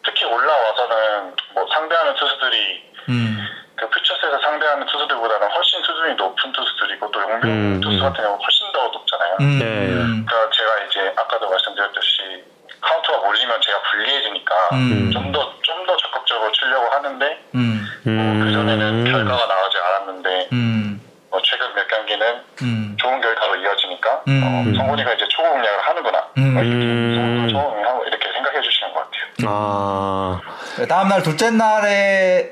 특히 0.04 0.24
올라와서는 0.24 1.34
뭐 1.54 1.66
상대하는 1.72 2.14
투수들이 2.14 2.86
음. 3.08 3.65
그 3.76 3.88
퓨처스에서 3.88 4.38
상대하는 4.40 4.86
투수들보다는 4.86 5.48
훨씬 5.50 5.82
수준이 5.82 6.14
높은 6.14 6.52
투수들이고 6.52 7.10
또 7.10 7.20
용병 7.20 7.50
음, 7.50 7.80
투수 7.80 7.96
음. 7.96 8.02
같은 8.02 8.24
경우 8.24 8.36
는 8.36 8.42
훨씬 8.42 8.72
더 8.72 8.88
높잖아요. 8.88 9.36
음. 9.40 9.58
네. 9.58 9.86
그러니까 9.86 10.50
제가 10.50 10.78
이제 10.84 11.14
아까도 11.16 11.50
말씀드렸듯이 11.50 12.44
카운트가 12.80 13.26
몰리면 13.26 13.60
제가 13.60 13.82
불리해지니까 13.82 14.54
음. 14.72 15.10
좀더 15.12 15.54
좀 15.62 15.76
더 15.86 15.96
적극적으로 15.96 16.50
치려고 16.52 16.88
하는데 16.88 17.44
음. 17.54 17.86
음. 18.06 18.40
그 18.44 18.52
전에는 18.52 19.04
결과가 19.04 19.46
나오지 19.46 19.76
않았는데 19.78 20.48
음. 20.52 21.00
뭐 21.30 21.40
최근 21.42 21.72
몇 21.74 21.86
경기는 21.88 22.42
음. 22.62 22.96
좋은 22.98 23.20
결과로 23.20 23.56
이어지니까 23.56 24.22
음. 24.28 24.42
어, 24.42 24.76
성훈이가 24.76 25.12
이제 25.14 25.26
초구 25.28 25.50
공략을 25.50 25.86
하는구나 25.86 26.28
음. 26.38 26.56
음. 26.58 27.48
초구 27.48 27.70
공략하고 27.70 28.04
이렇게 28.04 28.32
생각해 28.32 28.60
주시는 28.60 28.92
것 28.92 29.00
같아요. 29.00 29.48
아. 29.48 30.40
다음 30.88 31.08
날 31.08 31.22
둘째 31.22 31.50
날에 31.50 32.50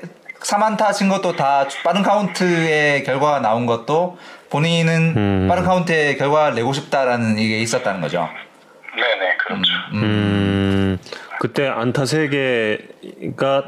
3안타 0.49 0.93
친 0.93 1.09
것도 1.09 1.35
다 1.35 1.65
빠른 1.83 2.03
카운트의 2.03 3.03
결과가 3.03 3.39
나온 3.39 3.65
것도 3.65 4.17
본인은 4.51 5.13
음. 5.17 5.47
빠른 5.49 5.63
카운트의 5.63 6.17
결과를 6.17 6.53
내고 6.55 6.71
싶다라는 6.71 7.39
이게 7.39 7.59
있었다는 7.59 7.99
거죠. 8.01 8.29
네네 8.95 9.37
그렇죠. 9.37 9.63
음. 9.93 10.99
그때 11.39 11.67
안타 11.67 12.03
3개가 12.03 13.63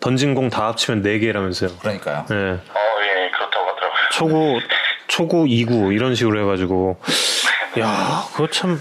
던진 0.00 0.34
공 0.34 0.48
다 0.48 0.68
합치면 0.68 1.02
4개라면서요. 1.02 1.78
그러니까요. 1.80 2.24
네. 2.30 2.34
어예 2.36 3.30
그렇다고 3.32 3.68
하더라고요. 3.68 4.08
초구 4.12 4.60
초구 5.06 5.44
2구 5.44 5.94
이런 5.94 6.14
식으로 6.14 6.40
해가지고 6.40 6.98
야 7.78 8.22
그거 8.32 8.48
참 8.48 8.80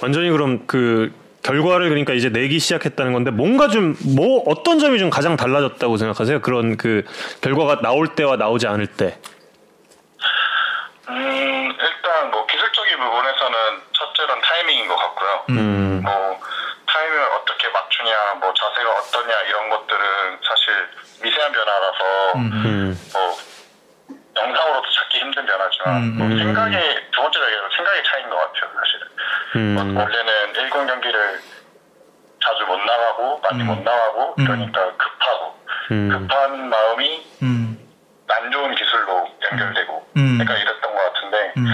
완전히 0.00 0.30
그럼 0.30 0.66
그 0.68 1.12
결과를 1.44 1.88
그러니까 1.90 2.14
이제 2.14 2.30
내기 2.30 2.58
시작했다는 2.58 3.12
건데 3.12 3.30
뭔가 3.30 3.68
좀 3.68 3.94
뭐 4.16 4.42
어떤 4.46 4.78
점이 4.78 4.98
좀 4.98 5.10
가장 5.10 5.36
달라졌다고 5.36 5.96
생각하세요? 5.96 6.40
그런 6.40 6.76
그 6.76 7.04
결과가 7.42 7.80
나올 7.80 8.08
때와 8.14 8.36
나오지 8.36 8.66
않을 8.66 8.86
때. 8.86 9.18
음 11.08 11.76
일단 11.78 12.30
뭐 12.30 12.46
기술적인 12.46 12.98
부분에서는 12.98 13.56
첫째는 13.92 14.40
타이밍인 14.40 14.88
것 14.88 14.96
같고요. 14.96 15.44
음. 15.50 16.00
뭐 16.02 16.40
타이밍을 16.86 17.22
어떻게 17.40 17.68
맞추냐, 17.68 18.34
뭐 18.40 18.52
자세가 18.54 18.90
어떠냐 18.90 19.40
이런 19.48 19.68
것들은 19.70 20.00
사실 20.42 20.74
미세한 21.22 21.52
변화라서 21.52 22.32
음. 22.36 22.98
뭐 23.12 23.36
영상으로도 24.36 24.86
찾기 24.90 25.18
힘든 25.20 25.46
변화지만 25.46 25.96
음, 26.02 26.18
뭐 26.18 26.26
음. 26.26 26.38
생각의 26.38 27.08
두 27.12 27.20
번째로 27.22 27.44
얘기하면 27.46 27.70
생각의 27.76 28.02
차이인 28.04 28.30
것 28.30 28.36
같아요, 28.36 28.70
사실은. 28.80 29.06
음. 29.56 29.74
뭐 29.74 30.02
원래는 30.02 30.52
1군 30.54 30.86
경기를 30.88 31.40
자주 32.42 32.64
못 32.66 32.76
나가고 32.78 33.38
많이 33.38 33.43
음. 33.43 33.43
못 33.62 33.82
나가고 33.82 34.34
음. 34.38 34.44
그러니까 34.44 34.92
급하고 34.96 35.54
음. 35.92 36.08
급한 36.08 36.68
마음이 36.68 37.26
음. 37.42 37.78
안 38.28 38.50
좋은 38.50 38.74
기술로 38.74 39.28
연결되고 39.52 40.06
음. 40.16 40.38
약간 40.40 40.56
이랬던 40.58 40.94
것 40.94 41.12
같은데 41.12 41.52
음. 41.56 41.66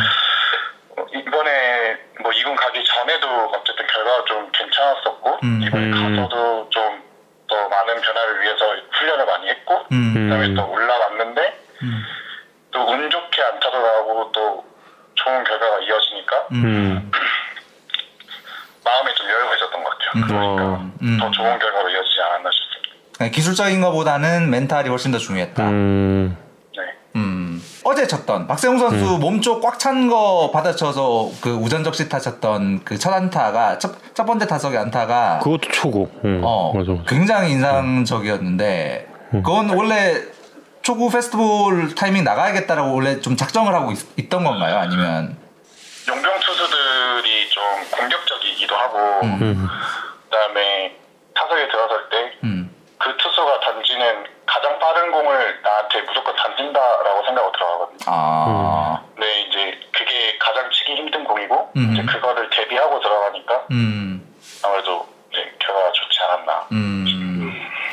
어, 0.99 1.07
이번에 1.15 1.97
뭐 2.21 2.33
이군 2.33 2.57
가기 2.57 2.85
전에도 2.85 3.53
어쨌든 3.55 3.87
결과가 3.87 4.25
좀 4.27 4.51
괜찮았었고 4.53 5.39
음. 5.43 5.63
이번에 5.63 5.85
음. 5.87 6.17
가서도 6.17 6.69
좀 6.71 7.11
더 7.51 7.69
많은 7.69 8.01
변화를 8.01 8.41
위해서 8.43 8.77
훈련을 8.93 9.27
많이 9.27 9.49
했고 9.49 9.85
음. 9.91 10.15
그다음에 10.15 10.47
음. 10.47 10.55
또 10.55 10.71
올라왔는데 10.71 11.61
음. 11.83 12.03
또 12.71 12.87
운 12.87 13.11
좋게 13.11 13.43
안타도 13.43 13.79
나오고 13.83 14.31
또 14.33 14.65
좋은 15.17 15.43
결과가 15.43 15.81
이어지니까 15.81 16.47
음. 16.53 17.11
마음에 18.85 19.15
좀 19.15 19.29
여유가 19.29 19.57
있었던 19.57 19.83
것 19.83 19.91
같아요. 19.91 20.11
음. 20.15 20.27
그러니까 20.29 20.63
어. 20.63 20.91
음. 21.03 21.19
더 21.19 21.31
좋은 21.33 21.59
결과로 21.59 21.89
이어지지 21.89 22.21
않았나 22.21 22.51
싶습니다. 22.53 22.95
네, 23.19 23.20
기술적인 23.31 23.81
것보다는 23.81 24.51
멘탈이 24.51 24.89
훨씬 24.89 25.11
더 25.13 25.19
중요했다. 25.19 25.69
음. 25.69 26.37
네. 26.77 26.83
음. 27.17 27.63
어제 27.85 28.07
쳤던 28.07 28.47
박세웅 28.47 28.79
선수 28.79 29.19
몸쪽 29.19 29.61
꽉 29.63 29.79
찬 29.79 30.09
거 30.09 30.51
받아쳐서 30.53 31.31
그 31.41 31.51
우전 31.51 31.83
적시 31.85 32.09
타쳤던 32.09 32.85
그 32.85 32.99
첫 32.99 33.13
안타가 33.13 33.79
첫, 33.79 33.93
첫 34.15 34.25
번째 34.27 34.47
타석의 34.47 34.79
안타가 34.79 35.39
그것도 35.43 35.71
초고. 35.73 36.11
음. 36.25 36.41
어 36.45 36.73
맞아. 36.75 36.93
맞아. 36.93 37.03
굉장히 37.09 37.53
인상적이었는데 37.53 39.09
그건 39.31 39.71
원래 39.71 40.15
초구 40.83 41.11
페스티벌 41.11 41.95
타이밍 41.95 42.25
나가야겠다라고 42.25 42.95
원래 42.95 43.21
좀 43.21 43.37
작정을 43.37 43.73
하고 43.75 43.93
있, 43.93 44.29
던 44.29 44.45
건가요? 44.45 44.77
아니면 44.79 45.37
용병 46.09 46.33
투수들이 46.41 47.49
좀 47.51 47.63
공격적이기도 47.99 48.75
하고 48.75 48.99
음. 49.27 49.69
그다음에 50.31 50.97
타석에 51.35 51.67
들어설 51.69 52.09
때 52.11 52.17
음. 52.17 52.30
그 53.01 53.17
투수가 53.17 53.61
던지는 53.61 54.25
가장 54.45 54.79
빠른 54.79 55.11
공을 55.11 55.61
나한테 55.63 56.03
무조건 56.03 56.37
던진다라고 56.37 57.25
생각하고 57.25 57.53
들어가거든요. 57.53 57.99
아, 58.07 59.03
근데 59.15 59.41
이제 59.43 59.81
그게 59.91 60.37
가장 60.39 60.71
치기 60.71 60.97
힘든 60.97 61.25
공이고 61.25 61.73
음. 61.77 61.95
이제 61.95 62.03
그거를 62.05 62.51
대비하고 62.51 63.01
들어가니까 63.01 63.67
음, 63.71 64.37
아무래도 64.63 65.07
이제 65.33 65.51
결과가 65.61 65.93
좋지 65.93 66.19
않았나. 66.23 66.67
음. 66.73 67.07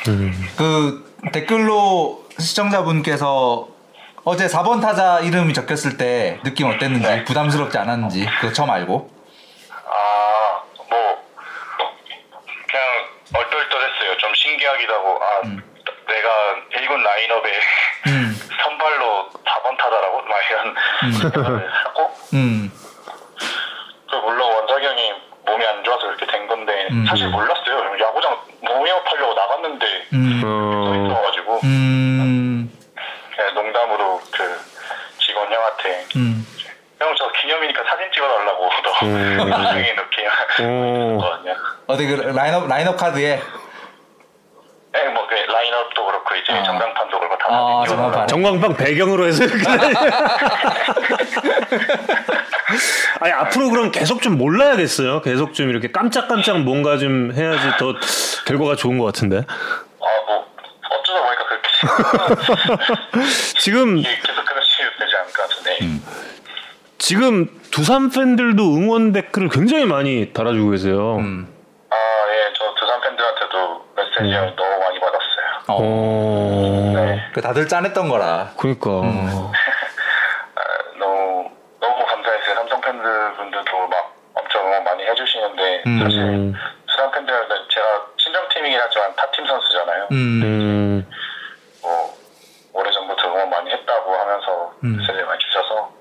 음. 0.09 0.49
그 0.57 1.31
댓글로 1.31 2.25
시청자분께서 2.37 3.69
어제 4.25 4.47
4번 4.47 4.81
타자 4.81 5.21
이름이 5.21 5.53
적혔을 5.53 5.95
때 5.95 6.41
느낌 6.43 6.67
어땠는지 6.67 7.07
네. 7.07 7.23
부담스럽지 7.23 7.77
않았는지 7.77 8.25
그거 8.41 8.51
처음 8.51 8.69
알고 8.71 9.09
아, 9.85 10.61
뭐 10.89 11.25
그냥 12.67 12.83
하고 14.67 15.19
아 15.23 15.41
내가 16.07 16.55
1군 16.73 17.01
라인업에 17.03 17.51
음. 18.07 18.35
선발로 18.63 19.29
4번 19.45 19.77
타자라고 19.77 20.21
막 20.23 20.37
이런 20.49 20.75
생각을 21.21 21.69
하고 21.71 22.13
음, 22.33 22.71
그 24.09 24.15
물론 24.15 24.51
원작형이 24.53 25.13
몸이 25.45 25.65
안 25.65 25.83
좋아서 25.83 26.07
그렇게 26.07 26.25
된 26.25 26.47
건데 26.47 26.87
음. 26.91 27.05
사실 27.07 27.27
몰랐어요. 27.29 27.97
야구장 28.01 28.37
모미업하려고 28.61 29.33
나갔는데 29.33 30.07
음, 30.13 30.41
써 30.41 30.47
어. 30.47 30.95
있어가지고 30.95 31.59
음, 31.63 32.71
그냥 33.35 33.53
농담으로 33.53 34.21
그 34.31 34.59
직원 35.19 35.51
형한테 35.51 36.05
음. 36.17 36.45
형저 36.99 37.31
기념이니까 37.31 37.83
사진 37.83 38.11
찍어달라고 38.11 38.69
음. 39.03 39.37
너 39.37 39.45
나중에 39.57 39.95
오. 40.63 41.17
거든요. 41.19 41.55
어디 41.87 42.07
그 42.07 42.21
라인업 42.35 42.67
라인업 42.67 42.97
카드에 42.97 43.39
네, 44.97 45.07
뭐그 45.09 45.33
라인업도 45.35 46.05
그렇고 46.05 46.35
이제 46.35 46.53
아. 46.53 46.63
전광판도 46.63 47.19
그렇고 47.19 47.37
다 47.37 47.45
아, 47.49 47.81
사진 47.83 47.95
찍어달라고. 47.95 48.27
전광판. 48.27 48.27
정광판 48.27 48.77
배경으로 48.77 49.25
해서. 49.27 49.43
아니 53.21 53.31
앞으로 53.33 53.69
그럼 53.69 53.91
계속 53.91 54.21
좀 54.23 54.37
몰라야겠어요. 54.37 55.21
계속 55.21 55.53
좀 55.53 55.69
이렇게 55.69 55.91
깜짝깜짝 55.91 56.61
뭔가 56.61 56.97
좀 56.97 57.31
해야지 57.33 57.69
더 57.77 57.93
결과가 58.45 58.75
좋은 58.75 58.97
것 58.97 59.05
같은데. 59.05 59.43
아뭐 59.99 60.45
어쩌다 60.89 61.21
보니까 61.23 61.45
그렇게 61.45 61.67
지금 63.59 64.01
계속 64.01 64.45
그렇게 64.45 64.65
되지 64.99 65.15
않을까 65.15 65.43
같은데. 65.43 65.77
음. 65.81 66.03
지금 66.97 67.47
두산 67.71 68.09
팬들도 68.09 68.63
응원 68.75 69.11
댓글을 69.13 69.49
굉장히 69.49 69.85
많이 69.85 70.33
달아주고 70.33 70.71
계세요. 70.71 71.17
음. 71.17 71.47
아, 71.89 71.95
예, 71.95 72.51
저 72.57 72.73
두산 72.77 72.99
팬들한테도 73.01 73.85
메시지를 73.95 74.29
많이 74.41 74.55
받았 74.55 74.66
어. 75.67 75.77
어. 75.79 76.91
네. 76.95 77.29
그 77.33 77.41
다들 77.41 77.67
짠했던 77.67 78.09
거라. 78.09 78.51
그니까. 78.57 78.89
음. 79.01 79.51
아, 80.55 80.61
너무 80.99 81.49
너무 81.79 82.05
감사했어요. 82.05 82.55
삼성 82.55 82.81
팬들 82.81 83.33
분들도 83.35 83.87
막 83.87 84.15
엄청 84.33 84.65
응원 84.65 84.83
많이 84.83 85.03
해주시는데 85.03 85.83
음. 85.85 85.99
사실 85.99 86.19
음. 86.21 86.53
수상 86.87 87.11
팬들은 87.11 87.47
제가 87.69 88.07
신정 88.17 88.47
팀이긴 88.53 88.79
하지만 88.79 89.15
타팀 89.15 89.45
선수잖아요. 89.45 90.07
음. 90.11 90.41
음. 90.43 91.07
뭐 91.81 92.17
오래 92.73 92.91
전부터 92.91 93.27
응원 93.27 93.49
많이 93.49 93.69
했다고 93.71 94.13
하면서 94.15 94.73
음. 94.83 94.97
메시지 94.97 95.21
많이 95.23 95.39
주셔서 95.39 95.91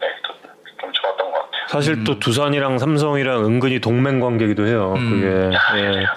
네좀 0.00 0.92
좋았던 0.92 1.32
것 1.32 1.38
같아요. 1.42 1.66
사실 1.68 2.04
또 2.04 2.18
두산이랑 2.20 2.78
삼성이랑 2.78 3.44
은근히 3.44 3.80
동맹 3.80 4.20
관계기도 4.20 4.66
해요. 4.66 4.94
그게. 4.94 5.26
예. 5.26 6.04
아, 6.06 6.14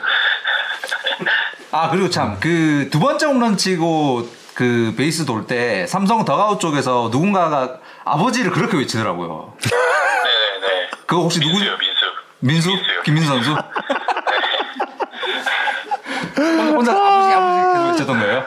아 1.71 1.89
그리고 1.89 2.09
참 2.09 2.39
그 2.39 2.89
두 2.91 2.99
번째 2.99 3.25
홈런 3.27 3.57
치고 3.57 4.27
그 4.55 4.93
베이스 4.97 5.25
돌 5.25 5.45
때 5.47 5.85
삼성 5.87 6.25
더가웃 6.25 6.59
쪽에서 6.59 7.09
누군가가 7.11 7.77
아버지를 8.05 8.51
그렇게 8.51 8.77
외치더라고요. 8.77 9.53
네네네. 9.61 10.89
그거 11.05 11.21
혹시 11.23 11.39
누구? 11.39 11.53
민수요, 11.53 11.77
민수. 11.77 12.05
민수? 12.39 12.69
민수요. 12.69 13.01
김민수 13.03 13.27
선수? 13.29 13.55
혼자 16.75 16.91
아버지 16.91 17.33
아버지 17.33 17.59
계속 17.73 17.87
외쳤던 17.91 18.19
거예요? 18.19 18.45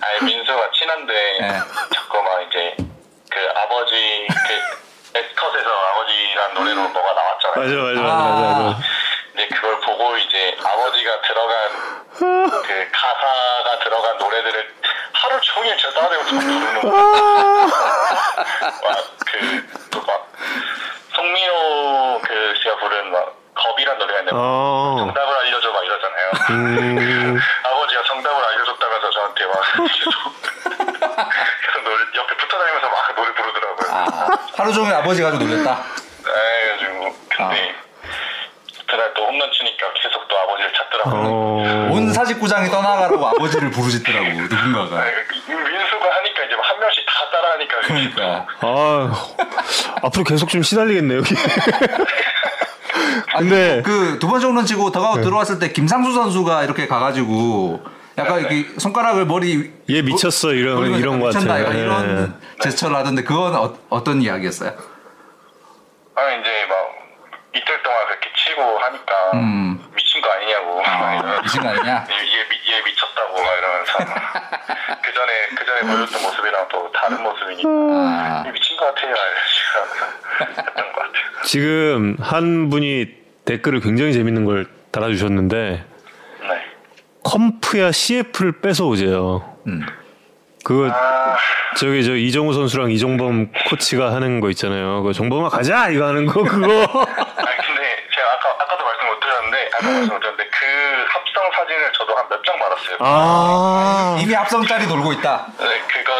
아니 0.00 0.24
민수가 0.32 0.70
친한데 0.72 1.12
네. 1.40 1.48
자꾸 1.94 2.22
막 2.22 2.42
이제 2.48 2.76
그 2.78 3.40
아버지 3.64 4.26
그 4.28 5.18
에스컷에서 5.18 5.68
아버지란 5.70 6.54
노래로 6.54 6.88
뭐가 6.90 7.12
나왔잖아요. 7.12 7.84
맞아 7.84 8.00
맞아 8.00 8.00
맞아 8.00 8.30
맞아. 8.30 8.62
맞아. 8.62 8.78
이제 9.34 9.48
그걸 9.48 9.80
보고 9.80 10.16
이제 10.18 10.56
아버지가 10.62 11.20
들어간 11.22 11.54
그 12.20 12.88
가사가 12.92 13.78
들어간 13.82 14.18
노래들을 14.18 14.74
하루 15.12 15.40
종일 15.40 15.76
저 15.78 15.90
따라대고 15.92 16.24
저 16.24 16.30
부르는. 16.30 16.90
막그또막 18.82 20.32
송민호 21.14 22.20
그 22.24 22.54
씨가 22.62 22.76
부른 22.76 23.10
막 23.10 23.34
겁이란 23.54 23.98
노래가 23.98 24.18
있는데 24.20 24.36
어. 24.38 24.96
정답을 24.98 25.34
알려줘 25.34 25.72
막 25.72 25.84
이러잖아요. 25.84 26.30
음. 26.50 27.40
아버지가 27.64 28.02
정답을 28.04 28.44
알려줬다면서 28.44 29.10
저한테 29.10 29.46
막 29.46 29.60
계속 31.66 31.82
노래, 31.84 32.04
옆에 32.16 32.36
붙어다니면서 32.36 32.88
막 32.88 33.14
노래 33.14 33.32
부르더라고요. 33.34 33.90
아, 33.92 34.28
하루 34.56 34.72
종일 34.72 34.94
아버지 34.94 35.22
가지고 35.22 35.44
놀렸다. 35.44 35.84
그래가지고 36.22 37.16
근데 37.30 37.74
그날 38.86 39.14
또 39.14 39.26
홈런 39.26 39.50
치니까 39.52 39.92
계속 39.94 40.19
어. 41.06 41.88
온 41.92 42.12
사직구장이 42.12 42.70
떠나가라고 42.70 43.26
아버지를 43.26 43.70
부르짖더라고 43.70 44.26
누군가가. 44.42 45.04
네, 45.04 45.12
그 45.28 45.52
민수가 45.52 46.04
하니까 46.16 46.44
이제 46.44 46.54
한 46.60 46.80
명씩 46.80 47.04
다 47.06 47.12
따라하니까 47.32 47.80
그러니까. 47.82 48.46
아 48.60 49.12
앞으로 50.02 50.24
계속 50.24 50.48
좀 50.48 50.62
시달리겠네 50.62 51.16
여기. 51.16 51.34
근데 53.38 53.82
그두 53.82 54.28
번째 54.28 54.46
홈런 54.46 54.66
치고 54.66 54.90
더가웃 54.90 55.22
들어왔을 55.22 55.58
때 55.58 55.72
김상수 55.72 56.12
선수가 56.12 56.64
이렇게 56.64 56.86
가가지고 56.86 57.80
약간 58.18 58.40
이렇게 58.40 58.66
손가락을 58.78 59.24
머리 59.24 59.72
얘 59.88 60.02
미쳤어 60.02 60.52
이런 60.52 60.76
돌리면서 60.76 61.00
이런 61.00 61.20
거 61.20 61.26
같아요. 61.26 61.62
약간 61.62 61.76
예. 61.76 61.80
이런 61.80 62.40
제스처를 62.60 62.96
하던데 62.96 63.22
그건 63.22 63.54
어, 63.54 63.74
어떤 63.88 64.20
이야기였어요? 64.20 64.70
아 64.70 66.30
이제 66.32 66.66
막 66.68 66.76
이틀 67.54 67.82
동안 67.82 68.06
그렇게 68.06 68.30
치고 68.36 68.62
하니까 68.78 69.14
음. 69.34 69.80
미친 70.20 70.22
거 70.22 70.30
아니냐고 70.30 70.82
막 70.82 70.86
아, 70.86 71.40
미친 71.42 71.62
거 71.62 71.68
아니냐? 71.68 72.06
얘, 72.10 72.48
미, 72.48 72.72
얘 72.72 72.82
미쳤다고 72.84 73.42
막 73.42 73.58
이러면서 73.58 73.98
그 75.02 75.14
전에 75.14 75.32
그 75.56 75.64
전에 75.64 75.80
보여줬던 75.80 76.22
모습이랑 76.22 76.68
또 76.70 76.92
다른 76.92 77.22
모습이니까 77.22 77.68
아, 77.68 78.44
얘 78.46 78.52
미친 78.52 78.76
거 78.76 78.86
같아요 78.86 79.14
했던 80.40 80.92
것 80.92 81.00
같아요. 81.00 81.42
지금 81.44 82.16
한 82.20 82.68
분이 82.68 83.08
댓글을 83.46 83.80
굉장히 83.80 84.12
재밌는 84.12 84.44
걸 84.44 84.66
달아주셨는데 84.92 85.84
네. 86.42 86.64
컴프야 87.24 87.92
CF를 87.92 88.60
뺏어 88.60 88.86
오재요. 88.86 89.58
음. 89.66 89.86
그거 90.62 90.90
아 90.92 91.36
저기 91.76 92.04
저 92.04 92.14
이정우 92.14 92.52
선수랑 92.52 92.90
이정범 92.90 93.52
코치가 93.70 94.12
하는 94.12 94.40
거 94.40 94.50
있잖아요. 94.50 95.02
그 95.02 95.14
정범아 95.14 95.48
가자 95.48 95.88
이거 95.88 96.06
하는 96.06 96.26
거 96.26 96.42
그거. 96.42 96.66
아니 96.66 96.76
근데 96.76 97.96
제가 98.14 98.28
아까 98.34 98.64
아까도 98.64 98.84
말씀 98.84 99.06
못 99.08 99.20
못 99.88 100.18
드렸는데 100.20 100.48
그 100.50 101.06
합성 101.08 101.50
사진을 101.54 101.92
저도 101.92 102.16
한 102.16 102.26
몇 102.28 102.42
장 102.44 102.58
받았어요. 102.58 102.96
아 103.00 104.16
이미 104.20 104.34
합성짤이 104.34 104.86
돌고 104.86 105.12
있다. 105.14 105.46
네, 105.58 105.82
그걸 105.88 106.16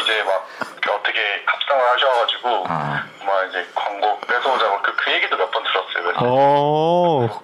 이제 0.00 0.22
막 0.24 0.48
어떻게 0.90 1.42
합성을 1.46 1.88
하셔가지고 1.90 2.64
아. 2.68 3.04
막 3.24 3.44
이제 3.48 3.66
광고 3.74 4.18
뺏어오자고 4.20 4.82
그, 4.82 4.96
그 4.96 5.12
얘기도 5.12 5.36
몇 5.36 5.50
번 5.50 5.62
들었어요. 5.62 6.02
그래서 6.04 6.18
어. 6.22 7.42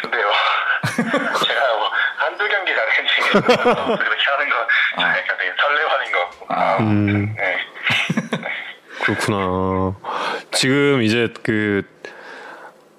근데요 0.00 0.30
제가 1.46 1.74
뭐 1.76 1.90
한두 2.16 2.48
경기 2.48 2.72
나는지 2.74 3.14
그렇게 3.30 4.24
하는 4.30 4.48
거 4.50 4.56
약간 5.00 5.36
되게 5.38 5.52
설레하는 5.60 6.12
거. 6.12 6.30
아. 6.48 6.76
음. 6.80 7.34
네. 7.36 7.58
그렇구나. 9.02 9.94
지금 10.52 11.02
이제 11.02 11.32
그 11.42 11.82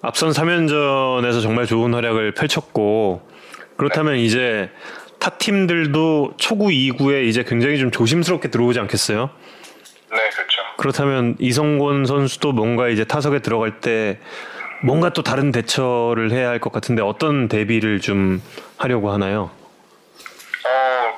앞선 0.02 0.30
3연전에서 0.32 1.42
정말 1.42 1.66
좋은 1.66 1.94
활약을 1.94 2.34
펼쳤고 2.34 3.28
그렇다면 3.78 4.16
이제 4.18 4.70
타 5.20 5.32
팀들도 5.32 6.36
초구 6.38 6.68
2구에 6.68 7.26
이제 7.28 7.44
굉장히 7.44 7.78
좀 7.78 7.92
조심스럽게 7.92 8.50
들어오지 8.50 8.80
않겠어요? 8.80 9.30
네, 10.12 10.18
그렇죠. 10.30 10.62
그렇다면 10.78 11.36
이성곤 11.40 12.06
선수도 12.06 12.54
뭔가 12.54 12.88
이제 12.88 13.04
타석에 13.04 13.40
들어갈 13.40 13.82
때 13.82 14.20
뭔가 14.82 15.10
또 15.10 15.24
다른 15.24 15.52
대처를 15.52 16.32
해야 16.32 16.48
할 16.50 16.60
것 16.60 16.72
같은데 16.72 17.02
어떤 17.02 17.50
대비를 17.50 18.00
좀 18.00 18.42
하려고 18.78 19.12
하나요? 19.12 19.52
어, 20.66 21.18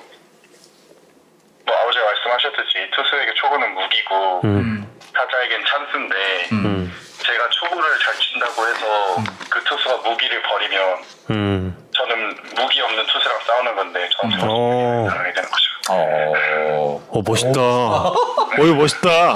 뭐 1.67 1.75
아버지가 1.75 2.03
말씀하셨듯이 2.05 2.73
투수에게 2.95 3.33
초구는 3.35 3.73
무기고 3.75 4.41
음. 4.45 4.87
타자에겐 5.13 5.61
찬스인데 5.67 6.15
음. 6.53 6.91
제가 7.23 7.49
초구를 7.49 7.83
잘 7.99 8.13
친다고 8.19 8.67
해서 8.67 9.23
그 9.49 9.63
투수가 9.63 9.97
무기를 10.09 10.41
버리면 10.43 11.03
음. 11.29 11.89
저는 11.95 12.35
무기 12.55 12.81
없는 12.81 13.05
투수랑 13.05 13.39
싸우는 13.45 13.75
건데 13.75 14.09
저는 14.19 14.37
어. 14.41 15.07
당하게 15.09 15.33
되는 15.33 15.49
거죠. 15.49 15.71
어. 15.89 17.01
어 17.09 17.21
멋있다. 17.25 17.59
어 17.61 18.13
이거 18.57 18.73
멋있다. 18.75 19.33
어. 19.33 19.35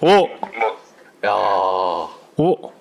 뭐 0.00 0.82
야. 1.24 1.30
어? 1.32 2.71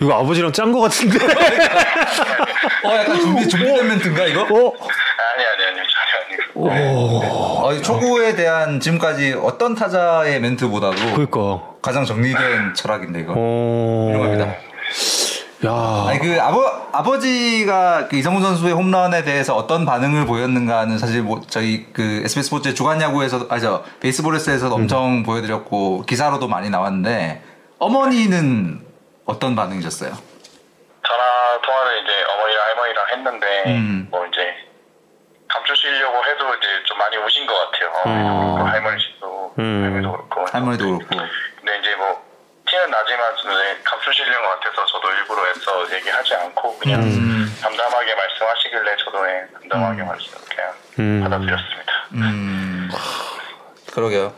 이거 0.00 0.14
아버지랑 0.14 0.52
짠 0.52 0.72
거 0.72 0.80
같은데? 0.80 1.18
어 2.84 2.94
약간 2.96 3.20
준비 3.20 3.46
준비된 3.48 3.86
멘트인가 3.88 4.24
이거? 4.26 4.42
어? 4.42 4.46
아니 4.46 5.44
아니 5.46 5.64
아니 5.66 5.76
전혀 6.56 6.64
아니고. 6.64 7.20
어, 7.66 7.72
이 7.74 7.82
초구에 7.82 8.34
대한 8.34 8.80
지금까지 8.80 9.34
어떤 9.42 9.74
타자의 9.74 10.40
멘트보다도 10.40 11.14
그니까. 11.14 11.62
가장 11.82 12.04
정리된 12.04 12.74
철학인데 12.74 13.20
이거. 13.20 13.34
어. 13.36 14.10
훌륭합니다. 14.12 14.54
야. 15.66 16.06
아니 16.08 16.18
그 16.18 16.38
아버 16.40 16.64
아버지가 16.92 18.08
그 18.08 18.16
이성훈 18.16 18.40
선수의 18.42 18.72
홈런에 18.72 19.22
대해서 19.24 19.54
어떤 19.54 19.84
반응을 19.84 20.24
보였는가는 20.24 20.96
사실 20.98 21.22
뭐 21.22 21.42
저희 21.46 21.86
그 21.92 22.22
SBS 22.24 22.44
스포츠의 22.44 22.74
주간 22.74 23.00
야구에서 23.02 23.46
아저 23.50 23.84
베이스볼에서도 24.00 24.74
엄청 24.74 25.22
보여드렸고 25.22 26.04
기사로도 26.06 26.48
많이 26.48 26.70
나왔는데 26.70 27.42
어머니는 27.78 28.80
어떤 29.30 29.54
반응이셨어요? 29.54 30.10
전화 31.06 31.60
통화를 31.62 32.02
이제 32.02 32.10
어머니랑 32.24 32.66
할머니랑 32.66 33.06
했는데 33.12 33.62
음. 33.66 34.08
뭐 34.10 34.26
이제 34.26 34.40
감추시려고 35.48 36.24
해도 36.24 36.54
이제 36.56 36.66
좀 36.84 36.98
많이 36.98 37.16
우신 37.16 37.46
것 37.46 37.54
같아요. 37.54 37.92
어. 38.04 38.64
할머니도 38.64 39.54
음. 39.58 39.82
할머니도 39.84 40.12
그렇고. 40.12 40.46
할머니도 40.50 40.98
그렇고. 40.98 41.28
근데 41.56 41.78
이제 41.78 41.94
뭐 41.94 42.20
티는 42.68 42.90
나지만 42.90 43.34
이제 43.38 43.80
감추시려는 43.84 44.42
것 44.42 44.60
같아서 44.60 44.86
저도 44.86 45.12
일부러 45.12 45.48
애써 45.48 45.94
얘기하지 45.96 46.34
않고 46.34 46.78
그냥 46.78 47.02
음. 47.02 47.56
담담하게 47.62 48.14
말씀하시길래 48.14 48.96
저도 49.04 49.28
예, 49.28 49.46
담담하게 49.60 50.02
말씀 50.02 50.38
그냥 50.48 50.74
음. 50.98 51.20
받아들였습니다. 51.22 51.92
음. 52.14 52.90
그러게요. 53.92 54.34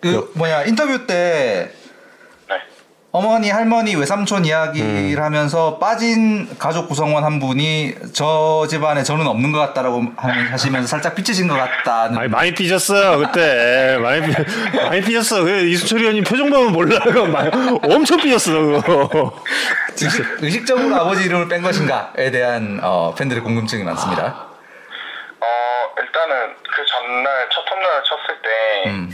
그 0.00 0.32
뭐냐 0.36 0.64
인터뷰 0.64 1.06
때 1.06 1.70
네. 1.72 1.83
어머니, 3.16 3.48
할머니, 3.48 3.94
외삼촌 3.94 4.44
이야기를 4.44 5.22
하면서 5.22 5.78
빠진 5.78 6.48
가족 6.58 6.88
구성원 6.88 7.22
한 7.22 7.38
분이 7.38 7.94
저 8.12 8.66
집안에 8.68 9.04
저는 9.04 9.24
없는 9.28 9.52
것 9.52 9.60
같다라고 9.60 10.02
하- 10.16 10.28
하시면서 10.50 10.88
살짝 10.88 11.14
삐치신 11.14 11.46
것 11.46 11.54
같다는. 11.54 12.18
아니 12.18 12.28
많이 12.28 12.52
삐졌어요 12.52 13.18
그때 13.20 13.98
많이 14.00 14.20
삐 14.20 14.32
많이 14.76 15.00
삐졌어 15.00 15.44
그 15.44 15.60
이수철 15.60 16.00
의원님 16.00 16.24
표정 16.24 16.50
보면 16.50 16.72
몰라 16.72 16.98
그거 17.04 17.24
많이- 17.30 17.50
엄청 17.84 18.18
삐졌어 18.18 18.50
그거 18.82 19.40
의식, 19.92 20.24
의식적으로 20.40 20.96
아버지 20.96 21.22
이름을 21.26 21.46
뺀 21.46 21.62
것인가에 21.62 22.32
대한 22.32 22.80
어, 22.82 23.14
팬들의 23.16 23.44
궁금증이 23.44 23.84
많습니다. 23.84 24.24
어 25.40 25.46
일단은 26.02 26.54
그 26.64 26.84
전날 26.84 27.48
첫 27.48 27.60
홈런을 27.70 28.02
쳤을 28.02 28.42
때 28.42 28.90
음. 28.90 29.10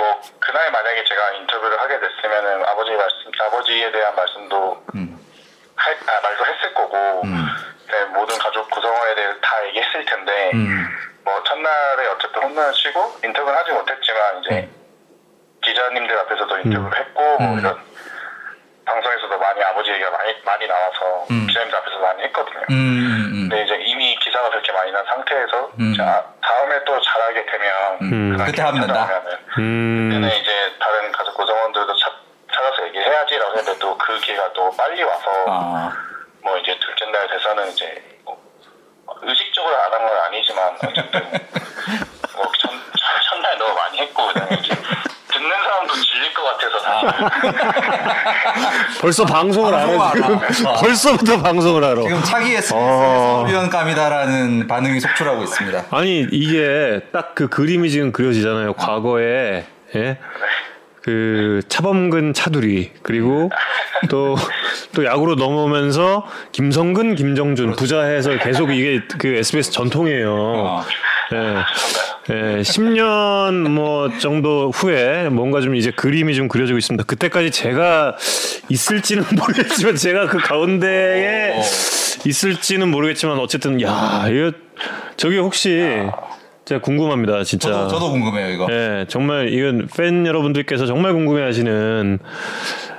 뭐 0.00 0.18
그날 0.40 0.72
만약에 0.72 1.04
제가 1.04 1.30
인터뷰를 1.32 1.78
하게 1.78 2.00
됐으면은 2.00 2.64
아버지 2.64 2.90
말씀 2.92 3.30
아버지에 3.38 3.92
대한 3.92 4.16
말씀도 4.16 4.84
음. 4.94 5.20
할, 5.76 5.94
아, 5.94 6.20
말도 6.22 6.46
했을 6.46 6.74
거고 6.74 7.20
음. 7.24 7.46
네, 7.86 8.04
모든 8.06 8.38
가족 8.38 8.70
구성원에 8.70 9.14
대해 9.14 9.34
다 9.42 9.66
얘기했을 9.66 10.06
텐데 10.06 10.50
음. 10.54 10.86
뭐 11.22 11.42
첫날에 11.44 12.06
어쨌든 12.08 12.42
홈런을 12.42 12.72
치고 12.72 13.20
인터뷰는 13.24 13.58
하지 13.58 13.72
못했지만 13.72 14.40
이제 14.42 14.70
기자님들 15.62 16.18
앞에서도 16.20 16.58
인터뷰를 16.60 16.98
했고 16.98 17.20
뭐 17.38 17.52
음. 17.52 17.58
이런 17.58 17.78
방송에서도 18.94 19.38
많이 19.38 19.62
아버지 19.62 19.90
얘기가 19.92 20.10
많이 20.10 20.34
많이 20.44 20.66
나와서 20.66 21.26
음. 21.30 21.46
기자님들 21.46 21.78
앞에서 21.78 21.98
많이 22.00 22.22
했거든요. 22.24 22.60
음, 22.70 22.74
음, 22.74 23.48
근데 23.48 23.62
이제 23.64 23.76
이미 23.86 24.16
기사가 24.16 24.50
그렇게 24.50 24.72
많이 24.72 24.90
난 24.92 25.04
상태에서 25.06 25.70
음. 25.78 25.94
자 25.96 26.24
다음에 26.42 26.82
또 26.84 27.00
잘하게 27.00 27.46
되면 27.46 27.98
음. 28.02 28.32
그날 28.32 28.46
그때 28.46 28.62
하면 28.62 28.80
된다. 28.80 29.22
음. 29.58 30.08
그때는 30.10 30.36
이제 30.40 30.72
다른 30.80 31.12
가족 31.12 31.36
구성원들도 31.36 31.96
찾, 31.98 32.12
찾아서 32.52 32.86
얘기해야지라고 32.88 33.58
했는데 33.58 33.78
또 33.78 33.96
그 34.00 34.18
기회가 34.18 34.52
또 34.54 34.70
빨리 34.76 35.02
와서 35.04 35.30
아, 35.46 35.92
뭐 36.42 36.56
이제 36.58 36.76
둘째 36.80 37.04
날 37.12 37.28
돼서는 37.28 37.68
이제 37.68 38.02
뭐 38.24 38.36
의식적으로 39.22 39.76
안 39.76 39.92
한 39.92 40.08
건 40.08 40.18
아니지만 40.18 40.74
어쨌든 40.82 41.20
뭐 42.34 42.50
첫, 42.58 42.70
첫날 43.30 43.56
너무 43.58 43.74
많이 43.74 43.98
했고 44.00 44.26
그다음에 44.26 44.56
이제 44.56 44.74
듣는 45.40 45.56
사람도 45.62 45.94
질릴 45.94 46.34
것 46.34 46.42
같아서 46.44 46.78
사실 46.80 47.08
벌써 49.00 49.24
방송을 49.24 49.74
알아 49.74 50.12
지금. 50.12 50.38
벌써부터 50.80 51.42
방송을 51.42 51.82
알아. 51.84 52.02
지금 52.02 52.22
차기의 52.22 52.58
어. 52.72 53.44
서비언감이다라는 53.46 54.66
반응이 54.66 55.00
속출하고 55.00 55.42
있습니다. 55.44 55.84
아니 55.90 56.26
이게 56.30 57.00
딱 57.12 57.30
그 57.34 57.48
그림이 57.48 57.90
지금 57.90 58.12
그려지잖아요. 58.12 58.74
과거에 58.74 59.64
예? 59.94 60.18
그 61.02 61.62
차범근 61.68 62.34
차두리 62.34 62.92
그리고 63.02 63.50
또 64.10 64.36
또 64.92 65.04
야구로 65.04 65.36
넘어오면서 65.36 66.26
김성근 66.52 67.14
김정준 67.14 67.76
부자 67.76 68.02
해서 68.02 68.36
계속 68.38 68.70
이게 68.70 69.00
그 69.18 69.28
SBS 69.36 69.70
전통이에요. 69.70 70.34
어. 70.34 70.84
예. 71.32 71.56
예, 72.28 72.60
10년 72.60 73.68
뭐 73.70 74.10
정도 74.18 74.70
후에 74.70 75.30
뭔가 75.30 75.60
좀 75.60 75.74
이제 75.74 75.90
그림이 75.90 76.34
좀 76.34 76.48
그려지고 76.48 76.78
있습니다. 76.78 77.04
그때까지 77.04 77.50
제가 77.50 78.16
있을지는 78.68 79.24
모르겠지만 79.36 79.96
제가 79.96 80.26
그 80.26 80.38
가운데에 80.38 81.56
어. 81.58 81.62
있을지는 82.26 82.88
모르겠지만 82.90 83.38
어쨌든 83.38 83.80
야 83.80 84.26
이거 84.30 84.52
저기 85.16 85.38
혹시 85.38 85.80
제가 86.66 86.80
궁금합니다 86.82 87.42
진짜. 87.44 87.70
저도 87.70 87.88
저도 87.88 88.10
궁금해요 88.10 88.48
이거. 88.50 88.66
예, 88.70 89.06
정말 89.08 89.52
이건 89.52 89.88
팬 89.96 90.26
여러분들께서 90.26 90.86
정말 90.86 91.14
궁금해하시는 91.14 92.18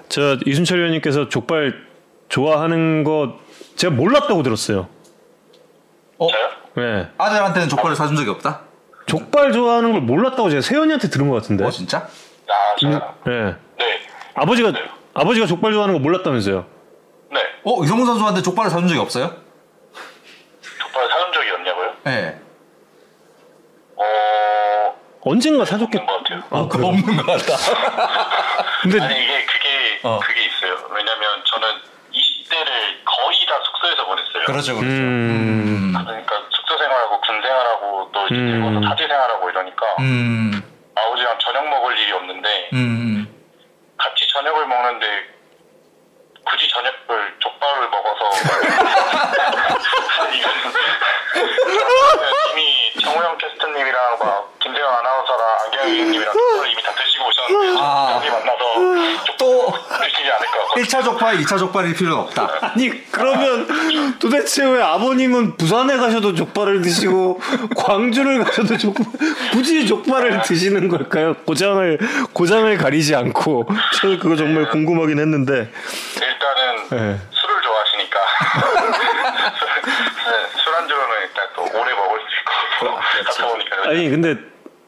저 0.10 0.38
이순철 0.46 0.80
의원님께서 0.80 1.30
족발 1.30 1.76
좋아하는 2.28 3.04
거 3.04 3.40
제가 3.76 3.94
몰랐다고 3.94 4.42
들었어요. 4.44 4.88
어? 6.18 6.28
예, 6.80 7.08
아들한테는 7.18 7.70
족발을 7.70 7.96
사준 7.96 8.16
적이 8.16 8.32
없다? 8.32 8.71
족발 9.06 9.52
좋아하는 9.52 9.91
걸 9.91 10.02
몰랐다고 10.02 10.49
제가 10.49 10.62
세연이한테 10.62 11.10
들은 11.10 11.30
것 11.30 11.36
같은데. 11.36 11.66
어 11.66 11.70
진짜? 11.70 12.08
아 12.47 12.76
저요? 12.80 13.16
예, 13.28 13.32
네. 13.78 13.99
아버지가 14.36 14.72
아버지가 15.14 15.45
족발 15.45 15.74
좋아하는 15.74 15.93
거 15.95 15.99
몰랐다면서요. 15.99 16.66
네. 17.32 17.39
어 17.64 17.84
이성훈 17.84 18.06
선수한테 18.06 18.41
족발을 18.41 18.70
사준 18.70 18.88
적이 18.88 18.99
없어요? 18.99 19.36
족발 20.80 21.08
사준 21.10 21.34
적이 21.34 21.49
없냐고요? 21.52 21.93
네. 22.06 22.39
어... 23.95 24.95
언젠가 25.22 25.66
사줬겠. 25.66 26.02
없는 26.02 26.08
것 26.08 26.24
같아요. 26.24 26.43
아 26.49 26.68
그거 26.68 26.88
없는 26.88 27.18
것 27.18 27.26
같다. 27.26 27.58
근데 28.82 28.99
아니 29.02 29.24
이게 29.24 29.45
그게 29.45 29.99
어. 30.04 30.20
그게 30.24 30.45
있어요. 30.45 30.78
왜냐면 30.89 31.43
저는 31.45 31.68
20대를 32.12 32.68
거의 33.06 33.45
다 33.45 33.60
숙소에서 33.64 34.06
보냈어요. 34.06 34.45
그렇죠 34.45 34.76
그렇죠. 34.76 34.88
음, 34.95 35.93
그러니까 35.95 36.36
숙소 36.49 36.61
생활하고 36.92 37.22
군 37.22 37.42
생활하고 37.42 38.12
또 38.12 38.28
이제 38.28 38.36
음. 38.36 38.52
대구에서 38.52 38.82
사지 38.89 39.08
생활하고 39.08 39.50
이러니까 39.50 39.86
음, 40.00 40.62
아버지랑 40.96 41.38
저녁 41.39 41.70
먹을 41.70 41.98
일이 41.98 42.12
없는데 42.12 42.70
음, 42.74 43.28
같이 43.98 44.28
저녁을 44.28 44.68
먹는데 44.68 45.08
굳이 46.44 46.68
저녁을 46.70 47.36
족발을 47.39 47.89
먹어서 47.89 48.30
이미 52.52 52.81
정우영 53.02 53.38
캐스터님이랑 53.38 54.18
막 54.20 54.60
김세영 54.60 54.88
아나운서랑 54.89 55.41
안경 55.66 55.88
위원님이랑 55.91 56.34
족발을 56.34 56.72
이미 56.72 56.84
다 56.84 56.91
드시고 56.93 57.26
오셨는데 57.28 57.80
아. 57.82 58.14
여기 58.16 58.30
만나서 58.30 58.58
또 59.38 59.74
드시지 60.04 60.32
않을 60.32 60.47
것 60.47 60.60
같고 60.60 60.80
1차 60.82 61.04
족발, 61.04 61.38
2차 61.38 61.58
족발일 61.60 61.95
필요는 61.95 62.18
없다. 62.18 62.47
아니 62.62 63.12
그러면 63.12 64.20
도대체 64.20 64.64
왜 64.66 64.82
아버님은 64.84 65.58
부산에 65.58 65.97
가셔도 65.97 66.36
족발을 66.36 66.82
드시고 66.82 67.41
광주를 67.76 68.43
가셔도 68.43 68.78
족발 68.78 69.06
굳이 69.52 69.88
족발을 69.88 70.41
드시는 70.43 70.88
걸까요? 70.88 71.34
고장을 71.45 71.97
고장을 72.34 72.78
가리지 72.78 73.16
않고 73.16 73.68
저는 73.99 74.20
그거 74.20 74.36
정말 74.36 74.70
궁금하긴 74.70 75.20
했는데. 75.20 75.72
일단은 76.22 76.89
네. 76.89 77.20
술을 77.32 77.62
좋아하시니까 77.62 78.20
네, 80.32 80.47
술안주로는 80.64 81.16
일단 81.24 81.47
또 81.56 81.62
오래 81.64 81.93
먹을 81.93 82.20
수 82.20 82.26
있고 82.82 82.97
하다 82.97 83.47
보니까 83.47 83.81
아니 83.92 84.10
근데 84.10 84.38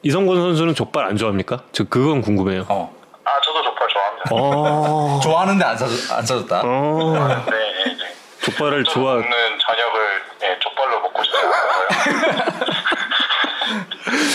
이성곤 0.01 0.37
선수는 0.37 0.75
족발 0.75 1.05
안 1.05 1.17
좋아합니까? 1.17 1.63
저 1.73 1.83
그건 1.83 2.21
궁금해요. 2.21 2.65
어. 2.69 2.95
아 3.25 3.29
저도 3.43 3.61
족발 3.63 3.87
좋아합니다. 3.89 4.29
어. 4.31 5.19
좋아하는데 5.23 5.65
안, 5.65 5.77
사줬, 5.77 6.11
안 6.17 6.25
사줬다. 6.25 6.61
어. 6.63 7.43
네, 7.51 7.91
이제 7.91 8.05
족발을 8.45 8.85
좀 8.85 8.93
좋아. 8.93 9.13
먹는 9.15 9.29
저녁을 9.59 10.01
예, 10.43 10.59
족발로 10.59 11.01
먹고 11.01 11.21
않아요. 11.21 11.51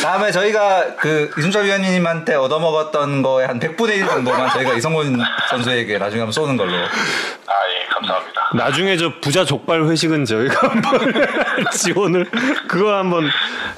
다음에 0.03 0.31
저희가 0.31 0.97
그 0.97 1.31
이순철 1.39 1.65
위원님한테 1.65 2.35
얻어먹었던 2.35 3.23
거에 3.23 3.47
한 3.47 3.59
100분의 3.59 3.97
1 3.97 4.07
정도만 4.07 4.49
저희가 4.51 4.75
이성곤 4.75 5.19
선수에게 5.51 5.99
나중에 5.99 6.21
한번 6.21 6.33
쏘는 6.33 6.57
걸로. 6.57 6.73
아 6.77 7.53
예, 7.71 7.87
감사합니다. 7.93 8.51
나중에 8.55 8.97
저 8.97 9.13
부자 9.21 9.45
족발 9.45 9.85
회식은 9.85 10.25
저희가 10.25 10.69
한번 10.69 11.13
지원을 11.73 12.31
그거 12.69 12.97
한번 12.97 13.29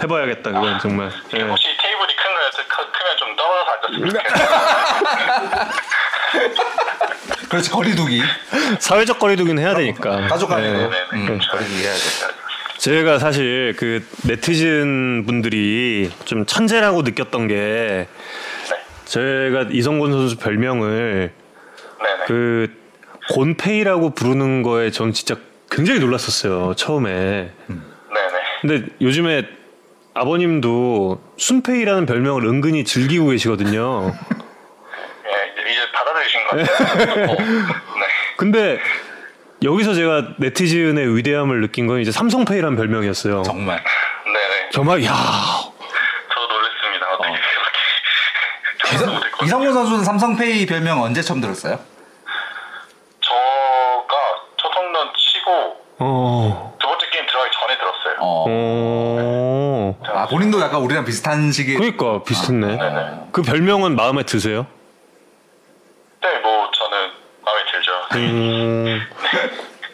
해봐야겠다. 0.03 0.51
그건 0.53 0.79
정말. 0.81 1.11
예. 1.35 1.43
혹시 1.43 1.64
테이블이 1.81 2.16
큰 2.16 2.25
크- 2.68 2.91
크면 2.93 3.16
좀 3.18 3.37
떨어져서 3.37 3.71
앉았으면 3.73 4.11
좋겠어요. 4.11 5.71
그렇지, 7.49 7.71
거리두기. 7.71 8.23
사회적 8.79 9.18
거리두기는 9.18 9.61
해야 9.62 9.75
되니까. 9.75 10.29
가족 10.29 10.49
간에도. 10.49 10.68
예. 10.83 10.89
네네. 10.89 10.97
음, 11.14 11.39
거리두기 11.51 11.83
해야 11.83 11.93
돼. 11.95 12.01
제가 12.81 13.18
사실 13.18 13.74
그 13.76 14.03
네티즌 14.26 15.24
분들이 15.26 16.11
좀 16.24 16.47
천재라고 16.47 17.03
느꼈던 17.03 17.47
게 17.47 17.55
네, 17.55 18.09
제가 19.05 19.66
이성곤 19.70 20.11
선수 20.12 20.39
별명을 20.39 21.31
네네. 22.03 22.24
그 22.26 22.74
곤페이라고 23.35 24.14
부르는 24.14 24.62
거에 24.62 24.91
전 24.91 25.12
진짜 25.12 25.37
굉장히 25.70 26.01
놀랐었어요 26.01 26.72
처음에. 26.74 27.53
네네. 27.66 27.91
근데 28.62 28.87
요즘에 29.03 29.47
아버님도 30.14 31.20
순페이라는 31.37 32.07
별명을 32.07 32.47
은근히 32.47 32.85
즐기고 32.85 33.28
계시거든요. 33.28 34.11
예, 35.26 35.53
이제, 35.53 35.70
이제 35.70 35.81
받아들이신 35.93 36.45
것 36.45 36.57
같아요. 36.57 37.24
어, 37.31 37.35
네. 37.37 38.07
근데 38.39 38.78
여기서 39.62 39.94
제가 39.94 40.34
네티즌의 40.38 41.16
위대함을 41.16 41.61
느낀 41.61 41.86
건 41.86 42.00
이제 42.00 42.11
삼성페이라는 42.11 42.76
별명이었어요. 42.76 43.42
정말. 43.42 43.82
네네. 44.24 44.70
정말 44.72 45.04
야 45.04 45.12
저도 45.12 46.48
놀랐습니다. 46.48 47.06
어떻게 47.12 47.28
그렇게. 47.28 48.94
이성, 48.94 48.98
생각도 48.98 49.12
못했거든요. 49.14 49.46
이성곤 49.46 49.72
선수는 49.74 50.04
삼성페이 50.04 50.66
별명 50.66 51.02
언제 51.02 51.20
처음 51.20 51.40
들었어요? 51.40 51.78
저가 53.20 54.16
첫 54.56 54.74
홈런 54.76 55.08
치고 55.16 55.76
어. 55.98 56.76
두 56.80 56.86
번째 56.86 57.06
게임 57.11 57.26
들어가기 57.26 57.50
전에 57.61 57.76
들었어요. 57.76 58.16
어. 58.20 58.44
어. 58.48 60.00
아, 60.06 60.26
본인도 60.26 60.61
약간 60.62 60.80
우리랑 60.80 61.04
비슷한 61.04 61.52
시기에. 61.52 61.76
그러니까 61.76 62.22
비슷했네. 62.22 62.76
네네. 62.76 63.11
그 63.32 63.42
별명은 63.42 63.94
마음에 63.94 64.22
드세요? 64.22 64.66
네, 66.22 66.38
뭐 66.40 66.70
저는 66.72 67.11
마음에 67.44 67.61
들죠. 67.70 67.92
음. 68.14 69.00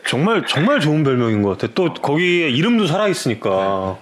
정말 0.07 0.45
정말 0.47 0.80
좋은 0.80 1.03
별명인 1.03 1.43
것 1.43 1.59
같아. 1.59 1.72
또 1.74 1.93
거기에 1.93 2.49
이름도 2.49 2.87
살아 2.87 3.09
있으니까. 3.09 3.97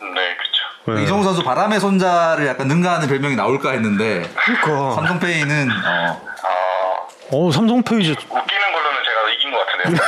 네, 0.00 0.36
그렇죠. 0.36 0.96
네. 0.96 1.02
이성훈 1.04 1.24
선수 1.24 1.42
바람의 1.42 1.80
손자를 1.80 2.46
약간 2.46 2.66
능가하는 2.68 3.08
별명이 3.08 3.36
나올까 3.36 3.72
했는데 3.72 4.22
그러니까. 4.34 4.94
삼성페이는 4.94 5.68
어, 5.70 6.22
아, 6.42 6.96
어 7.32 7.52
삼성페이 7.52 8.00
이제 8.00 8.12
웃기는 8.12 8.72
걸로는 8.72 8.98
제가 9.04 9.30
이긴 9.30 9.52
것 9.52 9.66
같은데요. 9.66 10.06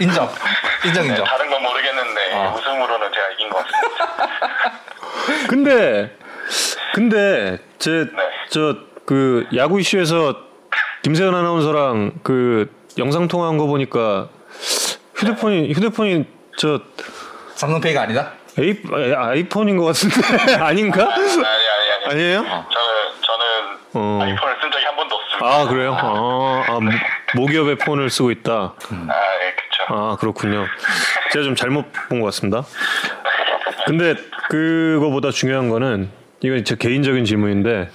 인정 0.00 0.28
인정 0.84 1.04
네, 1.04 1.10
인정 1.10 1.24
다른 1.24 1.48
건 1.48 1.62
모르겠는데 1.62 2.34
아. 2.34 2.54
웃음으로는 2.54 3.12
제가 3.12 3.28
이긴 3.34 3.48
것 3.50 3.64
같습니다. 3.64 4.72
근데 5.48 6.16
근데 6.94 7.58
제 7.78 7.90
네. 7.90 8.30
저그 8.50 9.46
야구 9.56 9.78
이슈에서 9.78 10.36
김세현 11.02 11.34
아나운서랑 11.34 12.12
그 12.22 12.81
영상 12.98 13.28
통화한 13.28 13.58
거 13.58 13.66
보니까 13.66 14.28
휴대폰이 15.14 15.72
휴대폰이 15.72 16.24
저 16.58 16.80
삼성페이가 17.54 18.02
아니다 18.02 18.32
에이, 18.58 18.82
아이폰인 19.16 19.76
것 19.78 19.84
같은데 19.86 20.54
아닌가? 20.62 21.04
아니 21.14 21.22
아니 21.24 22.04
아니. 22.06 22.12
아니에요? 22.12 22.42
저는 22.42 22.66
저는 23.22 23.78
어. 23.94 24.18
아이폰을 24.22 24.56
쓴 24.60 24.70
적이 24.72 24.84
한 24.84 24.96
번도 24.96 25.14
없습니다. 25.14 25.46
아 25.46 25.66
그래요? 25.68 25.94
아, 25.94 26.64
아 26.68 26.80
모- 26.80 26.90
모기업의 27.40 27.76
폰을 27.78 28.10
쓰고 28.10 28.30
있다. 28.30 28.52
아, 28.52 28.74
예, 28.82 29.54
그쵸. 29.54 29.84
아 29.94 30.16
그렇군요. 30.20 30.66
제가 31.32 31.44
좀 31.44 31.54
잘못 31.54 31.86
본 32.10 32.20
것 32.20 32.26
같습니다. 32.26 32.64
근데 33.86 34.14
그거보다 34.50 35.30
중요한 35.30 35.68
거는 35.70 36.10
이건 36.42 36.64
제 36.64 36.76
개인적인 36.76 37.24
질문인데 37.24 37.70
네네. 37.70 37.90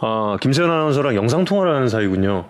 아 0.00 0.36
김세현 0.40 0.70
아나운서랑 0.70 1.14
영상 1.14 1.44
통화를 1.46 1.74
하는 1.74 1.88
사이군요. 1.88 2.46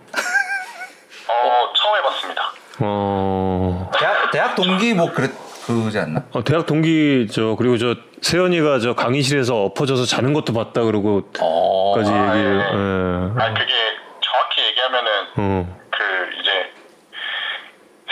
어, 2.81 3.91
대학 3.99 4.31
대학 4.31 4.55
동기 4.55 4.95
뭐 4.95 5.11
그랬 5.13 5.31
그러지 5.67 5.99
않나? 5.99 6.25
어, 6.33 6.43
대학 6.43 6.67
동기 6.67 7.29
저 7.31 7.55
그리고 7.57 7.77
저 7.79 7.95
세연이가 8.23 8.79
저 8.81 8.95
강의실에서 8.95 9.55
엎어져서 9.65 10.05
자는 10.05 10.33
것도 10.33 10.53
봤다 10.53 10.83
그러고 10.83 11.23
어. 11.41 11.95
까지 11.97 12.11
아, 12.13 12.37
얘기를. 12.37 12.57
예. 12.57 12.61
예. 12.61 13.43
아, 13.45 13.55
그게 13.55 13.75
정확히 14.21 14.63
얘기하면은 14.67 15.11
어. 15.37 15.79
그 15.91 16.31
이제 16.41 16.73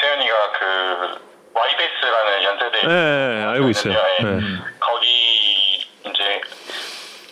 세연이가 0.00 0.34
그 0.58 1.28
와이베이스라는 1.54 2.42
연세대 2.44 2.78
예, 2.88 3.40
예, 3.40 3.44
알고 3.44 3.68
있어요. 3.70 3.94
예. 3.94 4.24
예. 4.24 4.40
거기 4.78 5.76
이제 6.04 6.40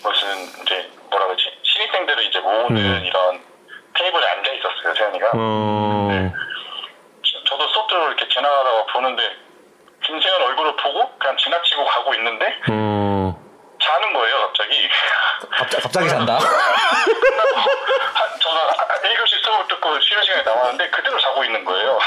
무슨 0.02 0.28
이제 0.62 0.90
뭐라 1.10 1.26
그러지 1.26 1.44
신입생들을 1.62 2.24
이제 2.24 2.40
모으는 2.40 2.76
음. 2.76 3.02
이런 3.04 3.40
테이블에 3.94 4.26
앉아 4.26 4.52
있었어요 4.52 4.94
세연이가 4.94 5.30
어. 5.34 6.32
저- 7.22 7.44
저도 7.44 7.68
수업들을 7.68 8.02
이렇게 8.08 8.28
지나가다가 8.28 8.86
보는데 8.92 9.22
김세연 10.04 10.42
얼굴을 10.42 10.76
보고 10.76 11.10
그냥 11.18 11.36
지나치고 11.38 11.84
가고 11.84 12.14
있는데 12.14 12.46
어. 12.70 13.36
자는 13.82 14.12
거예요 14.12 14.40
갑자기 14.46 14.88
갑자, 15.50 15.78
갑자기 15.80 16.08
잔다. 16.08 16.34
한- 16.34 16.40
저는 18.40 18.60
1교시 19.16 19.42
수업을 19.44 19.66
듣고 19.68 20.00
쉬는 20.00 20.22
시간에 20.22 20.42
나왔는데 20.42 20.90
그대로 20.90 21.18
자고 21.20 21.44
있는 21.44 21.64
거예요 21.64 21.90
어. 21.92 22.00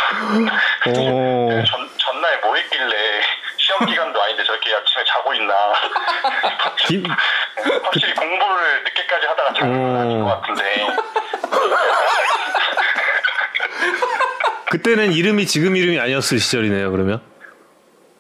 전, 1.65 1.89
전날 1.97 2.39
뭐 2.41 2.55
했길래 2.55 3.21
시험 3.57 3.85
기간도 3.85 4.21
아닌데 4.21 4.43
저렇게 4.43 4.73
아침에 4.73 5.03
자고 5.05 5.33
있나 5.33 5.53
김, 6.89 7.03
확실히 7.83 8.15
공부를 8.15 8.83
늦게까지 8.83 9.27
하다가 9.27 9.49
아닌 10.01 10.23
것 10.23 10.41
같은데 10.41 10.63
그때는 14.71 15.13
이름이 15.13 15.45
지금 15.45 15.75
이름이 15.75 15.99
아니었을 15.99 16.39
시절이네요. 16.39 16.89
그러면. 16.91 17.21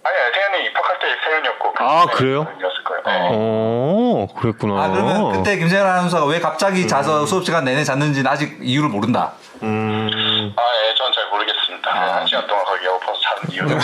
아니 0.03 0.15
세연이 0.33 0.65
입학할 0.67 0.99
때 0.99 1.07
세연이었고 1.25 1.73
아, 1.79 2.05
그래요? 2.13 2.45
거예요 2.45 2.69
네. 3.05 3.29
어, 3.31 4.27
그랬구나. 4.39 4.83
아 4.83 4.89
그러면 4.89 5.31
그때 5.31 5.57
김세현 5.57 5.85
아나운서가 5.85 6.25
왜 6.25 6.39
갑자기 6.39 6.87
자서 6.87 7.25
수업 7.25 7.43
시간 7.45 7.63
내내 7.65 7.83
잤는지는 7.83 8.29
아직 8.29 8.57
이유를 8.61 8.89
모른다. 8.89 9.33
음. 9.63 10.53
아, 10.55 10.61
예, 10.85 10.93
전 10.95 11.11
잘 11.11 11.27
모르겠습니다. 11.29 11.91
한 11.91 12.25
시간 12.27 12.45
동안 12.47 12.63
거기 12.65 12.85
엎어서 12.87 13.19
자는 13.21 13.51
이유는 13.51 13.79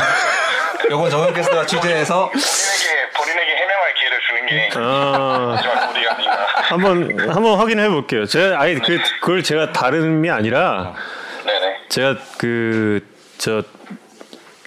요건 0.92 1.10
정현 1.10 1.34
캐스터가 1.34 1.66
취재해서 1.66 2.30
본인에게 3.16 3.56
해명할 3.56 3.94
기회를 3.96 4.20
주는 4.28 4.46
게 4.46 4.65
아. 4.78 5.58
한번 6.70 7.20
한번 7.30 7.60
확인해 7.60 7.90
볼게요. 7.90 8.26
제가 8.26 8.60
아니 8.60 8.76
그 8.76 9.00
그걸 9.22 9.44
제가 9.44 9.72
다름이 9.72 10.30
아니라 10.30 10.94
네네. 11.46 11.78
제가 11.90 12.16
그 12.38 13.16
저 13.38 13.64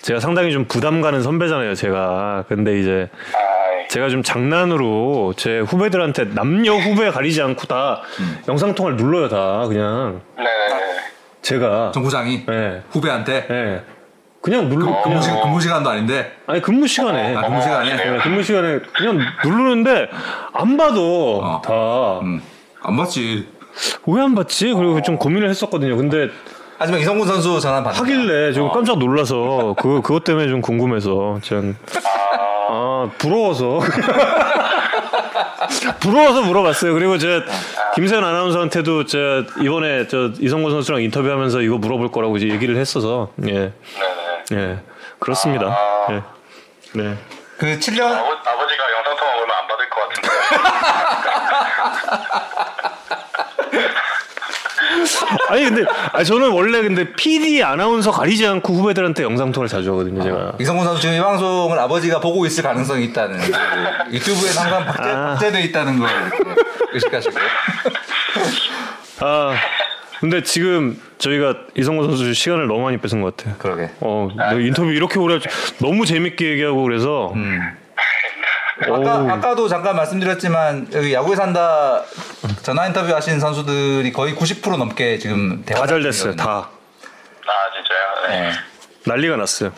제가 0.03 0.21
상당히 0.21 0.53
좀 0.53 0.65
부담 0.67 1.01
가는 1.01 1.23
선배잖아요. 1.23 1.75
제가 1.75 2.45
근데 2.49 2.79
이제 2.79 3.11
아, 3.35 3.83
예. 3.83 3.89
제가 3.89 4.09
좀 4.09 4.23
장난으로 4.23 5.35
제 5.37 5.59
후배들한테 5.61 6.35
남녀 6.35 6.75
후배 6.75 7.11
가리지 7.11 7.43
않고 7.43 7.67
다 7.67 8.03
영상 8.47 8.75
통화를 8.75 8.97
눌러요 8.97 9.29
다 9.29 9.67
그냥 9.67 10.21
네네네. 10.37 11.01
제가 11.43 11.93
정부장이 11.93 12.45
예 12.49 12.83
후배한테 12.91 13.47
예. 13.51 13.83
그냥 14.41 14.69
눌러 14.69 14.87
그냥 14.87 15.03
근무, 15.03 15.23
시간, 15.23 15.41
근무 15.43 15.61
시간도 15.61 15.91
아닌데 15.91 16.33
아니 16.47 16.63
근무 16.63 16.87
시간에 16.87 17.35
아, 17.37 17.43
근무 17.43 17.61
시간에 17.61 17.91
예, 17.91 18.19
근무 18.23 18.43
시간에 18.43 18.79
그냥 18.97 19.19
누르는데 19.45 20.09
안 20.53 20.77
봐도 20.77 21.41
어. 21.43 21.63
다 21.65 22.21
음, 22.25 22.41
안 22.83 22.97
봤지. 22.97 23.47
왜 24.07 24.23
안 24.23 24.35
봤지? 24.35 24.73
그리고 24.73 25.01
좀 25.03 25.19
고민을 25.19 25.49
했었거든요. 25.51 25.97
근데 25.97 26.29
하지만 26.79 27.01
이성군 27.01 27.27
선수 27.27 27.61
전화 27.61 27.83
받. 27.83 27.99
하길래 28.01 28.53
좀 28.53 28.71
깜짝 28.71 28.99
놀라서 28.99 29.75
그 29.79 30.01
그것 30.03 30.25
때문에 30.25 30.49
좀 30.49 30.61
궁금해서 30.61 31.39
전 31.43 31.77
아, 32.71 33.11
부러워서 33.19 33.81
부러워서 36.01 36.43
물어봤어요. 36.43 36.95
그리고 36.95 37.19
저 37.19 37.43
김세현 37.95 38.23
아나운서한테도 38.25 39.05
저 39.07 39.19
이번에 39.61 40.07
저 40.09 40.31
이성곤 40.41 40.71
선수랑 40.73 41.03
인터뷰하면서 41.03 41.63
이거 41.63 41.79
물어볼 41.79 42.11
거라고 42.13 42.37
이제 42.37 42.49
얘기를 42.49 42.77
했어서 42.77 43.31
예, 43.47 43.53
네네. 43.53 43.73
예, 44.53 44.79
그렇습니다. 45.19 45.67
아. 45.67 46.07
예, 46.11 46.23
네. 46.95 47.19
그 47.59 47.67
7년 47.79 48.03
아버, 48.03 48.33
아버지가 48.33 48.85
영상 48.97 49.17
통화 49.17 49.35
오면 49.35 49.51
안 49.51 49.67
받을 49.67 49.91
것 49.91 50.09
같은데. 50.09 50.29
아니 55.49 55.65
근데 55.65 55.85
아니, 56.13 56.25
저는 56.25 56.51
원래 56.51 56.83
근데 56.83 57.13
PD 57.13 57.63
아나운서 57.63 58.11
가리지 58.11 58.47
않고 58.47 58.73
후배들한테 58.75 59.23
영상 59.23 59.53
통화를 59.53 59.69
자주 59.69 59.91
하거든요. 59.93 60.23
제가. 60.23 60.53
이성군 60.61 60.85
선수 60.87 61.03
지금 61.03 61.17
이 61.17 61.21
방송을 61.21 61.79
아버지가 61.79 62.21
보고 62.21 62.47
있을 62.47 62.63
가능성이 62.63 63.05
있다는 63.07 63.39
그 63.39 63.53
유튜브에 64.13 64.51
항상 64.51 64.85
박제, 64.87 65.11
아. 65.11 65.25
박제돼 65.35 65.61
있다는 65.63 65.99
걸 65.99 66.09
의식하시고 66.93 67.37
아 69.21 69.55
근데 70.21 70.43
지금 70.43 71.01
저희가 71.19 71.55
이성곤 71.77 72.07
선수 72.09 72.33
시간을 72.35 72.67
너무 72.67 72.83
많이 72.83 72.99
뺏은 72.99 73.21
것 73.23 73.37
같아요. 73.37 73.55
그러게. 73.59 73.91
어, 74.01 74.29
너 74.37 74.59
인터뷰 74.59 74.91
이렇게 74.91 75.19
오래 75.19 75.39
너무 75.79 76.05
재밌게 76.07 76.45
얘기하고 76.53 76.83
그래서 76.83 77.33
아까 78.83 79.19
오우. 79.19 79.31
아까도 79.31 79.69
잠깐 79.69 79.97
말씀드렸지만 79.97 80.89
여기 80.93 81.13
야구에 81.13 81.35
산다 81.37 82.03
전화 82.63 82.87
인터뷰 82.87 83.15
하신 83.15 83.41
선수들이 83.41 84.13
거의 84.13 84.35
90% 84.35 84.77
넘게 84.77 85.19
지금 85.19 85.63
대화 85.65 85.81
다 85.81 85.87
잘 85.87 86.03
됐어요. 86.03 86.35
다 86.37 86.69
아 87.51 87.73
진짜요? 87.75 88.29
네. 88.29 88.41
네. 88.51 88.53
난리가 89.07 89.37
났어요. 89.37 89.73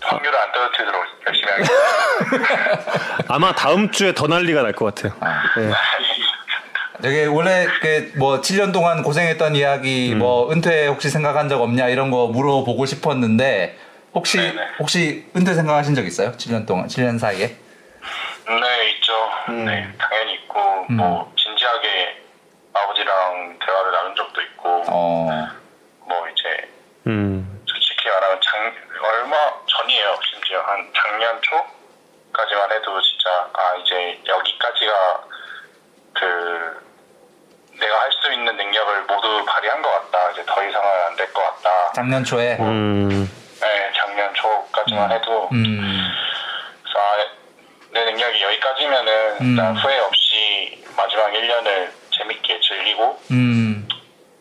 확률을 0.00 0.38
안 0.38 0.52
떨어뜨리도록 0.52 1.02
열심히 1.26 1.50
하겠습니다. 1.50 3.24
아마 3.28 3.54
다음 3.54 3.90
주에 3.90 4.14
더 4.14 4.26
난리가 4.28 4.62
날 4.62 4.72
것 4.72 4.94
같아요. 4.94 5.12
예. 5.58 5.70
되게 7.02 7.26
원래 7.26 7.66
그뭐 7.80 8.40
7년 8.40 8.72
동안 8.72 9.02
고생했던 9.02 9.56
이야기 9.56 10.14
뭐 10.14 10.52
은퇴 10.52 10.86
혹시 10.86 11.10
생각한 11.10 11.48
적 11.48 11.60
없냐 11.60 11.88
이런 11.88 12.12
거 12.12 12.28
물어보고 12.28 12.86
싶었는데 12.86 13.76
혹시 14.14 14.36
네네. 14.38 14.68
혹시 14.78 15.26
은퇴 15.36 15.54
생각하신 15.54 15.96
적 15.96 16.06
있어요? 16.06 16.32
7년 16.32 16.64
동안 16.64 16.86
7년 16.86 17.18
사이에? 17.18 17.48
네 17.48 18.90
있죠. 18.92 19.12
네 19.64 19.92
당연히 19.98 20.34
있고 20.34 20.84
뭐 20.90 21.32
진지하게 21.36 22.22
아버지랑 22.72 23.58
대화를 23.58 23.92
나눈 23.92 24.14
적도 24.14 24.40
있고 24.40 24.84
어. 24.86 25.48
뭐 26.06 26.28
이제 26.28 26.68
음, 27.08 27.60
솔직히 27.66 28.08
말하면 28.08 28.40
작 28.40 28.52
얼마 29.02 29.36
전이에요. 29.66 30.18
심지어 30.30 30.60
한 30.60 30.88
작년 30.94 31.40
초까지만 31.42 32.70
해도 32.72 33.00
진짜 33.02 33.50
아 33.52 33.74
이제 33.82 34.20
여기까지가 34.24 35.24
그 36.14 36.91
내가 37.82 38.00
할 38.00 38.12
수 38.12 38.32
있는 38.32 38.56
능력을 38.56 39.02
모두 39.02 39.44
발휘한 39.44 39.82
것 39.82 39.90
같다. 39.90 40.30
이제 40.30 40.44
더 40.46 40.62
이상은 40.64 40.88
안 41.08 41.16
될 41.16 41.32
것 41.32 41.42
같다. 41.42 41.92
작년 41.94 42.22
초에 42.24 42.56
음, 42.60 43.28
네, 43.60 43.92
작년 43.96 44.32
초까지만 44.34 45.10
해도 45.10 45.48
음. 45.52 46.08
그래서 46.84 46.98
아, 46.98 47.26
내 47.90 48.04
능력이 48.04 48.42
여기까지면은 48.42 49.36
음. 49.40 49.56
난 49.56 49.76
후회 49.76 49.98
없이 49.98 50.84
마지막 50.96 51.30
1년을 51.32 51.90
재밌게 52.16 52.60
즐기고 52.60 53.20
음. 53.32 53.88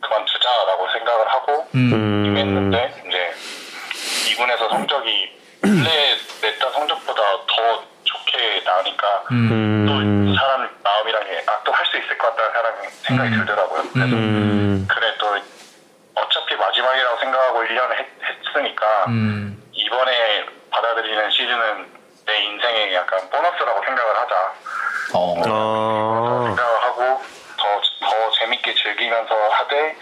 그만두자라고 0.01 0.87
생각을 0.93 1.27
하고 1.27 1.67
음, 1.73 2.23
임했는데 2.27 3.03
이제 3.07 3.33
2군에서 4.35 4.69
성적이 4.69 5.39
원래 5.63 6.17
냈던 6.41 6.71
성적보다 6.73 7.21
더 7.47 7.83
좋게 8.41 8.61
나오니까 8.65 9.23
음, 9.31 9.85
또 9.87 10.35
사람 10.35 10.69
마음이란 10.83 11.23
게 11.25 11.43
아 11.47 11.61
또 11.63 11.71
할 11.71 11.85
수 11.85 11.97
있을 11.97 12.17
것 12.17 12.29
같다는 12.35 12.51
사람이 12.53 12.87
생각이 12.89 13.29
음. 13.35 13.37
들더라고요. 13.39 13.83
그래서 13.93 14.15
음, 14.15 14.87
그래 14.89 15.13
또 15.19 15.37
어차피 16.15 16.55
마지막이라고 16.55 17.19
생각하고 17.19 17.63
1년을 17.63 17.99
했, 17.99 18.07
했으니까 18.23 19.05
음. 19.07 19.61
이번에 19.73 20.45
받아들이는 20.71 21.29
시즌은 21.31 21.87
내 22.25 22.39
인생의 22.43 22.93
약간 22.95 23.29
보너스라고 23.29 23.83
생각을 23.85 24.17
하자. 24.17 24.53
어. 25.13 25.35
아, 25.45 26.45
생각을 26.47 26.83
하고 26.83 27.21
더, 27.57 27.81
더 28.09 28.31
재밌게 28.39 28.73
즐기면서 28.75 29.35
하되 29.49 29.95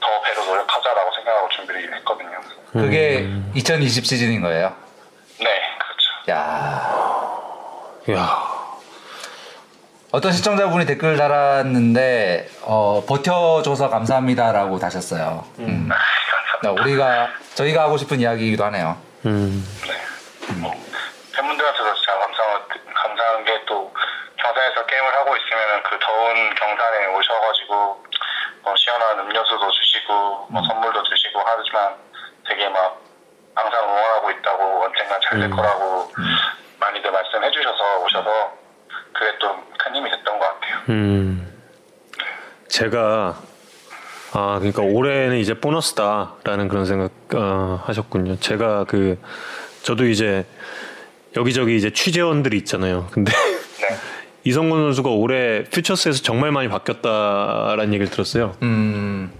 더 0.00 0.20
배로 0.22 0.44
노력하자라고 0.44 1.10
생각하고 1.16 1.48
준비를 1.50 1.94
했거든요. 1.96 2.40
그게 2.72 3.28
2020 3.54 4.06
시즌인 4.06 4.40
거예요. 4.42 4.74
네, 5.40 5.76
그렇죠. 5.78 6.30
야 6.30 7.35
야, 8.10 8.38
어떤 10.12 10.32
시청자분이 10.32 10.86
댓글 10.86 11.16
달았는데 11.16 12.48
어, 12.62 13.02
버텨줘서 13.06 13.88
감사합니다라고 13.90 14.78
다셨어요. 14.78 15.44
음. 15.58 15.88
야, 16.64 16.70
우리가 16.70 17.28
저희가 17.54 17.82
하고 17.82 17.96
싶은 17.96 18.20
이야기이기도 18.20 18.64
하네요. 18.66 18.96
음, 19.26 19.64
뭐 20.60 20.72
팬분들한테도 21.34 21.94
진짜 21.96 22.18
감사한 22.18 22.62
감사한 22.94 23.44
게 23.44 23.56
또 23.66 23.92
경산에서 24.38 24.86
게임을 24.86 25.14
하고 25.16 25.36
있으면 25.36 25.82
그 25.82 25.98
더운 25.98 26.54
경산에 26.54 27.06
오셔가지고 27.06 28.04
뭐 28.62 28.74
시원한 28.76 29.18
음료수도 29.18 29.70
주시고 29.72 30.46
뭐 30.50 30.62
선물도 30.68 31.02
주시고 31.02 31.42
하지만 31.44 31.94
되게 32.48 32.68
막 32.68 33.00
항상 33.56 33.82
응원하고 33.82 34.30
있다고 34.30 34.84
언젠가 34.84 35.18
잘될 35.20 35.50
거라고 35.50 36.12
말씀 36.16 36.55
해 37.56 37.62
주셔서 37.62 38.04
오셔서 38.04 38.52
그게 39.12 39.38
또 39.40 39.66
큰 39.86 39.94
힘이 39.94 40.10
됐던 40.10 40.38
것 40.38 40.44
같아요. 40.44 40.78
음. 40.88 41.46
제가 42.68 43.40
아 44.32 44.56
그러니까 44.58 44.82
올해는 44.82 45.38
이제 45.38 45.54
보너스다라는 45.54 46.66
그런 46.68 46.84
생각 46.84 47.12
어, 47.34 47.80
하셨군요. 47.84 48.40
제가 48.40 48.84
그 48.84 49.18
저도 49.82 50.06
이제 50.08 50.44
여기저기 51.36 51.76
이제 51.76 51.92
취재원들이 51.92 52.56
있잖아요. 52.58 53.06
근데 53.12 53.30
네. 53.32 53.96
이성근 54.42 54.76
선수가 54.76 55.10
올해 55.10 55.62
퓨처스에서 55.64 56.22
정말 56.22 56.50
많이 56.50 56.68
바뀌었다라는 56.68 57.94
얘기를 57.94 58.10
들었어요. 58.10 58.56
음, 58.62 59.30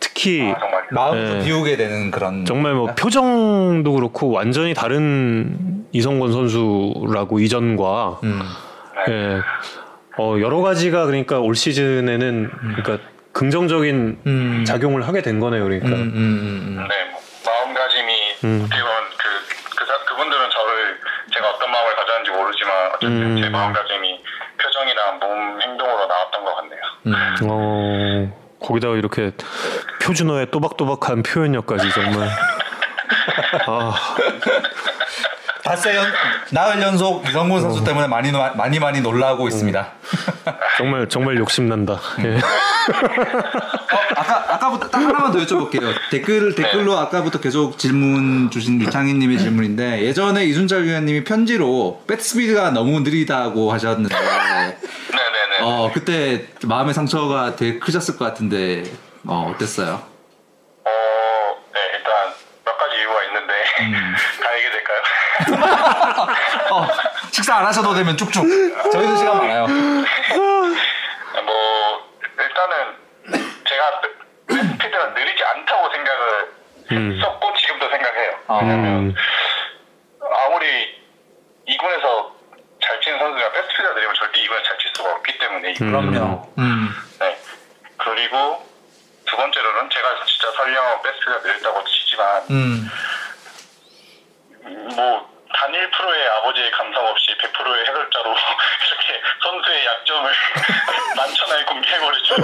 특히 0.00 0.52
아, 0.52 1.10
좀 1.10 1.38
네. 1.38 1.44
비우게 1.44 1.76
되는 1.76 2.10
그런 2.10 2.44
정말 2.44 2.74
뭐 2.74 2.92
표정도 2.94 3.92
그렇고 3.92 4.30
완전히 4.30 4.74
다른 4.74 5.81
이성권 5.92 6.32
선수라고 6.32 7.38
이전과 7.40 8.20
음, 8.24 8.42
예. 9.08 9.40
어, 10.18 10.36
여러 10.40 10.60
가지가 10.60 11.06
그러니까 11.06 11.38
올 11.38 11.54
시즌에는 11.54 12.50
그러니까 12.76 12.98
긍정적인 13.32 14.18
음. 14.26 14.64
작용을 14.66 15.06
하게 15.08 15.22
된 15.22 15.40
거네요. 15.40 15.64
그러니까. 15.64 15.88
음, 15.88 15.92
음, 15.92 15.98
음, 16.14 16.78
음. 16.78 16.88
네, 16.88 17.10
뭐 17.10 17.20
마음가짐이 17.46 18.12
보면 18.40 18.68
그, 18.68 19.76
그, 19.76 19.86
사- 19.86 20.04
그분들은 20.08 20.50
저를 20.50 20.98
제가 21.34 21.50
어떤 21.50 21.70
마음을 21.70 21.96
가졌는지 21.96 22.30
모르지만 22.30 22.86
어쨌든 22.94 23.22
음. 23.22 23.42
제 23.42 23.48
마음가짐이 23.48 24.20
표정이나 24.62 25.12
몸 25.12 25.60
행동으로 25.62 26.06
나왔던 26.06 26.44
것 26.44 26.54
같네요. 26.56 26.80
음. 27.06 27.14
어, 27.48 28.58
거기다가 28.60 28.96
이렇게 28.96 29.32
표준어의 30.02 30.50
또박또박한 30.50 31.22
표현력까지 31.22 31.90
정말. 31.90 32.28
아, 33.66 33.94
닷새 35.72 35.96
연, 35.96 36.06
나흘 36.50 36.82
연속 36.82 37.26
이성곤 37.26 37.62
선수 37.62 37.82
때문에 37.82 38.06
많이 38.06 38.30
노- 38.30 38.54
많이 38.56 38.78
많이 38.78 39.00
놀라고 39.00 39.48
있습니다. 39.48 39.88
정말 40.76 41.08
정말 41.08 41.38
욕심 41.38 41.66
난다. 41.66 41.98
예. 42.22 42.36
어, 42.36 42.40
아까 44.16 44.54
아까부터 44.54 44.90
딱 44.90 44.98
하나만 44.98 45.32
더 45.32 45.38
여쭤볼게요. 45.38 45.94
댓글 46.10 46.54
댓글로 46.54 46.98
아까부터 46.98 47.40
계속 47.40 47.78
질문 47.78 48.50
주신 48.50 48.82
유창희님의 48.82 49.38
질문인데 49.38 50.02
예전에 50.02 50.44
이순철 50.44 50.84
위원님이 50.84 51.24
편지로 51.24 52.02
백스피드가 52.06 52.72
너무 52.72 53.00
느리다고 53.00 53.72
하셨는데 53.72 54.14
네네네. 54.14 55.62
어 55.62 55.90
그때 55.94 56.48
마음의 56.66 56.92
상처가 56.92 57.56
되게 57.56 57.78
크셨을 57.78 58.18
것 58.18 58.26
같은데 58.26 58.82
어 59.26 59.50
어땠어요? 59.54 60.02
어 66.72 66.88
식사 67.30 67.56
안 67.56 67.66
하셔도 67.66 67.92
되면 67.92 68.16
쭉쭉 68.16 68.42
저희도 68.92 69.16
시간 69.16 69.36
많아요. 69.38 69.66
뭐 71.44 72.10
일단은 72.38 72.96
제가 73.68 74.00
스피드가 74.48 75.06
느리지 75.08 75.44
않다고 75.44 75.90
생각을 75.92 76.52
음. 76.92 77.12
했었고 77.12 77.54
지금도 77.58 77.90
생각해요. 77.90 78.38
아. 78.48 78.60
음. 78.60 79.14
아무리 80.46 80.66
2군에서 81.68 82.32
잘 82.82 83.00
치는 83.02 83.18
선수가 83.18 83.52
패스트피드가 83.52 83.94
느리면 83.94 84.14
절대 84.14 84.40
2군에서 84.40 84.64
잘 84.64 84.78
칠 84.78 84.90
수가 84.96 85.10
없기 85.12 85.38
때문에 85.38 85.74
그럼요. 85.74 86.52
음. 86.58 86.88
네. 87.20 87.38
그리고 87.98 88.66
두 89.26 89.36
번째로는 89.36 89.90
제가 89.90 90.24
진짜 90.26 90.50
설령 90.56 91.02
패스트가 91.02 91.38
느렸다고 91.38 91.84
치지만 91.84 92.42
음. 92.50 92.90
뭐 94.96 95.31
단일 95.62 95.88
프로의 95.92 96.26
아버지의 96.28 96.72
감성 96.72 97.06
없이 97.06 97.36
100%의 97.40 97.86
해결자로 97.86 98.34
이렇게 98.34 99.22
선수의 99.44 99.86
약점을 99.86 100.32
만천하에 101.16 101.62
공개해버리죠. 101.66 102.34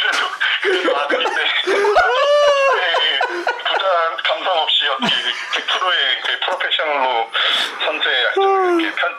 그래도 0.00 0.28
그래도 0.62 0.96
아들인데 0.96 1.42
네, 1.42 1.50
없이 4.62 4.86
어떻게 4.88 5.12
100%의 5.12 6.20
그 6.22 6.38
프로페셔널로 6.44 7.30
선수의 7.84 8.24
약점을 8.26 8.80
이렇게 8.80 8.96
편, 8.96 9.16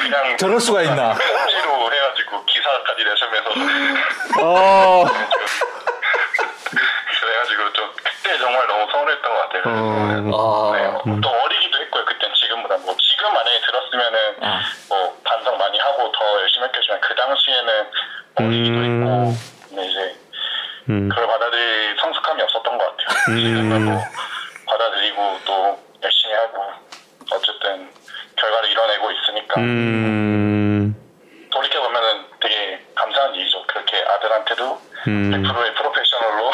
그냥 0.00 0.36
저럴 0.36 0.60
수가 0.60 0.82
있나? 0.82 1.14
편지로 1.14 1.92
해가지고 1.92 2.44
기사까지 2.44 3.04
내시면서 3.04 3.50
어, 4.42 5.04
그래가지고 7.20 7.72
좀 7.72 7.90
그때 7.96 8.38
정말 8.38 8.66
너무 8.66 8.90
서운했던 8.90 9.34
것 9.34 9.48
같아요. 9.48 9.62
어, 9.66 10.72
아. 10.74 10.76
네, 10.76 11.20
또 11.22 11.28
어리기도 11.28 11.78
했고요. 11.78 12.04
그땐 12.04 12.32
지금보다 12.34 12.76
뭐 12.78 12.96
지금 13.00 13.32
만약에 13.32 13.60
들었으면은 13.60 14.36
아. 14.42 14.62
뭐 14.88 15.20
반성 15.24 15.58
많이 15.58 15.78
하고 15.78 16.10
더 16.12 16.40
열심히 16.40 16.66
했겠지만 16.66 17.00
그 17.00 17.14
당시에는 17.14 17.90
어리기도 18.36 18.76
음. 18.76 18.84
했고 18.84 19.68
근데 19.68 19.86
이제 19.86 20.16
음. 20.90 21.08
그걸 21.08 21.26
받아들일 21.26 21.96
성숙함이 21.98 22.42
없었던 22.42 22.78
것 22.78 22.96
같아요. 22.96 23.24
음. 23.28 23.36
지금은 23.38 23.84
뭐 23.84 24.00
받아들이고 24.66 25.40
또 25.44 25.78
열심히 26.02 26.34
하고 26.34 26.62
어쨌든 27.32 27.90
결과를 28.36 28.70
이뤄내고 28.70 29.10
있으니까 29.12 29.60
음, 29.60 30.94
돌이켜 31.50 31.80
보면은 31.82 32.26
되게 32.40 32.84
감사한 32.94 33.34
일이죠. 33.34 33.64
그렇게 33.66 34.04
아들한테도 34.04 34.82
음. 35.08 35.30
100%의 35.30 35.74
프로페셔널로 35.74 36.52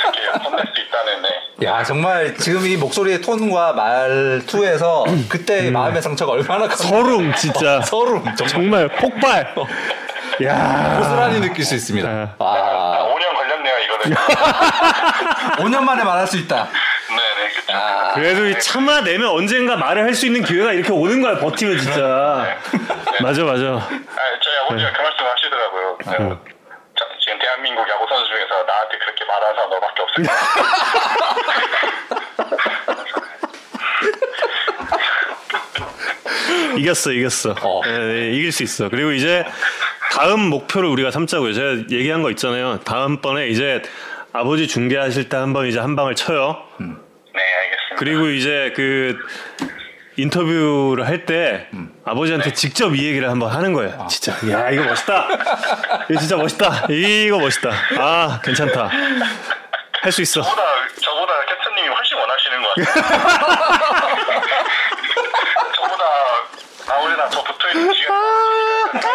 이렇게 0.00 0.26
혼낼 0.44 0.66
수 0.74 0.80
있다는 0.80 1.22
네. 1.22 1.66
야 1.66 1.79
정말 1.94 2.36
지금 2.36 2.64
이 2.68 2.76
목소리의 2.76 3.20
톤과 3.20 3.72
말투에서 3.72 5.04
그때 5.28 5.72
마음의 5.72 6.00
상처가 6.00 6.30
얼마나 6.30 6.68
컸 6.68 6.76
서름 6.76 7.34
진짜. 7.34 7.80
서름 7.82 8.22
정말 8.36 8.48
정말 8.48 8.88
폭발. 8.90 9.52
야. 10.44 10.98
고스란히 11.00 11.40
느낄 11.40 11.64
수 11.64 11.74
있습니다. 11.74 12.08
아. 12.08 12.36
아, 12.38 12.44
아, 12.44 13.08
5년 13.12 13.34
걸렸네요, 13.34 13.74
이거는. 13.80 14.16
5년 15.66 15.82
만에 15.82 16.04
말할 16.04 16.28
수 16.28 16.36
있다. 16.36 16.68
네네, 17.08 17.50
그쵸. 17.56 17.72
아, 17.76 18.12
그래도 18.14 18.46
이 18.46 18.56
참아내면 18.60 19.28
언젠가 19.28 19.74
말을 19.76 20.04
할 20.04 20.14
수 20.14 20.26
있는 20.26 20.44
기회가 20.44 20.72
이렇게 20.72 20.92
오는 20.92 21.20
거야 21.20 21.40
버티면 21.40 21.76
진짜. 21.80 22.56
맞아 23.20 23.42
맞아. 23.42 23.64
아, 23.64 23.88
저희 23.88 24.56
아버지가 24.64 24.92
그말씀 24.92 25.26
하시더라고요. 25.26 25.98
네, 26.06 26.18
뭐, 26.20 26.38
자, 26.96 27.04
지금 27.20 27.38
대한민국 27.40 27.80
야구 27.90 28.06
선수 28.08 28.28
중에서 28.30 28.62
나한테 28.64 28.98
그렇게 28.98 29.24
말하는 29.24 29.54
사람 29.56 29.70
너밖에 29.70 30.02
없을 30.02 30.22
거야. 30.22 30.36
이겼어 36.90 37.12
이겼어. 37.12 37.54
어. 37.62 37.82
예, 37.86 37.90
예, 37.92 38.32
이길 38.32 38.50
수 38.52 38.62
있어. 38.64 38.88
그리고 38.88 39.12
이제 39.12 39.44
다음 40.12 40.40
목표를 40.40 40.88
우리가 40.88 41.10
삼자고요. 41.12 41.52
제가 41.54 41.68
얘기한 41.90 42.22
거 42.22 42.30
있잖아요. 42.30 42.80
다음번에 42.80 43.46
이제 43.48 43.80
아버지 44.32 44.66
중계하실 44.66 45.28
때 45.28 45.36
한 45.36 45.52
번 45.52 45.66
이제 45.66 45.78
한 45.78 45.94
방을 45.96 46.14
쳐요. 46.16 46.56
네, 46.78 46.86
알겠습니다. 46.86 47.96
그리고 47.96 48.28
이제 48.30 48.72
그 48.74 49.16
인터뷰를 50.16 51.06
할때 51.06 51.68
아버지한테 52.04 52.52
직접 52.52 52.94
이 52.96 53.06
얘기를 53.06 53.30
한번 53.30 53.50
하는 53.52 53.72
거예요. 53.72 54.06
진짜 54.10 54.32
야 54.50 54.68
이거 54.70 54.82
멋있다. 54.84 55.28
이거 56.10 56.18
진짜 56.20 56.36
멋있다. 56.36 56.86
이거 56.90 57.38
멋있다. 57.38 57.70
아 57.98 58.40
괜찮다. 58.44 58.90
할 60.02 60.10
수 60.12 60.22
있어. 60.22 60.40
저보다, 60.42 60.62
저보다 61.02 61.32
캡틴님이 61.44 61.88
훨씬 61.88 62.16
원하시는 62.16 62.62
것 62.62 62.74
같아요. 62.74 63.20
저보다 65.76 66.04
아버지랑 66.88 67.28
더 67.30 67.44
붙어있는 67.44 67.92
시간이 67.94 68.20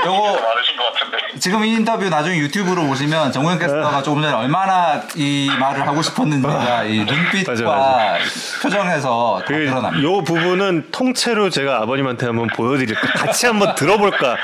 요거- 0.05 0.37
더 0.37 0.41
많으신 0.47 0.77
것 0.77 0.93
같은데. 0.93 1.14
지금 1.39 1.65
이 1.65 1.73
인터뷰 1.73 2.07
나중에 2.07 2.37
유튜브로 2.37 2.85
보시면 2.87 3.31
정우영 3.31 3.59
캐스터가 3.59 4.01
조금 4.03 4.21
전에 4.21 4.33
얼마나 4.33 5.01
이 5.15 5.49
말을 5.59 5.87
하고 5.87 6.01
싶었는지가 6.01 6.83
이 6.85 6.99
눈빛과 6.99 7.51
맞아, 7.51 7.63
맞아. 7.65 8.17
표정에서 8.61 9.39
다 9.41 9.45
그, 9.47 9.53
드러납니다. 9.53 10.03
요 10.03 10.23
부분은 10.23 10.87
통째로 10.91 11.49
제가 11.49 11.81
아버님한테 11.81 12.25
한번 12.25 12.47
보여드릴까 12.47 13.01
같이 13.13 13.45
한번 13.47 13.75
들어볼까 13.75 14.37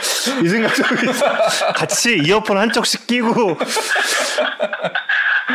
이 0.43 0.49
생각 0.49 0.75
좀 0.75 0.86
있어 1.09 1.25
같이 1.73 2.17
이어폰 2.23 2.57
한쪽씩 2.57 3.07
끼고 3.07 3.57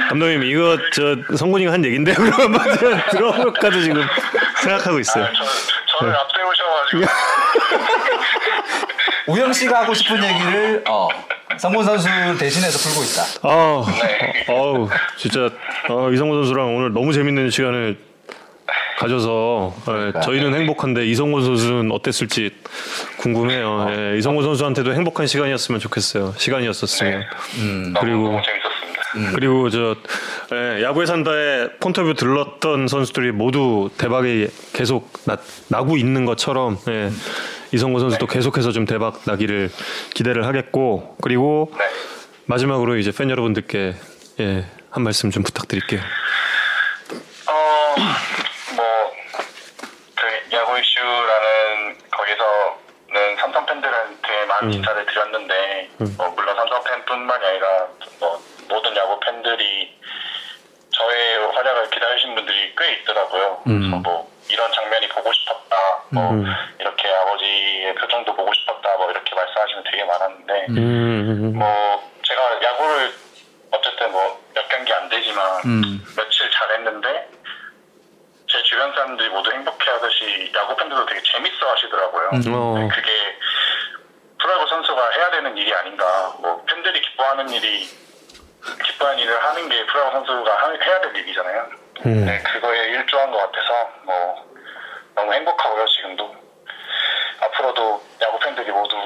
감독님 0.08 0.44
이거 0.44 0.78
저 0.92 1.16
성군이가 1.36 1.72
한 1.72 1.84
얘긴데 1.84 2.14
그러면 2.14 2.40
한번 2.40 2.78
제가 2.78 3.06
들어볼까도 3.10 3.80
지금 3.82 4.02
생각하고 4.62 5.00
있어요. 5.00 5.24
아, 5.24 5.32
저, 5.32 5.44
저를 5.98 6.12
네. 6.12 6.18
앞세우셔가지고 6.18 7.00
우영 9.28 9.52
씨가 9.52 9.82
하고 9.82 9.94
싶은 9.94 10.16
얘기를 10.22 10.84
어, 10.88 11.08
성곤 11.58 11.84
선수 11.84 12.08
대신해서 12.38 12.78
풀고 12.78 13.02
있다. 13.04 13.48
아, 13.48 13.84
어우 14.52 14.88
진짜 15.16 15.50
어, 15.88 16.10
이성곤 16.10 16.42
선수랑 16.42 16.76
오늘 16.76 16.92
너무 16.92 17.12
재밌는 17.12 17.50
시간을 17.50 17.98
가져서 18.98 19.74
예, 19.88 20.20
저희는 20.20 20.54
행복한데 20.54 21.06
이성곤 21.06 21.44
선수는 21.44 21.92
어땠을지 21.92 22.50
궁금해요. 23.18 23.88
예, 23.90 24.18
이성곤 24.18 24.44
선수한테도 24.44 24.94
행복한 24.94 25.26
시간이었으면 25.26 25.80
좋겠어요. 25.80 26.34
시간이었었으면. 26.38 27.24
너무, 27.58 27.92
그리고 28.00 28.22
너무 28.24 28.40
었습니다. 29.16 29.32
그리고 29.32 29.70
저 29.70 29.96
예, 30.52 30.82
야구의 30.82 31.06
산다에 31.06 31.68
폰터뷰 31.80 32.14
들렀던 32.14 32.88
선수들이 32.88 33.32
모두 33.32 33.90
대박이 33.98 34.48
계속 34.72 35.12
나, 35.24 35.36
나고 35.68 35.96
있는 35.96 36.24
것처럼 36.24 36.78
예, 36.88 37.10
이성곤 37.72 38.00
선수도 38.00 38.26
계속해서 38.26 38.72
좀 38.72 38.84
대박 38.84 39.22
나기를 39.24 39.70
기대를 40.14 40.46
하겠고 40.46 41.16
그리고 41.22 41.72
네. 41.78 41.84
마지막으로 42.46 42.96
이제 42.96 43.10
팬 43.10 43.30
여러분들께 43.30 43.94
예, 44.40 44.66
한 44.90 45.02
말씀 45.02 45.30
좀 45.30 45.42
부탁드릴게요. 45.42 46.00
어, 47.48 47.94
뭐, 48.76 49.12
그 50.14 50.56
야구 50.56 50.78
이슈라는 50.78 51.98
거기서는 52.10 53.36
삼성 53.38 53.66
팬들한테 53.66 54.46
많은 54.46 54.72
인사를 54.72 55.06
드렸는데, 55.06 55.90
뭐 56.16 56.28
물론 56.30 56.56
삼성 56.56 56.82
팬뿐만이 56.84 57.44
아니라 57.44 57.86
뭐 58.20 58.42
모든 58.76 58.94
야구 58.96 59.18
팬들이 59.20 59.98
저의 60.90 61.46
활약을 61.52 61.90
기다리신 61.90 62.34
분들이 62.34 62.74
꽤 62.76 62.92
있더라고요. 62.92 63.62
그래서 63.64 63.96
뭐 63.96 64.30
이런 64.50 64.70
장면이 64.72 65.08
보고 65.08 65.32
싶었다, 65.32 65.76
뭐 66.10 66.32
이렇게 66.78 67.08
아버지의 67.08 67.94
표정도 67.94 68.34
보고 68.34 68.52
싶었다, 68.52 68.96
뭐 68.98 69.10
이렇게 69.10 69.34
말씀하시면 69.34 69.84
되게 69.90 70.04
많았는데, 70.04 70.66
음, 70.70 71.52
뭐 71.58 72.12
제가 72.22 72.62
야구를 72.62 73.12
어쨌든 73.72 74.12
뭐 74.12 74.46
몇 74.54 74.68
경기 74.68 74.92
안 74.92 75.08
되지만 75.10 75.60
음. 75.66 76.04
며칠 76.16 76.50
잘했는데 76.50 77.28
제 78.48 78.62
주변 78.62 78.90
사람들이 78.92 79.28
모두 79.28 79.50
행복해하듯이 79.52 80.50
야구 80.54 80.74
팬들도 80.76 81.04
되게 81.04 81.20
재밌어 81.22 81.70
하시더라고요. 81.72 82.28
어. 82.28 82.78
네, 82.78 82.88
그게 82.88 83.10
프로야구 84.40 84.66
선수가 84.68 85.10
해야 85.10 85.30
되는 85.30 85.56
일이 85.58 85.74
아닌가. 85.74 86.34
뭐 86.40 86.64
팬들이 86.66 87.02
기뻐하는 87.02 87.50
일이 87.50 87.86
기뻐하는 88.84 89.18
일을 89.18 89.44
하는 89.44 89.68
게 89.68 89.86
프로야구 89.86 90.12
선수가 90.12 90.50
하- 90.56 90.72
해야 90.84 91.00
될 91.00 91.16
일이잖아요. 91.16 91.66
음. 92.06 92.24
네, 92.26 92.38
그거에 92.42 92.88
일조한 92.90 93.30
것 93.30 93.38
같아서 93.38 93.90
뭐 94.04 94.44
너무 95.14 95.32
행복하고요 95.32 95.86
지금도 95.86 96.34
앞으로도 97.40 98.02
야구 98.22 98.38
팬들이 98.38 98.70
모두 98.70 98.96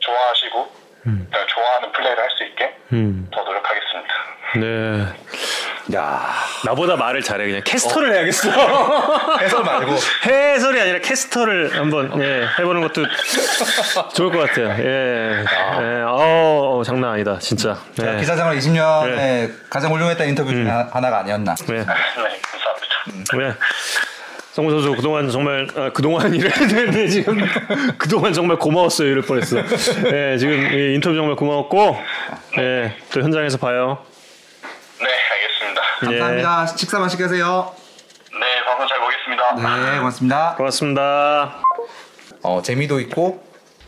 좋아하시고 0.00 0.84
네, 1.06 1.46
좋아하는 1.46 1.92
플레이를 1.92 2.22
할 2.22 2.30
수 2.30 2.44
있게 2.44 2.76
음. 2.92 3.28
더 3.32 3.42
노력하겠습니다. 3.42 4.14
네. 4.56 5.94
야 5.94 6.32
나보다 6.64 6.96
말을 6.96 7.20
잘해 7.20 7.44
그냥 7.46 7.60
캐스터를 7.64 8.14
해야겠어. 8.14 8.48
해설 9.40 9.62
말고 9.62 9.92
해설이 10.26 10.80
아니라 10.80 10.98
캐스터를 11.00 11.76
한번 11.78 12.22
예, 12.22 12.46
해보는 12.58 12.80
것도 12.82 13.02
좋을 14.14 14.32
것 14.32 14.38
같아요. 14.48 14.68
예, 14.78 15.42
예, 15.42 15.44
어, 15.44 16.03
어, 16.03 16.03
장난 16.84 17.10
아니다 17.12 17.38
진짜. 17.40 17.78
제가 17.96 18.14
예. 18.16 18.20
기자 18.20 18.36
생활 18.36 18.56
20년에 18.56 19.50
가장 19.70 19.92
훌륭했던 19.92 20.28
인터뷰 20.28 20.50
중에 20.50 20.68
하- 20.68 20.88
하나가 20.92 21.18
아니었나. 21.20 21.54
네. 21.54 21.74
네, 21.74 21.84
감사합니다. 21.84 23.36
네. 23.38 23.54
성우 24.52 24.70
선수 24.70 24.94
그동안 24.94 25.28
정말 25.30 25.66
아, 25.76 25.90
그동안 25.92 26.32
이래 26.34 26.48
되는데 26.48 27.08
지금 27.08 27.38
그동안 27.98 28.32
정말 28.32 28.56
고마웠어요 28.56 29.08
이럴 29.08 29.22
뻔했어. 29.22 29.56
예, 29.58 30.36
지금 30.38 30.54
이 30.72 30.94
인터뷰 30.94 31.16
정말 31.16 31.34
고마웠고 31.34 31.96
예, 32.58 32.96
또 33.12 33.20
현장에서 33.22 33.58
봐요. 33.58 33.98
네, 35.00 35.06
알겠습니다. 35.32 35.82
예. 36.02 36.06
감사합니다. 36.18 36.66
식사 36.76 36.98
맛있게 37.00 37.24
하세요. 37.24 37.72
네, 38.38 38.64
방송 38.64 38.86
잘 38.86 38.98
보겠습니다. 39.00 39.54
네, 39.92 39.98
고맙습니다. 39.98 40.54
고맙습니다. 40.56 41.60
어, 42.42 42.62
재미도 42.62 43.00
있고 43.00 43.43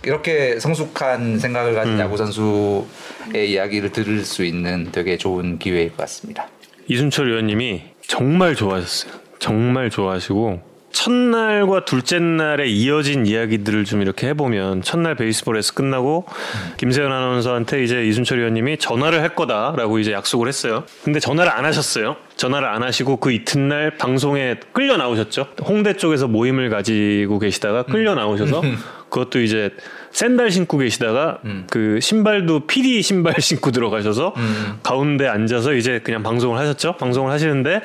이렇게 0.06 0.60
성숙한 0.60 1.40
생각을 1.40 1.74
가진 1.74 1.98
야구 1.98 2.16
선수의 2.16 3.50
이야기를 3.50 3.90
들을 3.90 4.24
수 4.24 4.44
있는 4.44 4.90
되게 4.92 5.16
좋은 5.16 5.58
기회일 5.58 5.88
것 5.90 5.98
같습니다. 5.98 6.46
이순철 6.86 7.28
의원님이 7.28 7.82
정말 8.06 8.54
좋아하셨어요. 8.54 9.12
정말 9.40 9.90
좋아하시고 9.90 10.76
첫날과 10.92 11.84
둘째 11.84 12.18
날에 12.18 12.66
이어진 12.68 13.26
이야기들을 13.26 13.84
좀 13.84 14.00
이렇게 14.00 14.28
해보면 14.28 14.80
첫날 14.80 15.14
베이스볼에서 15.14 15.74
끝나고 15.74 16.24
김세현 16.78 17.12
아나운서한테 17.12 17.84
이제 17.84 18.02
이순철 18.06 18.38
의원님이 18.38 18.78
전화를 18.78 19.20
할 19.20 19.34
거다라고 19.34 19.98
이제 19.98 20.12
약속을 20.12 20.48
했어요. 20.48 20.84
근데 21.04 21.20
전화를 21.20 21.52
안 21.52 21.66
하셨어요. 21.66 22.16
전화를 22.36 22.66
안 22.68 22.82
하시고 22.82 23.16
그 23.16 23.30
이튿날 23.30 23.98
방송에 23.98 24.56
끌려 24.72 24.96
나오셨죠. 24.96 25.48
홍대 25.64 25.96
쪽에서 25.96 26.28
모임을 26.28 26.70
가지고 26.70 27.40
계시다가 27.40 27.82
끌려 27.82 28.14
나오셔서 28.14 28.62
그것도 29.08 29.40
이제 29.40 29.70
샌들 30.10 30.50
신고 30.50 30.78
계시다가 30.78 31.38
그 31.70 32.00
신발도 32.00 32.66
PD 32.66 33.02
신발 33.02 33.34
신고 33.40 33.70
들어가셔서 33.70 34.34
가운데 34.82 35.28
앉아서 35.28 35.74
이제 35.74 36.00
그냥 36.02 36.22
방송을 36.22 36.58
하셨죠. 36.58 36.96
방송을 36.96 37.30
하시는데 37.32 37.82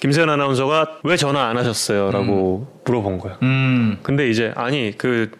김세현 0.00 0.30
아나운서가 0.30 1.00
왜 1.02 1.16
전화 1.18 1.48
안 1.48 1.58
하셨어요?라고 1.58 2.80
물어본 2.86 3.18
거예요. 3.18 3.36
음, 3.42 3.98
근데 4.02 4.28
이제 4.30 4.50
아니 4.56 4.94
그 4.96 5.30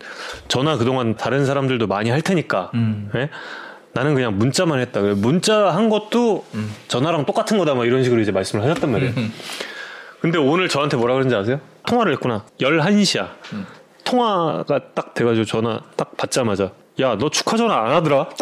전화 0.48 0.76
그동안 0.76 1.16
다른 1.16 1.46
사람들도 1.46 1.86
많이 1.86 2.10
할 2.10 2.20
테니까 2.20 2.70
예? 3.14 3.30
나는 3.94 4.14
그냥 4.14 4.36
문자만 4.38 4.78
했다. 4.80 5.00
그래, 5.00 5.14
문자 5.14 5.70
한 5.74 5.88
것도 5.88 6.44
전화랑 6.88 7.24
똑같은 7.26 7.56
거다 7.58 7.74
막 7.74 7.86
이런 7.86 8.04
식으로 8.04 8.20
이제 8.20 8.32
말씀을 8.32 8.64
하셨단 8.64 8.92
말이에요. 8.92 9.12
근데 10.20 10.36
오늘 10.38 10.68
저한테 10.68 10.96
뭐라 10.98 11.14
그런지 11.14 11.34
아세요? 11.34 11.60
통화를 11.86 12.12
했구나. 12.12 12.44
11시야. 12.60 13.30
통화가 14.04 14.80
딱 14.94 15.14
돼가지고 15.14 15.44
전화 15.44 15.80
딱 15.96 16.16
받자마자 16.16 16.70
야 17.00 17.16
너 17.16 17.30
축하 17.30 17.56
전화 17.56 17.76
안 17.86 17.92
하더라. 17.94 18.28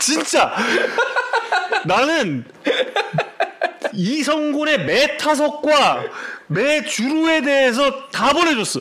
진짜 0.00 0.52
나는 1.84 2.44
이성군의 3.92 4.84
매 4.84 5.16
타석과 5.16 6.02
매 6.48 6.82
주루에 6.84 7.40
대해서 7.42 8.08
다 8.10 8.32
보내줬어. 8.32 8.80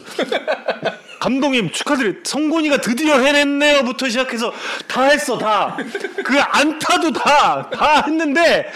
감독님 1.19 1.71
축하드려. 1.71 2.13
성곤이가 2.23 2.77
드디어 2.77 3.19
해냈네요부터 3.19 4.09
시작해서 4.09 4.51
다 4.87 5.03
했어 5.03 5.37
다. 5.37 5.77
그 6.23 6.39
안타도 6.41 7.11
다 7.13 7.69
다 7.71 8.01
했는데 8.07 8.71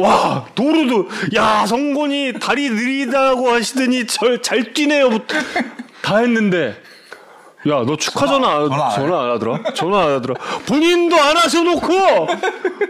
와 0.00 0.44
도루도. 0.54 1.08
야 1.36 1.64
성곤이 1.66 2.34
다리 2.40 2.70
느리다고 2.70 3.50
하시더니 3.50 4.06
절 4.06 4.40
잘 4.42 4.72
뛰네요부터 4.72 5.34
다 6.02 6.18
했는데. 6.18 6.76
야 7.68 7.84
너 7.86 7.96
축하 7.96 8.26
전화 8.26 8.56
안- 8.56 8.68
전화 8.68 8.86
안 8.86 8.90
전화 8.94 9.22
안 9.22 9.30
하더라? 9.32 9.58
전화 9.74 10.02
안 10.02 10.12
하더라? 10.14 10.34
본인도 10.66 11.16
안 11.16 11.36
하셔놓고! 11.36 12.26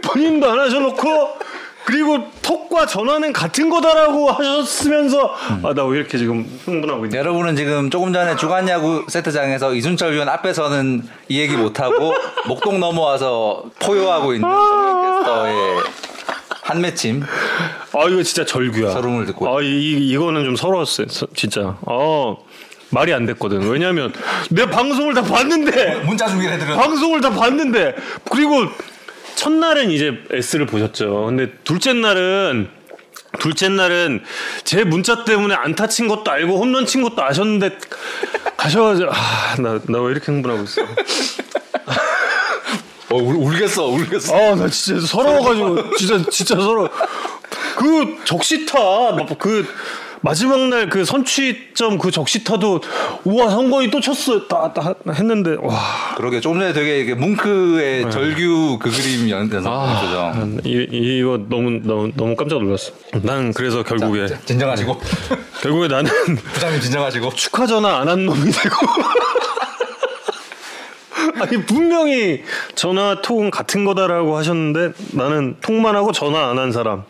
본인도 0.01 0.49
안 0.51 0.59
하셔놓고! 0.59 1.37
그리고 1.85 2.17
톡과 2.41 2.87
전화는 2.87 3.33
같은 3.33 3.69
거다라고 3.69 4.31
하셨으면서 4.31 5.35
아나 5.63 5.83
왜 5.85 5.99
이렇게 5.99 6.17
지금 6.17 6.43
흥분하고 6.65 7.05
있냐. 7.05 7.19
여러분은 7.19 7.55
지금 7.57 7.89
조금 7.91 8.13
전에 8.13 8.35
주간 8.37 8.67
야구 8.69 9.03
세트장에서 9.09 9.75
이순철 9.75 10.13
위원 10.13 10.27
앞에서는 10.29 11.03
이 11.27 11.39
얘기 11.39 11.55
못 11.57 11.79
하고 11.81 12.15
목동 12.47 12.79
넘어와서 12.79 13.65
포효하고 13.79 14.33
있는 14.33 14.49
성현 14.49 15.01
캐스터의 15.03 15.53
한 16.63 16.81
맺힘 16.81 17.21
아 17.23 18.05
이거 18.09 18.23
진짜 18.23 18.45
절규야. 18.45 18.91
서름을 18.91 19.25
듣고. 19.27 19.55
아 19.57 19.61
이, 19.61 19.91
이거는 20.09 20.45
좀 20.45 20.55
서러웠어요. 20.55 21.07
서- 21.09 21.27
진짜. 21.35 21.77
어 21.81 22.37
말이 22.89 23.13
안 23.13 23.25
됐거든. 23.25 23.67
왜냐면 23.69 24.13
내 24.49 24.65
방송을 24.69 25.13
다 25.13 25.21
봤는데 25.23 25.95
문자 26.05 26.27
준비를 26.27 26.53
해드려. 26.53 26.75
방송을 26.75 27.21
다 27.21 27.29
봤는데 27.31 27.95
그리고 28.31 28.67
첫날은 29.35 29.91
이제 29.91 30.13
S를 30.31 30.65
보셨죠. 30.65 31.25
근데 31.25 31.51
둘째 31.63 31.93
날은 31.93 32.69
둘째 33.39 33.67
날은 33.67 34.21
제 34.63 34.83
문자 34.83 35.25
때문에 35.25 35.55
안타 35.55 35.87
친 35.87 36.07
것도 36.07 36.29
알고 36.31 36.57
홈런 36.59 36.85
친 36.85 37.01
것도 37.01 37.23
아셨는데 37.23 37.77
가셔가지고 38.57 39.09
아나 39.11 39.79
나 39.89 39.99
왜 39.99 40.11
이렇게 40.11 40.27
흥분하고 40.31 40.63
있어. 40.63 40.81
어, 43.13 43.17
울, 43.17 43.35
울겠어, 43.35 43.85
울겠어. 43.87 44.35
아, 44.35 44.55
나 44.55 44.67
진짜 44.69 45.05
서러워가지고, 45.05 45.95
진짜, 45.97 46.29
진짜 46.29 46.55
서러워. 46.55 46.89
그 47.77 48.17
적시타, 48.25 48.77
막 48.79 49.27
그, 49.37 49.65
마지막 50.25 50.57
날 50.69 50.89
그 50.89 51.03
선취점 51.03 51.97
그 51.97 52.09
적시타도 52.09 52.79
우와 53.25 53.49
성건이 53.49 53.91
또 53.91 53.99
쳤어 53.99 54.47
다, 54.47 54.71
다 54.71 54.95
했는데 55.09 55.57
와 55.61 55.77
그러게 56.15 56.39
조금 56.39 56.61
전에 56.61 56.71
되게 56.71 57.13
뭉크의 57.13 58.09
절규 58.09 58.79
그 58.81 58.89
그림 58.89 59.29
연- 59.29 59.51
연상 59.51 59.73
아, 59.73 59.99
표정. 59.99 60.59
이, 60.63 60.87
이거 61.19 61.37
너무 61.49 61.81
너무 61.83 62.09
너무 62.15 62.35
깜짝 62.37 62.63
놀랐어. 62.63 62.93
난 63.21 63.51
그래서 63.51 63.83
결국에 63.83 64.27
진정하시고 64.45 65.01
결국에 65.61 65.89
나는 65.89 66.09
부장님 66.53 66.79
진정하시고 66.79 67.33
축하 67.33 67.65
전화 67.67 67.99
안 67.99 68.07
한 68.07 68.25
놈이 68.25 68.39
되고. 68.49 68.75
아니 71.41 71.65
분명히 71.65 72.43
전화 72.75 73.21
통 73.21 73.49
같은 73.49 73.85
거다라고 73.85 74.35
하셨는데 74.37 74.93
나는 75.13 75.55
통만 75.61 75.95
하고 75.95 76.11
전화 76.11 76.49
안 76.49 76.57
한 76.59 76.71
사람. 76.71 77.03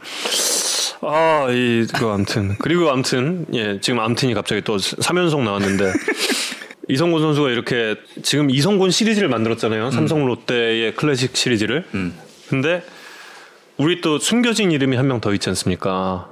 아, 1.02 1.48
이거 1.52 2.14
아무튼 2.14 2.56
그리고 2.60 2.90
아무튼 2.90 3.46
예 3.54 3.80
지금 3.82 4.00
아무튼이 4.00 4.34
갑자기 4.34 4.62
또 4.62 4.78
3연속 4.78 5.44
나왔는데 5.44 5.92
이성곤 6.90 7.22
선수가 7.22 7.50
이렇게 7.50 7.96
지금 8.24 8.50
이성곤 8.50 8.90
시리즈를 8.92 9.28
만들었잖아요. 9.30 9.92
삼성 9.92 10.26
롯데의 10.26 10.96
클래식 10.96 11.36
시리즈를. 11.36 11.86
근데 12.50 12.84
우리 13.78 14.02
또 14.02 14.20
숨겨진 14.20 14.72
이름이 14.72 14.96
한 14.96 15.08
명 15.08 15.20
더 15.20 15.34
있지 15.34 15.50
않습니까? 15.50 16.30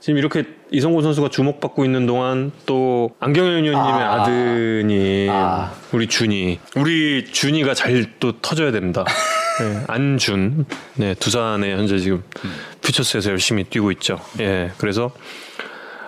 지금 0.00 0.18
이렇게 0.18 0.44
이성곤 0.72 1.02
선수가 1.02 1.30
주목받고 1.30 1.84
있는 1.84 2.06
동안 2.06 2.52
또 2.66 3.10
안경현 3.20 3.64
의원님의 3.64 4.02
아. 4.02 4.22
아. 4.22 4.24
드님 4.24 5.30
아. 5.30 5.72
우리 5.92 6.06
준이 6.06 6.60
우리 6.76 7.24
준이가 7.24 7.74
잘 7.74 8.00
또 8.20 8.32
터져야 8.40 8.70
됩니다. 8.70 9.04
네, 9.60 9.84
안준 9.88 10.66
네 10.94 11.14
두산에 11.14 11.72
현재 11.72 11.98
지금 11.98 12.22
퓨처스에서 12.82 13.30
열심히 13.30 13.64
뛰고 13.64 13.90
있죠. 13.92 14.20
예 14.40 14.70
그래서 14.78 15.10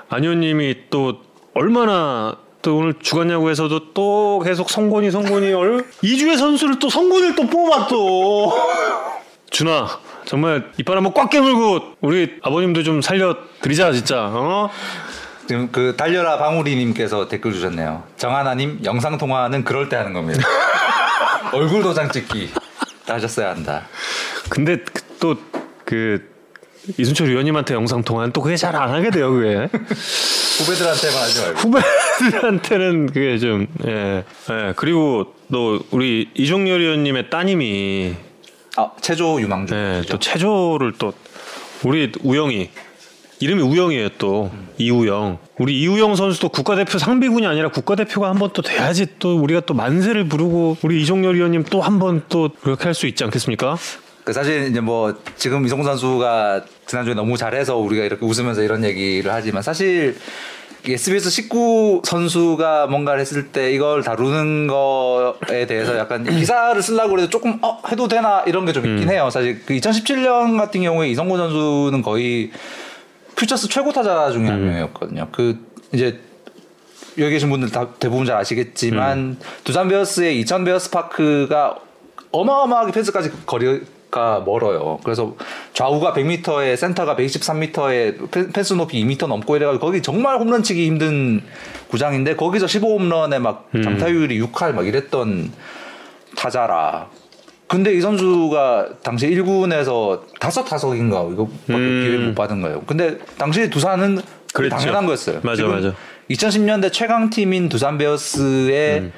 안 0.08 0.22
의원님이 0.22 0.90
또 0.90 1.20
얼마나 1.54 2.36
또 2.62 2.76
오늘 2.76 2.94
주간 3.00 3.30
야구에서도 3.30 3.92
또 3.92 4.40
계속 4.44 4.70
성곤이 4.70 5.10
성곤이 5.10 5.52
얼 5.52 5.84
이주의 6.02 6.36
선수를 6.36 6.78
또 6.78 6.88
성곤을 6.88 7.34
또 7.34 7.46
뽑아 7.46 7.88
또 7.88 8.52
준아 9.50 9.88
정말 10.24 10.70
이빨 10.78 10.96
한번 10.96 11.12
꽉 11.14 11.30
깨물고 11.30 11.96
우리 12.00 12.36
아버님도 12.42 12.82
좀 12.82 13.02
살려드리자 13.02 13.92
진짜 13.92 14.26
어 14.32 14.70
지금 15.48 15.70
그 15.72 15.94
달려라 15.96 16.38
방울이님께서 16.38 17.28
댓글 17.28 17.52
주셨네요. 17.52 18.04
정하나님 18.16 18.78
영상 18.84 19.18
통화는 19.18 19.64
그럴 19.64 19.88
때 19.88 19.96
하는 19.96 20.12
겁니다. 20.12 20.42
얼굴 21.52 21.82
도장 21.82 22.10
찍기 22.10 22.50
하셨어야 23.06 23.50
한다. 23.50 23.86
근데 24.48 24.78
또 25.20 25.36
그 25.92 26.26
이순철 26.98 27.28
위원님한테 27.28 27.74
영상 27.74 28.02
통화는 28.02 28.32
또 28.32 28.40
그게 28.40 28.56
잘 28.56 28.74
안 28.74 28.88
하게 28.88 29.10
돼요 29.10 29.30
그게 29.30 29.68
후배들한테만 30.58 31.22
하지 31.22 31.40
말고. 31.42 31.58
후배들한테는 31.58 33.06
그게 33.08 33.38
좀 33.38 33.66
예. 33.86 34.24
예. 34.50 34.72
그리고 34.76 35.34
또 35.52 35.80
우리 35.90 36.30
이종열 36.32 36.80
위원님의 36.80 37.28
따님이 37.28 38.14
아 38.76 38.90
체조 39.00 39.40
유망주. 39.40 39.74
예, 39.74 40.02
또 40.08 40.18
체조를 40.18 40.92
또 40.98 41.12
우리 41.84 42.10
우영이 42.22 42.70
이름이 43.40 43.60
우영이에요 43.60 44.10
또 44.18 44.50
이우영 44.78 45.38
우리 45.58 45.80
이우영 45.82 46.14
선수도 46.14 46.48
국가대표 46.48 46.98
상비군이 46.98 47.44
아니라 47.46 47.70
국가대표가 47.70 48.28
한 48.30 48.38
번 48.38 48.50
또 48.52 48.62
돼야지 48.62 49.06
또 49.18 49.36
우리가 49.40 49.60
또 49.60 49.74
만세를 49.74 50.28
부르고 50.28 50.76
우리 50.82 51.02
이종열 51.02 51.34
위원님 51.34 51.64
또 51.64 51.80
한 51.82 51.98
번 51.98 52.22
또 52.28 52.50
그렇게 52.62 52.84
할 52.84 52.94
수 52.94 53.06
있지 53.06 53.24
않겠습니까? 53.24 53.76
그 54.24 54.32
사실 54.32 54.68
이제 54.70 54.80
뭐 54.80 55.14
지금 55.36 55.66
이성훈 55.66 55.84
선수가 55.84 56.64
지난주에 56.86 57.14
너무 57.14 57.36
잘해서 57.36 57.76
우리가 57.78 58.04
이렇게 58.04 58.24
웃으면서 58.24 58.62
이런 58.62 58.84
얘기를 58.84 59.32
하지만 59.32 59.62
사실 59.62 60.16
SBS 60.84 61.30
19 61.30 62.02
선수가 62.04 62.88
뭔가를 62.88 63.20
했을 63.20 63.48
때 63.48 63.72
이걸 63.72 64.02
다루는 64.02 64.66
거에 64.66 65.66
대해서 65.66 65.96
약간 65.96 66.24
기사를 66.28 66.80
쓰려고 66.82 67.18
해도 67.18 67.30
조금 67.30 67.58
어 67.62 67.80
해도 67.90 68.08
되나 68.08 68.42
이런 68.46 68.66
게 68.66 68.72
좀 68.72 68.84
있긴 68.86 69.08
해요. 69.10 69.28
사실 69.30 69.62
그 69.64 69.74
2017년 69.74 70.58
같은 70.58 70.82
경우에 70.82 71.08
이성곤 71.10 71.38
선수는 71.38 72.02
거의 72.02 72.50
퓨처스 73.36 73.68
최고 73.68 73.92
타자 73.92 74.30
중에 74.30 74.46
한 74.48 74.64
명이었거든요. 74.64 75.28
그 75.30 75.58
이제 75.92 76.18
여기 77.18 77.30
계신 77.32 77.50
분들 77.50 77.70
다 77.70 77.88
대부분 77.98 78.24
잘 78.26 78.36
아시겠지만 78.38 79.36
두산 79.64 79.88
베어스의 79.88 80.40
이천 80.40 80.64
베어스 80.64 80.90
파크가 80.90 81.76
어마어마하게 82.32 82.92
펜스까지 82.92 83.30
거리 83.44 83.82
가 84.12 84.42
멀어요. 84.44 84.98
그래서 85.02 85.34
좌우가 85.72 86.12
100m에 86.12 86.76
센터가 86.76 87.16
123m에 87.16 88.52
펜스 88.52 88.74
높이 88.74 89.02
2m 89.02 89.26
넘고 89.26 89.56
이래가지고 89.56 89.84
거기 89.84 90.02
정말 90.02 90.38
홈런 90.38 90.62
치기 90.62 90.86
힘든 90.86 91.42
구장인데 91.88 92.36
거기서 92.36 92.66
15홈런에 92.66 93.38
막 93.38 93.70
장타율이 93.72 94.38
6할 94.38 94.74
막 94.74 94.86
이랬던 94.86 95.50
타자라. 96.36 97.08
근데 97.66 97.94
이 97.94 98.02
선수가 98.02 98.98
당시 99.02 99.28
1군에서 99.30 100.20
다섯 100.38 100.64
타석인가 100.64 101.28
이거밖에 101.32 101.72
음. 101.72 102.04
기회 102.04 102.18
못 102.18 102.34
받은 102.34 102.60
거예요. 102.60 102.82
근데 102.86 103.16
당시 103.38 103.70
두산은 103.70 104.20
그랬죠. 104.52 104.76
당연한 104.76 105.06
거였어요. 105.06 105.40
맞아, 105.42 105.66
맞아. 105.66 105.94
2010년대 106.30 106.92
최강 106.92 107.30
팀인 107.30 107.70
두산 107.70 107.96
베어스의 107.96 108.98
음. 109.00 109.12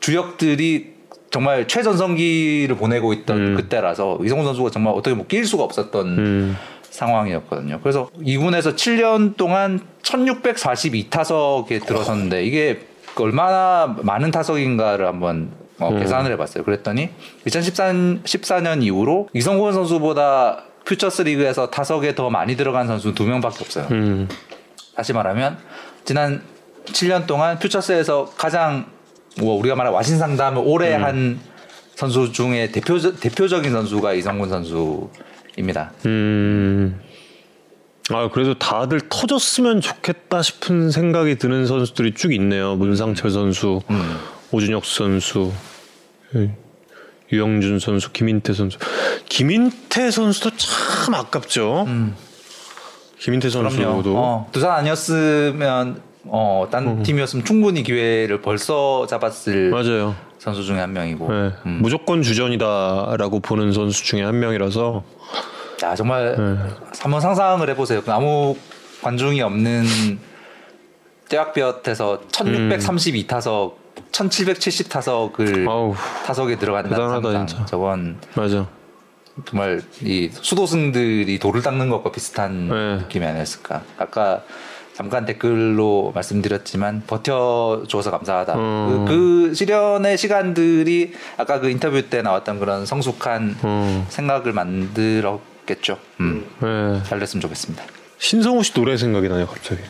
주역들이 0.00 0.93
정말 1.34 1.66
최전성기를 1.66 2.76
보내고 2.76 3.12
있던 3.12 3.36
음. 3.36 3.56
그때라서 3.56 4.20
이성훈 4.22 4.44
선수가 4.44 4.70
정말 4.70 4.94
어떻게 4.94 5.16
뭐 5.16 5.26
낄 5.26 5.44
수가 5.44 5.64
없었던 5.64 6.06
음. 6.18 6.56
상황이었거든요. 6.90 7.80
그래서 7.82 8.08
2군에서 8.20 8.76
7년 8.76 9.36
동안 9.36 9.80
1642타석에 10.02 11.84
들어섰는데 11.84 12.44
이게 12.44 12.86
얼마나 13.18 13.96
많은 14.02 14.30
타석인가를 14.30 15.08
한번 15.08 15.50
어, 15.80 15.88
음. 15.88 15.98
계산을 15.98 16.30
해봤어요. 16.32 16.62
그랬더니 16.62 17.10
2014년 17.46 18.22
14년 18.22 18.84
이후로 18.84 19.30
이성곤 19.32 19.72
선수보다 19.72 20.66
퓨처스 20.84 21.22
리그에서 21.22 21.68
타석에 21.68 22.14
더 22.14 22.30
많이 22.30 22.54
들어간 22.56 22.86
선수 22.86 23.12
두 23.12 23.24
명밖에 23.24 23.56
없어요. 23.60 23.88
음. 23.90 24.28
다시 24.94 25.12
말하면 25.12 25.58
지난 26.04 26.42
7년 26.84 27.26
동안 27.26 27.58
퓨처스에서 27.58 28.26
가장 28.36 28.93
뭐 29.38 29.58
우리가 29.58 29.74
말하는 29.74 29.94
와신상 29.94 30.36
다음에 30.36 30.60
오래 30.60 30.92
한 30.94 31.40
선수 31.96 32.32
중에 32.32 32.70
대표 32.70 32.98
대표적인 32.98 33.70
선수가 33.70 34.14
이성곤 34.14 34.48
선수입니다. 34.48 35.92
음. 36.06 37.00
아 38.10 38.28
그래도 38.30 38.58
다들 38.58 39.00
터졌으면 39.08 39.80
좋겠다 39.80 40.42
싶은 40.42 40.90
생각이 40.90 41.36
드는 41.36 41.66
선수들이 41.66 42.14
쭉 42.14 42.34
있네요. 42.34 42.74
문상철 42.76 43.30
선수, 43.30 43.80
음. 43.90 44.18
오준혁 44.50 44.84
선수, 44.84 45.52
예, 46.36 46.54
유영준 47.32 47.78
선수, 47.78 48.12
김인태 48.12 48.52
선수. 48.52 48.78
김인태 49.28 50.10
선수도 50.10 50.50
참 50.56 51.14
아깝죠. 51.14 51.86
김인태 53.20 53.48
그럼요. 53.48 53.70
선수도 53.70 54.18
어, 54.18 54.48
두산 54.52 54.72
아니었으면 54.72 56.02
어, 56.26 56.66
딴 56.70 57.02
팀이었으면 57.02 57.44
충분히 57.44 57.82
기회를 57.82 58.40
벌써 58.40 59.06
잡았을 59.06 59.70
맞아요. 59.70 60.14
선수 60.38 60.62
중에 60.64 60.78
한 60.78 60.92
명이고. 60.92 61.28
예, 61.30 61.52
음. 61.66 61.78
무조건 61.82 62.22
주전이다라고 62.22 63.40
보는 63.40 63.72
선수 63.72 64.04
중에 64.04 64.22
한 64.22 64.38
명이라서 64.40 65.02
야 65.82 65.94
정말 65.94 66.34
네. 66.36 66.72
한번 67.00 67.20
상상을 67.20 67.68
해보세요. 67.70 68.02
그 68.02 68.12
아무 68.12 68.56
관중이 69.02 69.40
없는 69.42 69.84
떼약볕에서 71.28 72.22
1632 72.30 73.26
타석, 73.26 73.78
1770 74.12 74.88
타석을 74.88 75.66
아우 75.68 75.94
타석에 76.26 76.56
들어간다는 76.56 77.10
상상. 77.10 77.46
진짜. 77.46 77.64
저건 77.66 78.18
맞아. 78.34 78.66
정말 79.46 79.82
이 80.00 80.30
수도승들이 80.32 81.38
돌을 81.38 81.60
닦는 81.62 81.90
것과 81.90 82.12
비슷한 82.12 82.68
네. 82.68 82.96
느낌이 83.02 83.24
아니었을까. 83.26 83.82
아까 83.98 84.42
잠깐 84.94 85.26
댓글로 85.26 86.12
말씀드렸지만 86.14 87.02
버텨줘서 87.06 88.10
감사하다. 88.12 88.54
음. 88.54 89.04
그, 89.06 89.48
그 89.48 89.54
시련의 89.54 90.16
시간들이 90.16 91.12
아까 91.36 91.58
그 91.58 91.68
인터뷰 91.68 92.08
때 92.08 92.22
나왔던 92.22 92.60
그런 92.60 92.86
성숙한 92.86 93.56
음. 93.64 94.06
생각을 94.08 94.52
만들었겠죠. 94.52 95.98
음. 96.20 96.46
예. 96.62 97.02
잘 97.04 97.18
됐으면 97.18 97.40
좋겠습니다. 97.40 97.84
신성우 98.18 98.62
씨 98.62 98.72
노래 98.72 98.96
생각이 98.96 99.28
나요 99.28 99.46
갑자기 99.46 99.82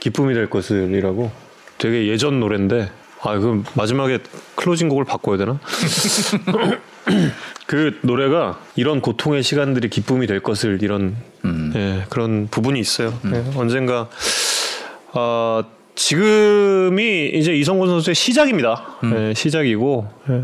기쁨이 0.00 0.34
될 0.34 0.50
것을이라고 0.50 1.30
되게 1.78 2.08
예전 2.08 2.40
노래인데 2.40 2.90
아 3.22 3.38
그럼 3.38 3.64
마지막에 3.74 4.18
클로징 4.56 4.88
곡을 4.88 5.04
바꿔야 5.04 5.38
되나 5.38 5.58
그 7.66 7.98
노래가 8.02 8.60
이런 8.76 9.00
고통의 9.00 9.42
시간들이 9.42 9.88
기쁨이 9.88 10.26
될 10.26 10.40
것을 10.40 10.82
이런 10.82 11.16
음. 11.44 11.72
예, 11.74 12.04
그런 12.10 12.48
부분이 12.50 12.78
있어요 12.78 13.18
예, 13.32 13.44
언젠가 13.56 14.08
아 15.12 15.64
지금이 15.94 17.30
이제 17.34 17.54
이성곤 17.54 17.88
선수의 17.88 18.14
시작입니다 18.14 18.98
예, 19.14 19.34
시작이고 19.34 20.08
예, 20.30 20.42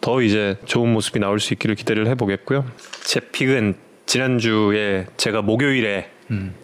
더 0.00 0.22
이제 0.22 0.56
좋은 0.64 0.92
모습이 0.92 1.18
나올 1.18 1.40
수 1.40 1.52
있기를 1.54 1.74
기대를 1.74 2.06
해보겠고요 2.08 2.64
제 3.02 3.20
픽은 3.20 3.76
지난주에 4.06 5.06
제가 5.16 5.42
목요일에 5.42 6.10
음. 6.30 6.54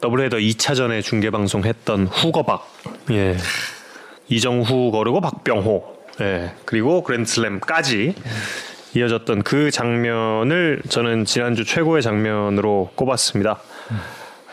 더블헤더 0.00 0.38
2차전에 0.38 1.02
중계 1.02 1.30
방송했던 1.30 2.06
후거박 2.06 2.66
예. 3.10 3.36
이정후 4.28 4.90
거르고 4.90 5.20
박병호 5.20 5.96
예. 6.20 6.52
그리고 6.64 7.02
그랜드슬램까지 7.02 8.14
이어졌던 8.94 9.42
그 9.42 9.70
장면을 9.70 10.80
저는 10.88 11.26
지난주 11.26 11.64
최고의 11.64 12.02
장면으로 12.02 12.90
꼽았습니다. 12.94 13.60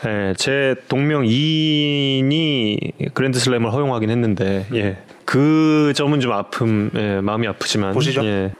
예, 0.05 0.33
제 0.37 0.75
동명 0.87 1.25
이인이 1.25 2.77
그랜드슬램을 3.13 3.71
허용하긴 3.71 4.09
했는데 4.09 4.65
예. 4.73 4.97
그 5.25 5.93
점은 5.95 6.19
좀 6.19 6.31
아픔 6.33 6.91
예, 6.95 7.21
마음이 7.21 7.47
아프지만 7.47 7.93
보시죠. 7.93 8.23
예. 8.25 8.51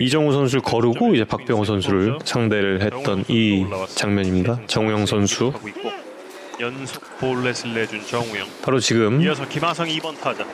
이정우 0.00 0.32
선수를 0.32 0.62
거르고 0.62 1.14
이제 1.14 1.24
박병호 1.24 1.64
선수를 1.64 2.18
상대를 2.24 2.82
했던 2.82 3.24
이 3.28 3.64
장면입니다. 3.94 4.60
정우영 4.66 5.06
선수 5.06 5.52
연속 6.60 7.02
볼넷을 7.18 7.74
내준 7.74 8.06
정우영. 8.06 8.46
바로 8.62 8.78
지금 8.78 9.20
이어서 9.20 9.46
김하성 9.48 9.88
2번 9.88 10.16
타자. 10.20 10.44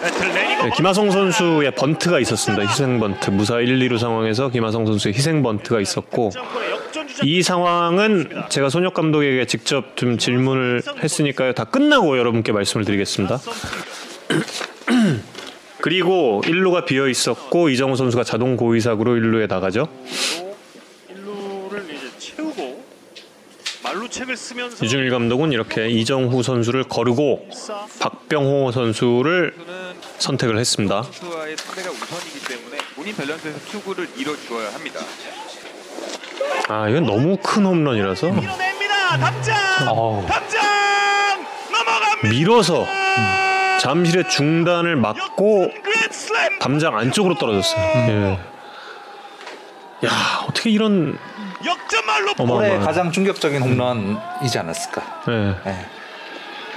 네, 0.00 0.70
김하성 0.76 1.10
선수의 1.10 1.74
번트가 1.74 2.20
있었습니다. 2.20 2.66
희생 2.66 3.00
번트 3.00 3.28
무사 3.30 3.58
1, 3.60 3.78
2루 3.80 3.98
상황에서 3.98 4.48
김하성 4.48 4.86
선수의 4.86 5.12
희생 5.14 5.42
번트가 5.42 5.80
있었고 5.80 6.30
이 7.22 7.42
상황은 7.42 8.44
제가 8.48 8.70
손혁 8.70 8.94
감독에게 8.94 9.44
직접 9.46 9.96
좀 9.96 10.16
질문을 10.16 10.82
했으니까요. 11.02 11.52
다 11.52 11.64
끝나고 11.64 12.16
여러분께 12.16 12.52
말씀을 12.52 12.86
드리겠습니다. 12.86 13.40
그리고 15.82 16.42
1루가 16.44 16.84
비어 16.86 17.08
있었고 17.08 17.68
이정우 17.70 17.96
선수가 17.96 18.22
자동 18.24 18.56
고의사구로 18.56 19.14
1루에 19.16 19.48
나가죠. 19.48 19.88
1루를 21.10 21.84
이제 21.90 22.08
채우고 22.18 22.84
말루책을 23.82 23.82
쓰면서 23.82 23.89
유중일 24.82 25.10
감독은 25.10 25.52
이렇게 25.52 25.88
이정후 25.88 26.42
선수를 26.42 26.84
거르고 26.84 27.48
박병호 28.00 28.72
선수를 28.72 29.54
선택을 30.18 30.58
했습니다. 30.58 31.02
선수와의 31.02 31.56
상대가 31.56 31.90
우선이기 31.90 32.40
때문에 32.46 32.78
본인 32.94 33.14
밸런스에서 33.16 33.58
투구를 33.70 34.08
이뤄주어야 34.16 34.72
합니다. 34.74 35.00
아 36.68 36.88
이건 36.88 37.04
너무 37.04 37.36
큰 37.42 37.66
홈런이라서 37.66 38.26
밀어냅니다. 38.30 39.18
담장. 39.18 39.88
어우. 39.88 40.26
담장 40.26 40.62
넘어갑니다. 41.72 42.28
밀어서 42.28 42.86
잠실의 43.80 44.28
중단을 44.28 44.96
막고 44.96 45.70
담장 46.60 46.96
안쪽으로 46.96 47.34
떨어졌어요. 47.36 47.80
예. 48.08 50.06
야 50.06 50.44
어떻게 50.48 50.70
이런 50.70 51.18
역전 51.64 52.06
말로 52.06 52.32
어마- 52.38 52.54
올해 52.54 52.70
어마어마한- 52.78 52.84
가장 52.84 53.12
충격적인 53.12 53.60
홈런이지 53.62 54.58
않았을까. 54.58 55.22
예. 55.28 55.70
예. 55.70 55.86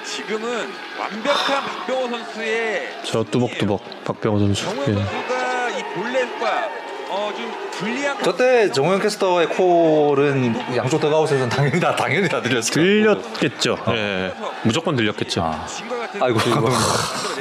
지금은 0.03 0.69
완벽한 0.99 1.63
박병호 1.65 2.09
선수의 2.09 2.89
저 3.05 3.23
뚜벅뚜벅 3.23 4.03
박병호 4.03 4.39
선수. 4.39 4.65
정우 4.65 4.81
예. 4.81 4.93
선수가 4.93 5.69
이 5.69 5.83
볼넷과 5.95 6.69
어, 7.09 7.31
좀 7.35 7.53
불리한 7.71 8.23
저때 8.23 8.71
정우영 8.71 8.99
캐스터의 8.99 9.47
콜은 9.49 10.75
양쪽 10.75 10.99
더가웃에서는 10.99 11.47
당연히 11.49 11.79
다 11.79 11.95
당연히 11.95 12.27
다 12.27 12.41
들렸을 12.41 12.73
거예요. 12.73 13.21
들렸겠죠. 13.21 13.77
예. 13.89 14.33
무조건 14.63 14.95
들렸겠죠. 14.95 15.41
아. 15.43 15.65
같은 15.65 16.21
아이고. 16.23 16.39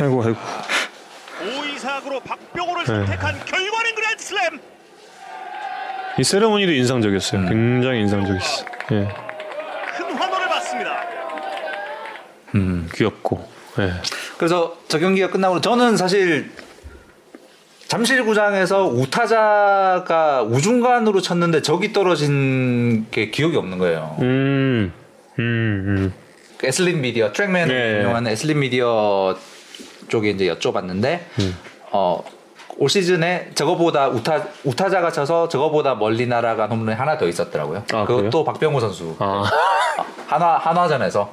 아이고 0.01 0.25
아이고. 0.25 0.37
오이사구로 1.59 2.21
박병호를 2.21 2.85
네. 2.85 2.87
선택한 2.87 3.45
결과는 3.45 3.95
그랜드슬램. 3.95 4.61
이 6.19 6.25
세레모니도 6.25 6.73
인상적이었어요. 6.73 7.49
굉장히 7.49 8.01
인상적이었어. 8.01 8.65
예. 8.93 9.09
큰 9.97 10.15
환호를 10.15 10.49
받습니다. 10.49 11.05
음, 12.55 12.89
귀엽고. 12.95 13.49
예. 13.79 13.93
그래서 14.37 14.77
저 14.89 14.99
경기가 14.99 15.31
끝나고 15.31 15.61
저는 15.61 15.97
사실 15.97 16.51
잠실구장에서 17.89 18.87
우타자가 18.87 20.43
우중간으로 20.43 21.21
쳤는데 21.21 21.63
적이 21.63 21.93
떨어진 21.93 23.07
게 23.11 23.31
기억이 23.31 23.57
없는 23.57 23.79
거예요. 23.79 24.17
음. 24.21 24.93
음. 25.39 25.43
음. 25.43 26.13
그 26.59 26.67
애슬릿 26.67 27.01
미디어 27.01 27.33
트랙맨 27.33 27.69
네. 27.69 28.01
유명한 28.01 28.27
애슬릿 28.27 28.61
미디어 28.61 29.37
쪽에 30.09 30.31
이제 30.31 30.47
여쭤봤는데 30.47 31.21
음. 31.41 31.57
어. 31.91 32.23
올 32.79 32.89
시즌에 32.89 33.51
저거보다 33.55 34.09
우타 34.09 34.45
우타자가 34.65 35.11
쳐서 35.13 35.49
저거보다 35.49 35.95
멀리 35.95 36.27
날아간 36.27 36.71
홈런이 36.71 36.97
하나 36.97 37.17
더 37.19 37.29
있었더라고요. 37.29 37.85
아, 37.93 38.05
그것도 38.05 38.17
그래요? 38.31 38.45
박병호 38.45 38.81
선수 38.81 39.15
아. 39.19 39.45
한화 40.27 40.57
한화전에서 40.59 41.31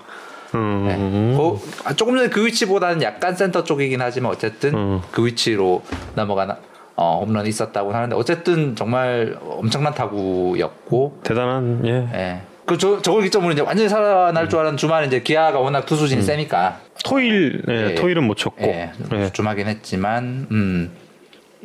음. 0.55 0.85
네. 0.87 0.95
음. 0.95 1.37
그- 1.37 1.87
아, 1.87 1.93
조금 1.93 2.17
전에 2.17 2.29
그 2.29 2.45
위치보다는 2.45 3.01
약간 3.01 3.35
센터 3.35 3.63
쪽이긴 3.63 4.01
하지만 4.01 4.31
어쨌든 4.31 4.73
음. 4.75 5.01
그 5.11 5.25
위치로 5.25 5.83
넘어간 6.15 6.55
어, 6.95 7.23
홈런이 7.25 7.47
있었다고 7.47 7.93
하는데 7.93 8.13
어쨌든 8.15 8.75
정말 8.75 9.37
엄청난 9.41 9.93
타구였고 9.93 11.19
대단한 11.23 11.81
예. 11.85 11.91
예. 12.13 12.41
그 12.65 12.77
저, 12.77 13.01
저걸 13.01 13.23
기점으로 13.23 13.53
이제 13.53 13.61
완전히 13.61 13.87
살아날 13.89 14.49
줄 14.49 14.59
알았는 14.59 14.77
주말에 14.77 15.07
이제 15.07 15.21
기아가 15.21 15.59
워낙 15.59 15.85
투수진이 15.85 16.21
세니까 16.21 16.79
토일 17.05 17.63
예, 17.69 17.91
예. 17.91 17.95
토일은 17.95 18.25
못 18.25 18.35
쳤고. 18.35 18.61
예, 18.63 18.91
예. 19.13 19.29
좀 19.31 19.47
하긴 19.47 19.67
했지만 19.67 20.47
음. 20.51 20.91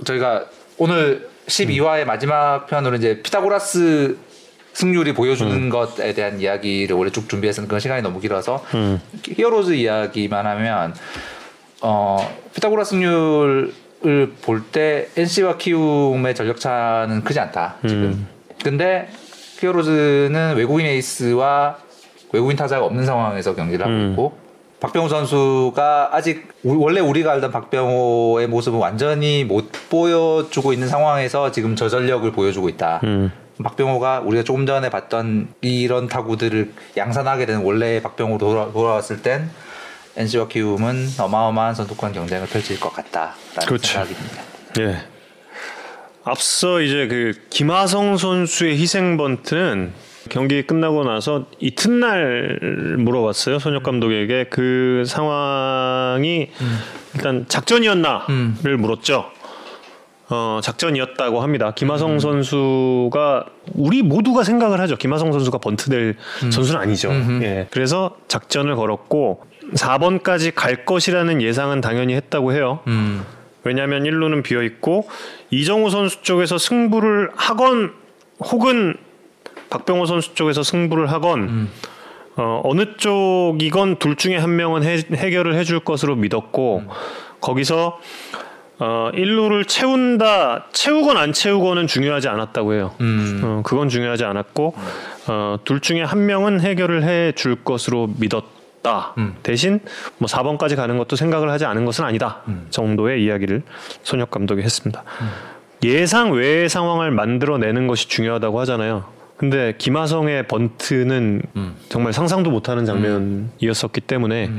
저희가 0.04 0.46
오늘 0.78 1.28
12화의 1.46 2.04
마지막 2.04 2.66
편으로 2.66 2.96
이제 2.96 3.20
피타고라스 3.22 4.16
승률이 4.72 5.14
보여주는 5.14 5.68
것에 5.68 6.14
대한 6.14 6.40
이야기를 6.40 6.96
원래 6.96 7.10
쭉 7.10 7.28
준비했었는데 7.28 7.72
그 7.72 7.78
시간이 7.78 8.02
너무 8.02 8.18
길어서 8.20 8.64
음. 8.74 9.00
히어로즈 9.22 9.72
이야기만 9.72 10.46
하면 10.46 10.94
어 11.80 12.18
피타고라스 12.54 12.90
승률을 12.90 13.72
볼 14.42 14.62
때 14.72 15.08
NC와 15.16 15.58
키움의 15.58 16.34
전력차는 16.34 17.22
크지 17.22 17.38
않다 17.40 17.76
지금. 17.86 18.02
음. 18.02 18.28
근데 18.64 19.08
히어로즈는 19.60 20.54
외국인 20.56 20.86
에이스와 20.86 21.76
외국인 22.32 22.56
타자가 22.56 22.84
없는 22.86 23.06
상황에서 23.06 23.54
경기를 23.54 23.84
하고 23.86 23.94
음. 23.94 24.10
있고 24.10 24.38
박병호 24.84 25.08
선수가 25.08 26.10
아직 26.12 26.48
우- 26.62 26.78
원래 26.78 27.00
우리가 27.00 27.32
알던 27.32 27.50
박병호의 27.52 28.48
모습은 28.48 28.78
완전히 28.78 29.42
못 29.44 29.70
보여주고 29.88 30.74
있는 30.74 30.88
상황에서 30.88 31.50
지금 31.52 31.74
저 31.74 31.88
전력을 31.88 32.30
보여주고 32.32 32.68
있다. 32.68 33.00
음. 33.04 33.32
박병호가 33.62 34.20
우리가 34.20 34.44
조금 34.44 34.66
전에 34.66 34.90
봤던 34.90 35.48
이런 35.62 36.08
타구들을 36.08 36.72
양산하게 36.98 37.46
되는 37.46 37.62
원래 37.62 38.02
박병호로 38.02 38.38
돌아, 38.38 38.70
돌아왔을 38.72 39.22
땐 39.22 39.48
NC와 40.16 40.48
키움은 40.48 41.08
어마어마한 41.18 41.74
선두권 41.74 42.12
경쟁을 42.12 42.46
펼칠 42.46 42.78
것 42.78 42.92
같다라는 42.92 43.66
그렇죠. 43.66 43.86
생각이 43.86 44.14
듭니다. 44.14 44.42
예. 44.80 44.98
앞서 46.24 46.80
이제 46.82 47.06
그 47.08 47.32
김하성 47.48 48.16
선수의 48.18 48.76
희생 48.76 49.16
번트는 49.16 49.92
경기 50.30 50.62
끝나고 50.62 51.04
나서 51.04 51.46
이튿날 51.58 52.58
물어봤어요 52.98 53.58
손혁 53.58 53.82
감독에게 53.82 54.44
그 54.50 55.04
상황이 55.06 56.50
일단 57.14 57.46
작전이었나를 57.48 58.76
물었죠. 58.78 59.30
어 60.30 60.60
작전이었다고 60.62 61.42
합니다. 61.42 61.72
김하성 61.74 62.18
선수가 62.18 63.46
우리 63.74 64.02
모두가 64.02 64.42
생각을 64.42 64.80
하죠. 64.80 64.96
김하성 64.96 65.32
선수가 65.32 65.58
번트될 65.58 66.16
선수는 66.50 66.80
아니죠. 66.80 67.12
예. 67.42 67.66
그래서 67.70 68.16
작전을 68.28 68.74
걸었고 68.74 69.44
4번까지 69.74 70.54
갈 70.54 70.84
것이라는 70.86 71.42
예상은 71.42 71.80
당연히 71.80 72.14
했다고 72.14 72.52
해요. 72.54 72.80
음. 72.86 73.24
왜냐하면 73.64 74.04
1루는 74.04 74.42
비어 74.42 74.62
있고 74.62 75.08
이정우 75.50 75.90
선수 75.90 76.22
쪽에서 76.22 76.58
승부를 76.58 77.30
하건 77.34 77.92
혹은 78.40 78.96
박병호 79.70 80.06
선수 80.06 80.34
쪽에서 80.34 80.62
승부를 80.62 81.10
하건 81.12 81.68
어, 82.36 82.60
어느 82.64 82.96
쪽이건 82.96 83.96
둘 83.96 84.16
중에 84.16 84.36
한 84.36 84.56
명은 84.56 84.82
해, 84.82 84.98
해결을 85.12 85.54
해줄 85.54 85.80
것으로 85.80 86.16
믿었고 86.16 86.82
거기서 87.40 88.00
어, 88.80 89.10
1루를 89.14 89.68
채운다 89.68 90.66
채우건 90.72 91.16
안 91.16 91.32
채우건은 91.32 91.86
중요하지 91.86 92.28
않았다고 92.28 92.74
해요. 92.74 92.92
음. 93.00 93.40
어, 93.44 93.62
그건 93.64 93.88
중요하지 93.88 94.24
않았고 94.24 94.74
어, 95.28 95.58
둘 95.64 95.80
중에 95.80 96.02
한 96.02 96.26
명은 96.26 96.60
해결을 96.60 97.04
해 97.04 97.32
줄 97.36 97.62
것으로 97.62 98.10
믿었다. 98.18 99.14
음. 99.18 99.36
대신 99.44 99.80
뭐 100.18 100.26
4번까지 100.28 100.74
가는 100.74 100.98
것도 100.98 101.14
생각을 101.14 101.50
하지 101.50 101.64
않은 101.64 101.84
것은 101.84 102.04
아니다 102.04 102.42
정도의 102.70 103.24
이야기를 103.24 103.62
손혁 104.02 104.30
감독이 104.30 104.62
했습니다. 104.62 105.04
예상 105.84 106.32
외의 106.32 106.68
상황을 106.68 107.10
만들어내는 107.10 107.86
것이 107.86 108.08
중요하다고 108.08 108.60
하잖아요. 108.60 109.04
근데 109.36 109.74
김하성의 109.78 110.46
번트는 110.46 111.42
정말 111.88 112.12
상상도 112.12 112.50
못하는 112.50 112.86
장면이었었기 112.86 114.00
때문에 114.02 114.50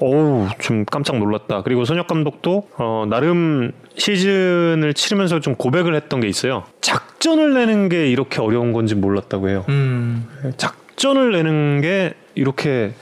어우 0.00 0.48
좀 0.58 0.84
깜짝 0.84 1.18
놀랐다. 1.18 1.62
그리고 1.62 1.84
손혁 1.84 2.06
감독도 2.08 2.68
어, 2.76 3.06
나름 3.08 3.72
시즌을 3.96 4.94
치르면서 4.94 5.40
좀 5.40 5.54
고백을 5.54 5.94
했던 5.94 6.20
게 6.20 6.28
있어요. 6.28 6.64
작전을 6.80 7.54
내는 7.54 7.88
게 7.88 8.08
이렇게 8.08 8.40
어려운 8.40 8.72
건지 8.72 8.94
몰랐다고 8.94 9.48
해요. 9.48 9.64
음. 9.68 10.26
작전을 10.56 11.32
내는 11.32 11.80
게 11.80 12.14
이렇게 12.34 12.92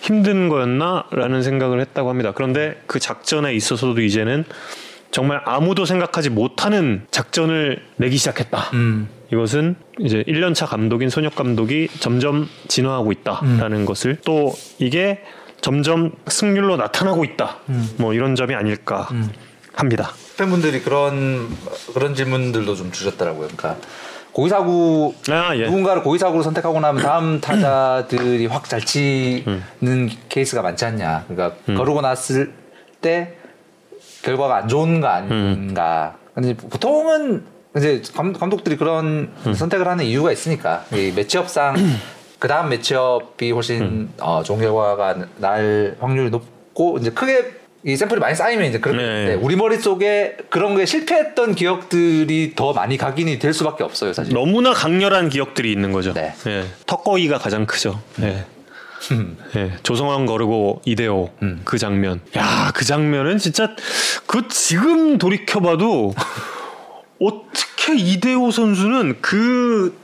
힘든 0.00 0.48
거였나라는 0.48 1.42
생각을 1.42 1.80
했다고 1.80 2.08
합니다. 2.08 2.32
그런데 2.32 2.80
그 2.86 3.00
작전에 3.00 3.54
있어서도 3.54 4.00
이제는 4.00 4.44
정말 5.16 5.40
아무도 5.46 5.86
생각하지 5.86 6.28
못하는 6.28 7.06
작전을 7.10 7.82
내기 7.96 8.18
시작했다. 8.18 8.58
음. 8.74 9.08
이것은 9.32 9.76
이제 9.98 10.22
1년차 10.28 10.66
감독인 10.68 11.08
손혁 11.08 11.34
감독이 11.34 11.88
점점 12.00 12.46
진화하고 12.68 13.12
있다라는 13.12 13.86
것을 13.86 14.18
또 14.26 14.52
이게 14.76 15.22
점점 15.62 16.12
승률로 16.26 16.76
나타나고 16.76 17.24
있다. 17.24 17.56
뭐 17.96 18.12
이런 18.12 18.34
점이 18.34 18.54
아닐까 18.54 19.08
합니다. 19.72 20.10
팬분들이 20.36 20.82
그런 20.82 21.48
그런 21.94 22.14
질문들도 22.14 22.74
좀 22.74 22.92
주셨더라고요. 22.92 23.48
그러니까 23.56 23.76
고의사구 24.32 25.14
아, 25.30 25.56
예. 25.56 25.64
누군가를 25.64 26.02
고의사구로 26.02 26.42
선택하고 26.42 26.78
나면 26.78 27.02
다음 27.02 27.40
타자들이 27.40 28.44
확 28.44 28.68
잘 28.68 28.82
치는 28.82 29.62
음. 29.82 30.10
케이스가 30.28 30.60
많지 30.60 30.84
않냐. 30.84 31.24
그러니까 31.26 31.56
거르고 31.74 32.02
났을 32.02 32.52
때 33.00 33.36
결과가 34.26 34.56
안 34.56 34.68
좋은 34.68 35.00
거 35.00 35.06
아닌가. 35.06 36.16
음. 36.18 36.34
근데 36.34 36.54
보통은 36.54 37.44
이제 37.76 38.02
감, 38.14 38.32
감독들이 38.32 38.76
그런 38.76 39.30
음. 39.46 39.54
선택을 39.54 39.86
하는 39.86 40.04
이유가 40.04 40.32
있으니까 40.32 40.84
이 40.92 41.12
매치업상 41.14 41.76
그 42.38 42.48
다음 42.48 42.68
매치업이 42.68 43.52
훨씬 43.52 43.82
음. 43.82 44.14
어, 44.20 44.42
좋은 44.42 44.60
결과가 44.60 45.16
날 45.38 45.96
확률이 46.00 46.30
높고 46.30 46.98
이제 46.98 47.10
크게 47.10 47.52
이 47.84 47.96
샘플이 47.96 48.18
많이 48.18 48.34
쌓이면 48.34 48.66
이제 48.66 48.80
그렇게 48.80 49.00
네. 49.00 49.06
되는데 49.06 49.34
우리 49.34 49.54
머릿속에 49.54 50.36
그런 50.50 50.76
게 50.76 50.86
실패했던 50.86 51.54
기억들이 51.54 52.54
더 52.56 52.72
많이 52.72 52.96
각인이 52.96 53.38
될 53.38 53.54
수밖에 53.54 53.84
없어요, 53.84 54.12
사실. 54.12 54.34
너무나 54.34 54.72
강렬한 54.72 55.28
기억들이 55.28 55.70
있는 55.70 55.92
거죠. 55.92 56.12
네. 56.12 56.34
예. 56.48 56.64
턱거기가 56.86 57.38
가장 57.38 57.64
크죠. 57.64 58.00
예. 59.54 59.60
예. 59.60 59.72
조성환 59.82 60.26
거르고 60.26 60.82
이대호 60.84 61.30
음. 61.42 61.60
그 61.64 61.78
장면. 61.78 62.20
야, 62.36 62.70
그 62.74 62.84
장면은 62.84 63.38
진짜 63.38 63.74
그 64.26 64.48
지금 64.48 65.18
돌이켜봐도 65.18 66.14
어떻게 67.20 67.96
이대호 67.96 68.50
선수는 68.50 69.18
그 69.20 69.96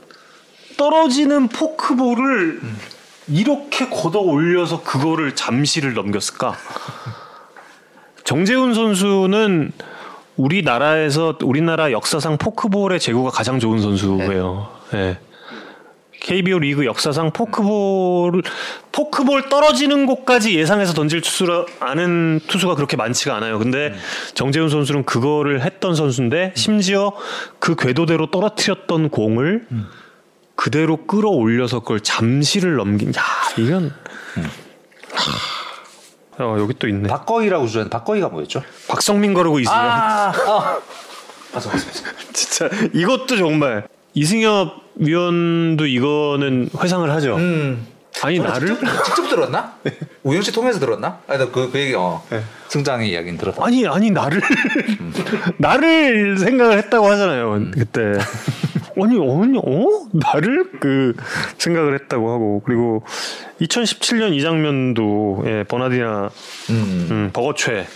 떨어지는 0.76 1.49
포크볼을 1.49 2.61
이렇게 3.28 3.88
걷어 3.88 4.20
올려서 4.20 4.82
그거를 4.82 5.34
잠시를 5.34 5.95
넘겼을까? 5.95 6.57
정재훈 8.24 8.74
선수는 8.74 9.72
우리나라에서 10.36 11.38
우리나라 11.43 11.93
역사상 11.93 12.38
포크볼의 12.38 12.99
재구가 12.99 13.30
가장 13.30 13.59
좋은 13.61 13.80
선수예요. 13.80 14.68
예. 14.95 15.18
KBO 16.23 16.61
리그 16.61 16.87
역사상 16.87 17.33
포크볼 17.33 18.43
포크볼 18.93 19.49
떨어지는 19.49 20.07
곳까지 20.07 20.57
예상해서 20.57 20.95
던질 20.95 21.20
투수라 21.20 21.66
아는 21.81 22.41
투수가 22.47 22.77
그렇게 22.77 22.97
많지가 22.97 23.35
않아요. 23.37 23.59
근데 23.59 23.95
정재훈 24.35 24.68
선수는 24.68 25.05
그거를 25.05 25.62
했던 25.62 25.97
선수인데 25.97 26.53
심지어 26.55 27.12
그 27.59 27.75
궤도대로 27.75 28.31
떨어뜨렸던 28.31 29.11
공을 29.11 29.66
그대로 30.55 31.07
끌어올려서 31.07 31.81
그걸 31.81 32.01
잠시를 32.01 32.77
넘긴. 32.77 33.12
야 33.16 33.23
이건. 33.59 33.93
하, 35.12 36.45
어, 36.45 36.57
여기 36.59 36.75
또 36.79 36.87
있네. 36.89 37.09
박거희라고 37.09 37.66
주셨는데 37.66 37.91
박거희가 37.91 38.29
뭐였죠? 38.29 38.62
박성민 38.89 39.35
거르고 39.35 39.59
이승엽. 39.59 39.77
아, 39.77 40.33
어. 40.47 40.83
맞아, 41.53 41.68
맞아, 41.68 41.87
맞아. 41.87 42.12
진짜 42.33 42.68
이것도 42.95 43.37
정말 43.37 43.89
이승엽 44.14 44.82
위원도 44.96 45.86
이거는 45.86 46.68
회상을 46.78 47.10
하죠. 47.10 47.36
음. 47.36 47.86
아니 48.22 48.36
저는 48.36 48.50
나를 48.50 48.68
직접, 48.68 49.04
직접 49.04 49.28
들었나? 49.28 49.74
우영 50.22 50.42
씨 50.42 50.52
통해서 50.52 50.78
들었나? 50.78 51.18
아니, 51.26 51.38
나그 51.38 51.70
그 51.72 51.78
얘기, 51.78 51.94
어. 51.94 52.22
네. 52.30 52.42
승장의 52.68 53.10
이야기는 53.10 53.38
들었다. 53.38 53.64
아니 53.64 53.86
아니 53.86 54.10
나를 54.10 54.40
나를 55.58 56.38
생각을 56.38 56.78
했다고 56.78 57.06
하잖아요 57.06 57.70
그때 57.72 58.12
아니 59.02 59.16
아니 59.16 59.58
어 59.58 60.06
나를 60.12 60.70
그 60.80 61.14
생각을 61.58 61.94
했다고 61.94 62.30
하고 62.30 62.62
그리고 62.64 63.04
2017년 63.60 64.34
이 64.34 64.40
장면도 64.40 65.44
예 65.46 65.64
버나디나 65.64 66.30
음. 66.70 67.08
음, 67.10 67.30
버거최 67.32 67.86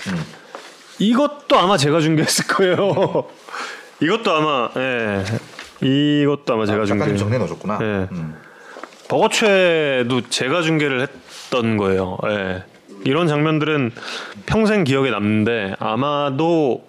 이것도 0.98 1.58
아마 1.58 1.76
제가 1.76 2.00
중계했을 2.00 2.46
거예요 2.46 3.24
이것도 4.00 4.32
아마 4.32 4.70
예 4.76 5.24
이것도 5.82 6.54
아마 6.54 6.66
제가 6.66 6.84
중계 6.84 7.00
작가님 7.00 7.16
정리해 7.16 7.38
놓으셨구나. 7.38 7.78
네. 7.78 8.08
음. 8.12 8.34
버거최도 9.08 10.28
제가 10.28 10.62
중계를 10.62 11.02
했던 11.02 11.76
거예요. 11.76 12.18
예. 12.26 12.64
이런 13.04 13.28
장면들은 13.28 13.92
평생 14.46 14.84
기억에 14.84 15.10
남는데 15.10 15.76
아마도 15.78 16.84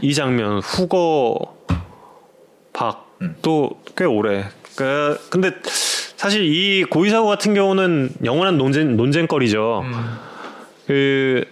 이 0.00 0.14
장면 0.14 0.60
후거 0.60 1.56
박도 2.72 3.82
꽤 3.96 4.04
오래. 4.04 4.46
그 4.76 5.18
근데 5.30 5.50
사실 6.16 6.44
이 6.44 6.84
고의사고 6.84 7.26
같은 7.26 7.52
경우는 7.54 8.10
영원한 8.24 8.56
논쟁 8.56 8.96
논쟁거리죠. 8.96 9.84
그 10.86 11.44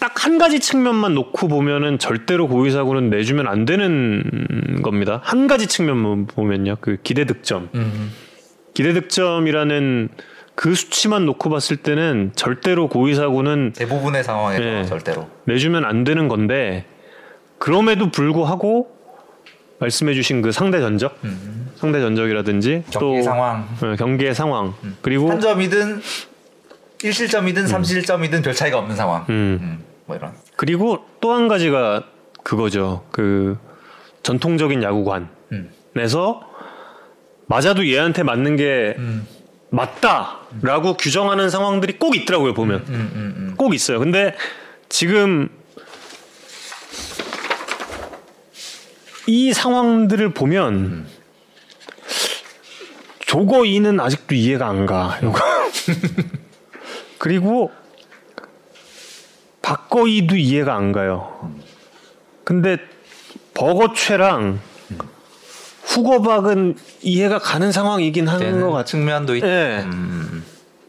딱 0.00 0.18
한 0.28 0.36
가지 0.36 0.60
측면만 0.60 1.14
놓고 1.14 1.48
보면은 1.48 1.98
절대로 1.98 2.48
고의사고는 2.48 3.08
내주면 3.08 3.46
안 3.46 3.64
되는 3.64 4.22
겁니다. 4.82 5.20
한 5.24 5.46
가지 5.46 5.66
측면만 5.66 6.26
보면요. 6.26 6.76
그 6.80 6.98
기대 7.02 7.24
득점. 7.24 7.70
음. 7.74 8.12
기대 8.74 8.92
득점이라는 8.92 10.08
그 10.54 10.74
수치만 10.74 11.24
놓고 11.24 11.50
봤을 11.50 11.76
때는 11.78 12.32
절대로 12.34 12.88
고의 12.88 13.14
사고는 13.14 13.72
대부분의 13.74 14.22
상황에서 14.22 14.62
네. 14.62 14.84
절대로. 14.84 15.28
내주면 15.44 15.84
안 15.84 16.04
되는 16.04 16.28
건데 16.28 16.84
그럼에도 17.58 18.10
불구하고 18.10 18.90
말씀해주신 19.78 20.42
그 20.42 20.52
상대 20.52 20.80
전적, 20.80 21.18
상대 21.76 22.00
전적이라든지 22.00 22.74
음. 22.74 22.84
경기 22.90 23.18
또 23.18 23.22
상황. 23.22 23.68
어, 23.80 23.94
경기의 23.96 24.34
상황 24.34 24.74
그리고 25.00 25.30
한 25.30 25.40
점이든 25.40 26.00
1실점이든 26.98 27.66
3실점이든 27.68 28.44
별 28.44 28.52
차이가 28.52 28.78
없는 28.78 28.94
상황. 28.94 29.24
음. 29.30 29.87
음. 30.08 30.10
뭐 30.10 30.16
이런. 30.16 30.32
그리고 30.56 31.04
또 31.20 31.32
한 31.34 31.46
가지가 31.48 32.04
그거죠. 32.42 33.04
그 33.12 33.58
전통적인 34.22 34.82
야구관에서 34.82 35.28
음. 35.52 36.48
맞아도 37.46 37.86
얘한테 37.86 38.22
맞는 38.22 38.56
게 38.56 38.94
음. 38.98 39.26
맞다라고 39.70 40.94
규정하는 40.96 41.50
상황들이 41.50 41.98
꼭 41.98 42.16
있더라고요 42.16 42.54
보면. 42.54 42.84
음, 42.88 42.94
음, 43.14 43.34
음. 43.36 43.54
꼭 43.56 43.74
있어요. 43.74 43.98
근데 43.98 44.34
지금 44.88 45.50
이 49.26 49.52
상황들을 49.52 50.30
보면 50.32 51.06
조거 53.20 53.66
이는 53.66 54.00
아직도 54.00 54.34
이해가 54.34 54.66
안 54.66 54.86
가. 54.86 55.18
그리고 57.18 57.70
박거이도 59.68 60.36
이해가 60.36 60.74
안 60.74 60.92
가요. 60.92 61.52
근데 62.44 62.78
버거최랑 63.52 64.60
후거박은 65.82 66.76
이해가 67.02 67.38
가는 67.38 67.70
상황이긴 67.70 68.28
하는 68.28 68.40
되는 68.40 68.60
것 68.62 68.68
같아요. 68.68 68.84
측면도 68.84 69.36
있. 69.36 69.44
예. 69.44 69.82
음. 69.84 70.42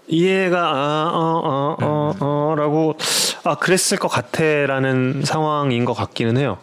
이해가 0.08 0.60
아어어 0.60 1.76
어 1.82 2.16
어 2.22 2.56
라고 2.58 2.96
아 3.44 3.56
그랬을 3.56 3.98
것 4.00 4.08
같아라는 4.08 5.24
상황인 5.26 5.84
것 5.84 5.94
같기는 5.94 6.38
해요. 6.38 6.58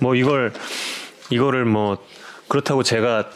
뭐 0.00 0.14
이걸 0.14 0.52
이거를 1.30 1.64
뭐 1.64 1.98
그렇다고 2.46 2.84
제가 2.84 3.28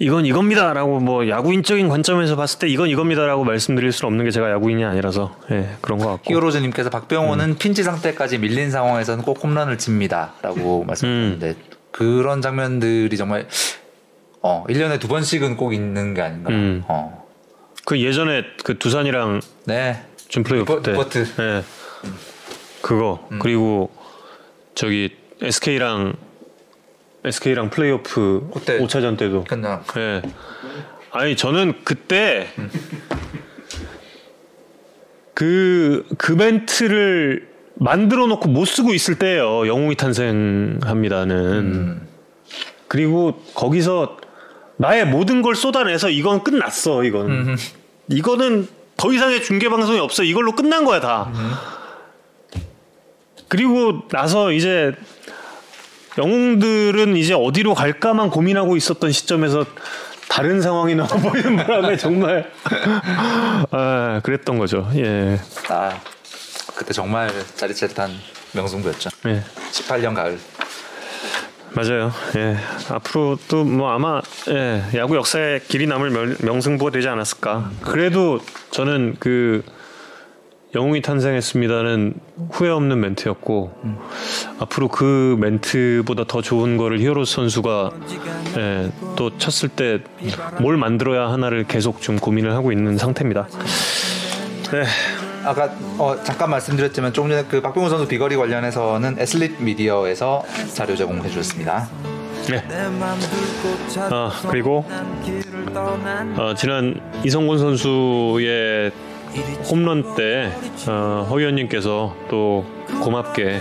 이건 0.00 0.26
이겁니다라고 0.26 1.00
뭐 1.00 1.28
야구인적인 1.28 1.88
관점에서 1.88 2.36
봤을 2.36 2.60
때 2.60 2.68
이건 2.68 2.88
이겁니다라고 2.88 3.42
말씀드릴 3.44 3.90
수는 3.90 4.12
없는 4.12 4.24
게 4.26 4.30
제가 4.30 4.50
야구인이 4.52 4.84
아니라서 4.84 5.36
예 5.50 5.76
그런 5.80 5.98
것 5.98 6.06
같고 6.06 6.32
히어로즈님께서 6.32 6.88
박병호는 6.90 7.50
음. 7.50 7.56
핀치 7.58 7.82
상태까지 7.82 8.38
밀린 8.38 8.70
상황에서는 8.70 9.24
꼭 9.24 9.42
홈런을 9.42 9.74
음. 9.74 9.78
칩니다라고 9.78 10.84
말씀하셨는데 10.84 11.56
그런 11.90 12.40
장면들이 12.42 13.16
정말 13.16 13.48
어 14.40 14.64
1년에 14.68 15.00
두 15.00 15.08
번씩은 15.08 15.56
꼭 15.56 15.74
있는 15.74 16.14
게 16.14 16.22
아닌가. 16.22 16.50
음. 16.50 16.84
어. 16.86 17.26
그 17.84 18.00
예전에 18.00 18.44
그 18.62 18.78
두산이랑 18.78 19.40
네. 19.64 20.04
준 20.28 20.44
플레이오프 20.44 20.74
리포- 20.74 20.82
때 20.84 20.92
리포트. 20.92 21.26
예. 21.40 21.62
그거 22.82 23.26
그리고 23.40 23.90
저기 24.76 25.16
SK랑 25.42 26.14
SK랑 27.24 27.70
플레이오프 27.70 28.50
그때 28.54 28.78
5차전 28.78 29.18
때도 29.18 29.44
그냥 29.44 29.82
예. 29.96 30.22
아니 31.10 31.36
저는 31.36 31.80
그때 31.84 32.48
그, 35.38 36.04
그 36.18 36.32
멘트를 36.32 37.46
만들어 37.74 38.26
놓고 38.26 38.48
못 38.48 38.64
쓰고 38.64 38.92
있을 38.92 39.20
때예요. 39.20 39.68
영웅이 39.68 39.94
탄생합니다는. 39.94 41.36
음. 41.36 42.08
그리고 42.88 43.40
거기서 43.54 44.16
나의 44.78 45.06
모든 45.06 45.40
걸 45.42 45.54
쏟아내서 45.54 46.10
이건 46.10 46.42
끝났어. 46.42 47.04
이건. 47.04 47.30
음. 47.30 47.56
이거는 48.08 48.66
더 48.96 49.12
이상의 49.12 49.44
중계 49.44 49.68
방송이 49.68 50.00
없어. 50.00 50.24
이걸로 50.24 50.56
끝난 50.56 50.84
거야 50.84 50.98
다. 50.98 51.30
그리고 53.46 54.08
나서 54.08 54.50
이제 54.50 54.92
영웅들은 56.18 57.16
이제 57.16 57.32
어디로 57.34 57.74
갈까만 57.74 58.30
고민하고 58.30 58.76
있었던 58.76 59.12
시점에서 59.12 59.64
다른 60.28 60.60
상황이 60.60 60.94
나와버리는 60.94 61.56
바람에 61.56 61.96
정말 61.96 62.50
아 63.70 64.20
그랬던 64.22 64.58
거죠. 64.58 64.90
예. 64.96 65.40
아 65.68 65.98
그때 66.74 66.92
정말 66.92 67.30
짜릿짜릿한 67.56 68.10
명승부였죠. 68.52 69.10
예. 69.26 69.42
18년 69.72 70.14
가을. 70.14 70.38
맞아요. 71.72 72.12
예. 72.36 72.56
앞으로 72.90 73.38
또 73.48 73.64
뭐 73.64 73.90
아마 73.90 74.20
예, 74.48 74.82
야구 74.96 75.16
역사에 75.16 75.60
길이 75.68 75.86
남을 75.86 76.10
명, 76.10 76.36
명승부가 76.40 76.90
되지 76.90 77.08
않았을까. 77.08 77.70
그래도 77.82 78.40
저는 78.70 79.16
그 79.20 79.62
영웅이 80.74 81.00
탄생했습니다는 81.00 82.14
후회 82.50 82.68
없는 82.68 83.00
멘트였고 83.00 83.72
앞으로 84.58 84.88
그 84.88 85.36
멘트보다 85.40 86.24
더 86.24 86.42
좋은 86.42 86.76
거를 86.76 87.00
히어로스 87.00 87.36
선수가 87.36 87.90
예, 88.58 88.90
또 89.16 89.36
쳤을 89.38 89.68
때 89.70 90.00
뭘 90.60 90.76
만들어야 90.76 91.30
하나를 91.30 91.64
계속 91.64 92.02
좀 92.02 92.18
고민을 92.18 92.52
하고 92.52 92.72
있는 92.72 92.98
상태입니다. 92.98 93.48
네. 94.72 94.84
아까 95.44 95.70
어, 95.96 96.16
잠깐 96.24 96.50
말씀드렸지만 96.50 97.12
조금 97.12 97.30
전에 97.30 97.44
그 97.48 97.62
박병호 97.62 97.88
선수 97.88 98.06
비거리 98.06 98.36
관련해서는 98.36 99.16
에슬릿 99.18 99.62
미디어에서 99.62 100.44
자료 100.74 100.94
제공해 100.96 101.28
주셨습니다. 101.28 101.88
네. 102.50 102.64
아 104.10 104.32
그리고 104.50 104.84
어, 106.36 106.54
지난 106.56 107.00
이성곤 107.24 107.58
선수의 107.58 108.90
홈런 109.70 110.14
때 110.14 110.50
어, 110.88 111.26
허 111.28 111.38
의원님께서 111.38 112.14
또 112.28 112.64
고맙게 113.02 113.60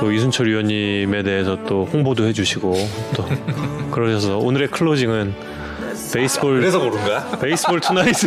또 0.00 0.12
이순철 0.12 0.48
위원님에 0.48 1.22
대해서 1.22 1.64
또 1.64 1.84
홍보도 1.84 2.24
해주시고 2.24 2.74
또 3.16 3.24
그러셔서 3.90 4.38
오늘의 4.38 4.68
클로징은 4.68 5.55
베이스볼 6.12 6.60
그래서 6.60 6.78
고른 6.78 7.02
거야? 7.04 7.24
베이스볼 7.40 7.80
투나잇 7.80 8.14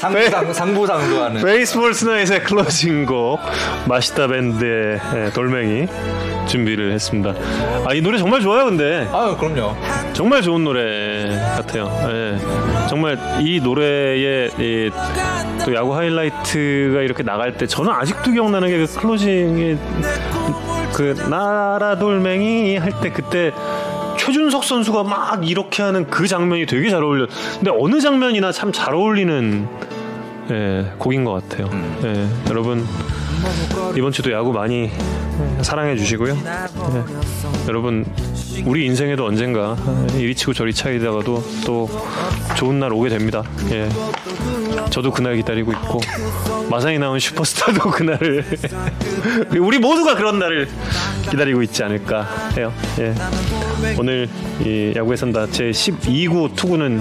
상부상 0.00 0.52
상부상조하는. 0.52 1.42
베이스볼 1.44 1.92
투나잇의 1.92 2.42
클로징 2.44 3.06
곡 3.06 3.40
마시다 3.88 4.26
밴드의 4.26 5.00
예, 5.14 5.30
돌멩이 5.32 5.86
준비를 6.46 6.92
했습니다. 6.92 7.34
아 7.86 7.92
이 7.94 8.00
노래 8.00 8.18
정말 8.18 8.40
좋아요 8.40 8.66
근데 8.66 9.06
아 9.12 9.34
그럼요. 9.38 9.76
정말 10.12 10.42
좋은 10.42 10.64
노래 10.64 11.28
같아요. 11.56 11.90
예. 12.08 12.38
정말 12.88 13.18
이 13.40 13.60
노래의 13.60 14.50
이, 14.58 14.90
또 15.64 15.74
야구 15.74 15.94
하이라이트가 15.96 17.00
이렇게 17.02 17.22
나갈 17.22 17.54
때 17.56 17.66
저는 17.66 17.92
아직도 17.92 18.30
기억나는 18.32 18.68
게 18.68 18.78
그 18.78 18.86
클로징의 19.00 19.78
그 20.94 21.14
나라 21.28 21.96
돌멩이 21.98 22.76
할 22.78 22.92
때 23.00 23.10
그때 23.10 23.52
최준석 24.18 24.64
선수가 24.64 25.04
막 25.04 25.48
이렇게 25.48 25.82
하는 25.82 26.06
그 26.10 26.26
장면이 26.26 26.66
되게 26.66 26.90
잘 26.90 27.02
어울려. 27.02 27.26
근데 27.54 27.70
어느 27.74 28.00
장면이나 28.00 28.52
참 28.52 28.72
잘 28.72 28.94
어울리는 28.94 29.66
예, 30.50 30.92
곡인 30.98 31.24
것 31.24 31.32
같아요. 31.48 31.70
예, 32.04 32.26
여러분 32.50 32.84
이번 33.96 34.12
주도 34.12 34.32
야구 34.32 34.52
많이 34.52 34.90
사랑해 35.62 35.96
주시고요. 35.96 36.34
예, 36.34 37.68
여러분 37.68 38.04
우리 38.64 38.86
인생에도 38.86 39.24
언젠가 39.26 39.76
이리 40.16 40.34
치고 40.34 40.52
저리 40.52 40.72
차이다가도 40.74 41.44
또 41.64 41.88
좋은 42.56 42.78
날 42.80 42.92
오게 42.92 43.08
됩니다. 43.08 43.42
예. 43.70 43.88
저도 44.90 45.12
그날 45.12 45.36
기다리고 45.36 45.72
있고 45.72 46.00
마상이 46.70 46.98
나온 46.98 47.18
슈퍼스타도 47.18 47.90
그날을 47.90 48.44
우리 49.58 49.78
모두가 49.78 50.14
그런 50.16 50.38
날을 50.38 50.68
기다리고 51.30 51.62
있지 51.62 51.82
않을까 51.84 52.26
해요. 52.56 52.72
예. 52.98 53.14
오늘 53.98 54.28
이 54.64 54.92
야구에 54.96 55.16
산다 55.16 55.46
제 55.50 55.70
12구 55.70 56.54
투구는 56.56 57.00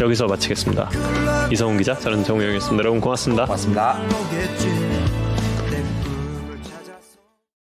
여기서 0.00 0.26
마치겠습니다. 0.26 0.90
이성훈 1.50 1.78
기자, 1.78 1.94
저는 1.94 2.24
정우영이었습니다. 2.24 2.80
여러분 2.82 3.00
고맙습니다. 3.00 3.44
고맙습니다. 3.44 3.98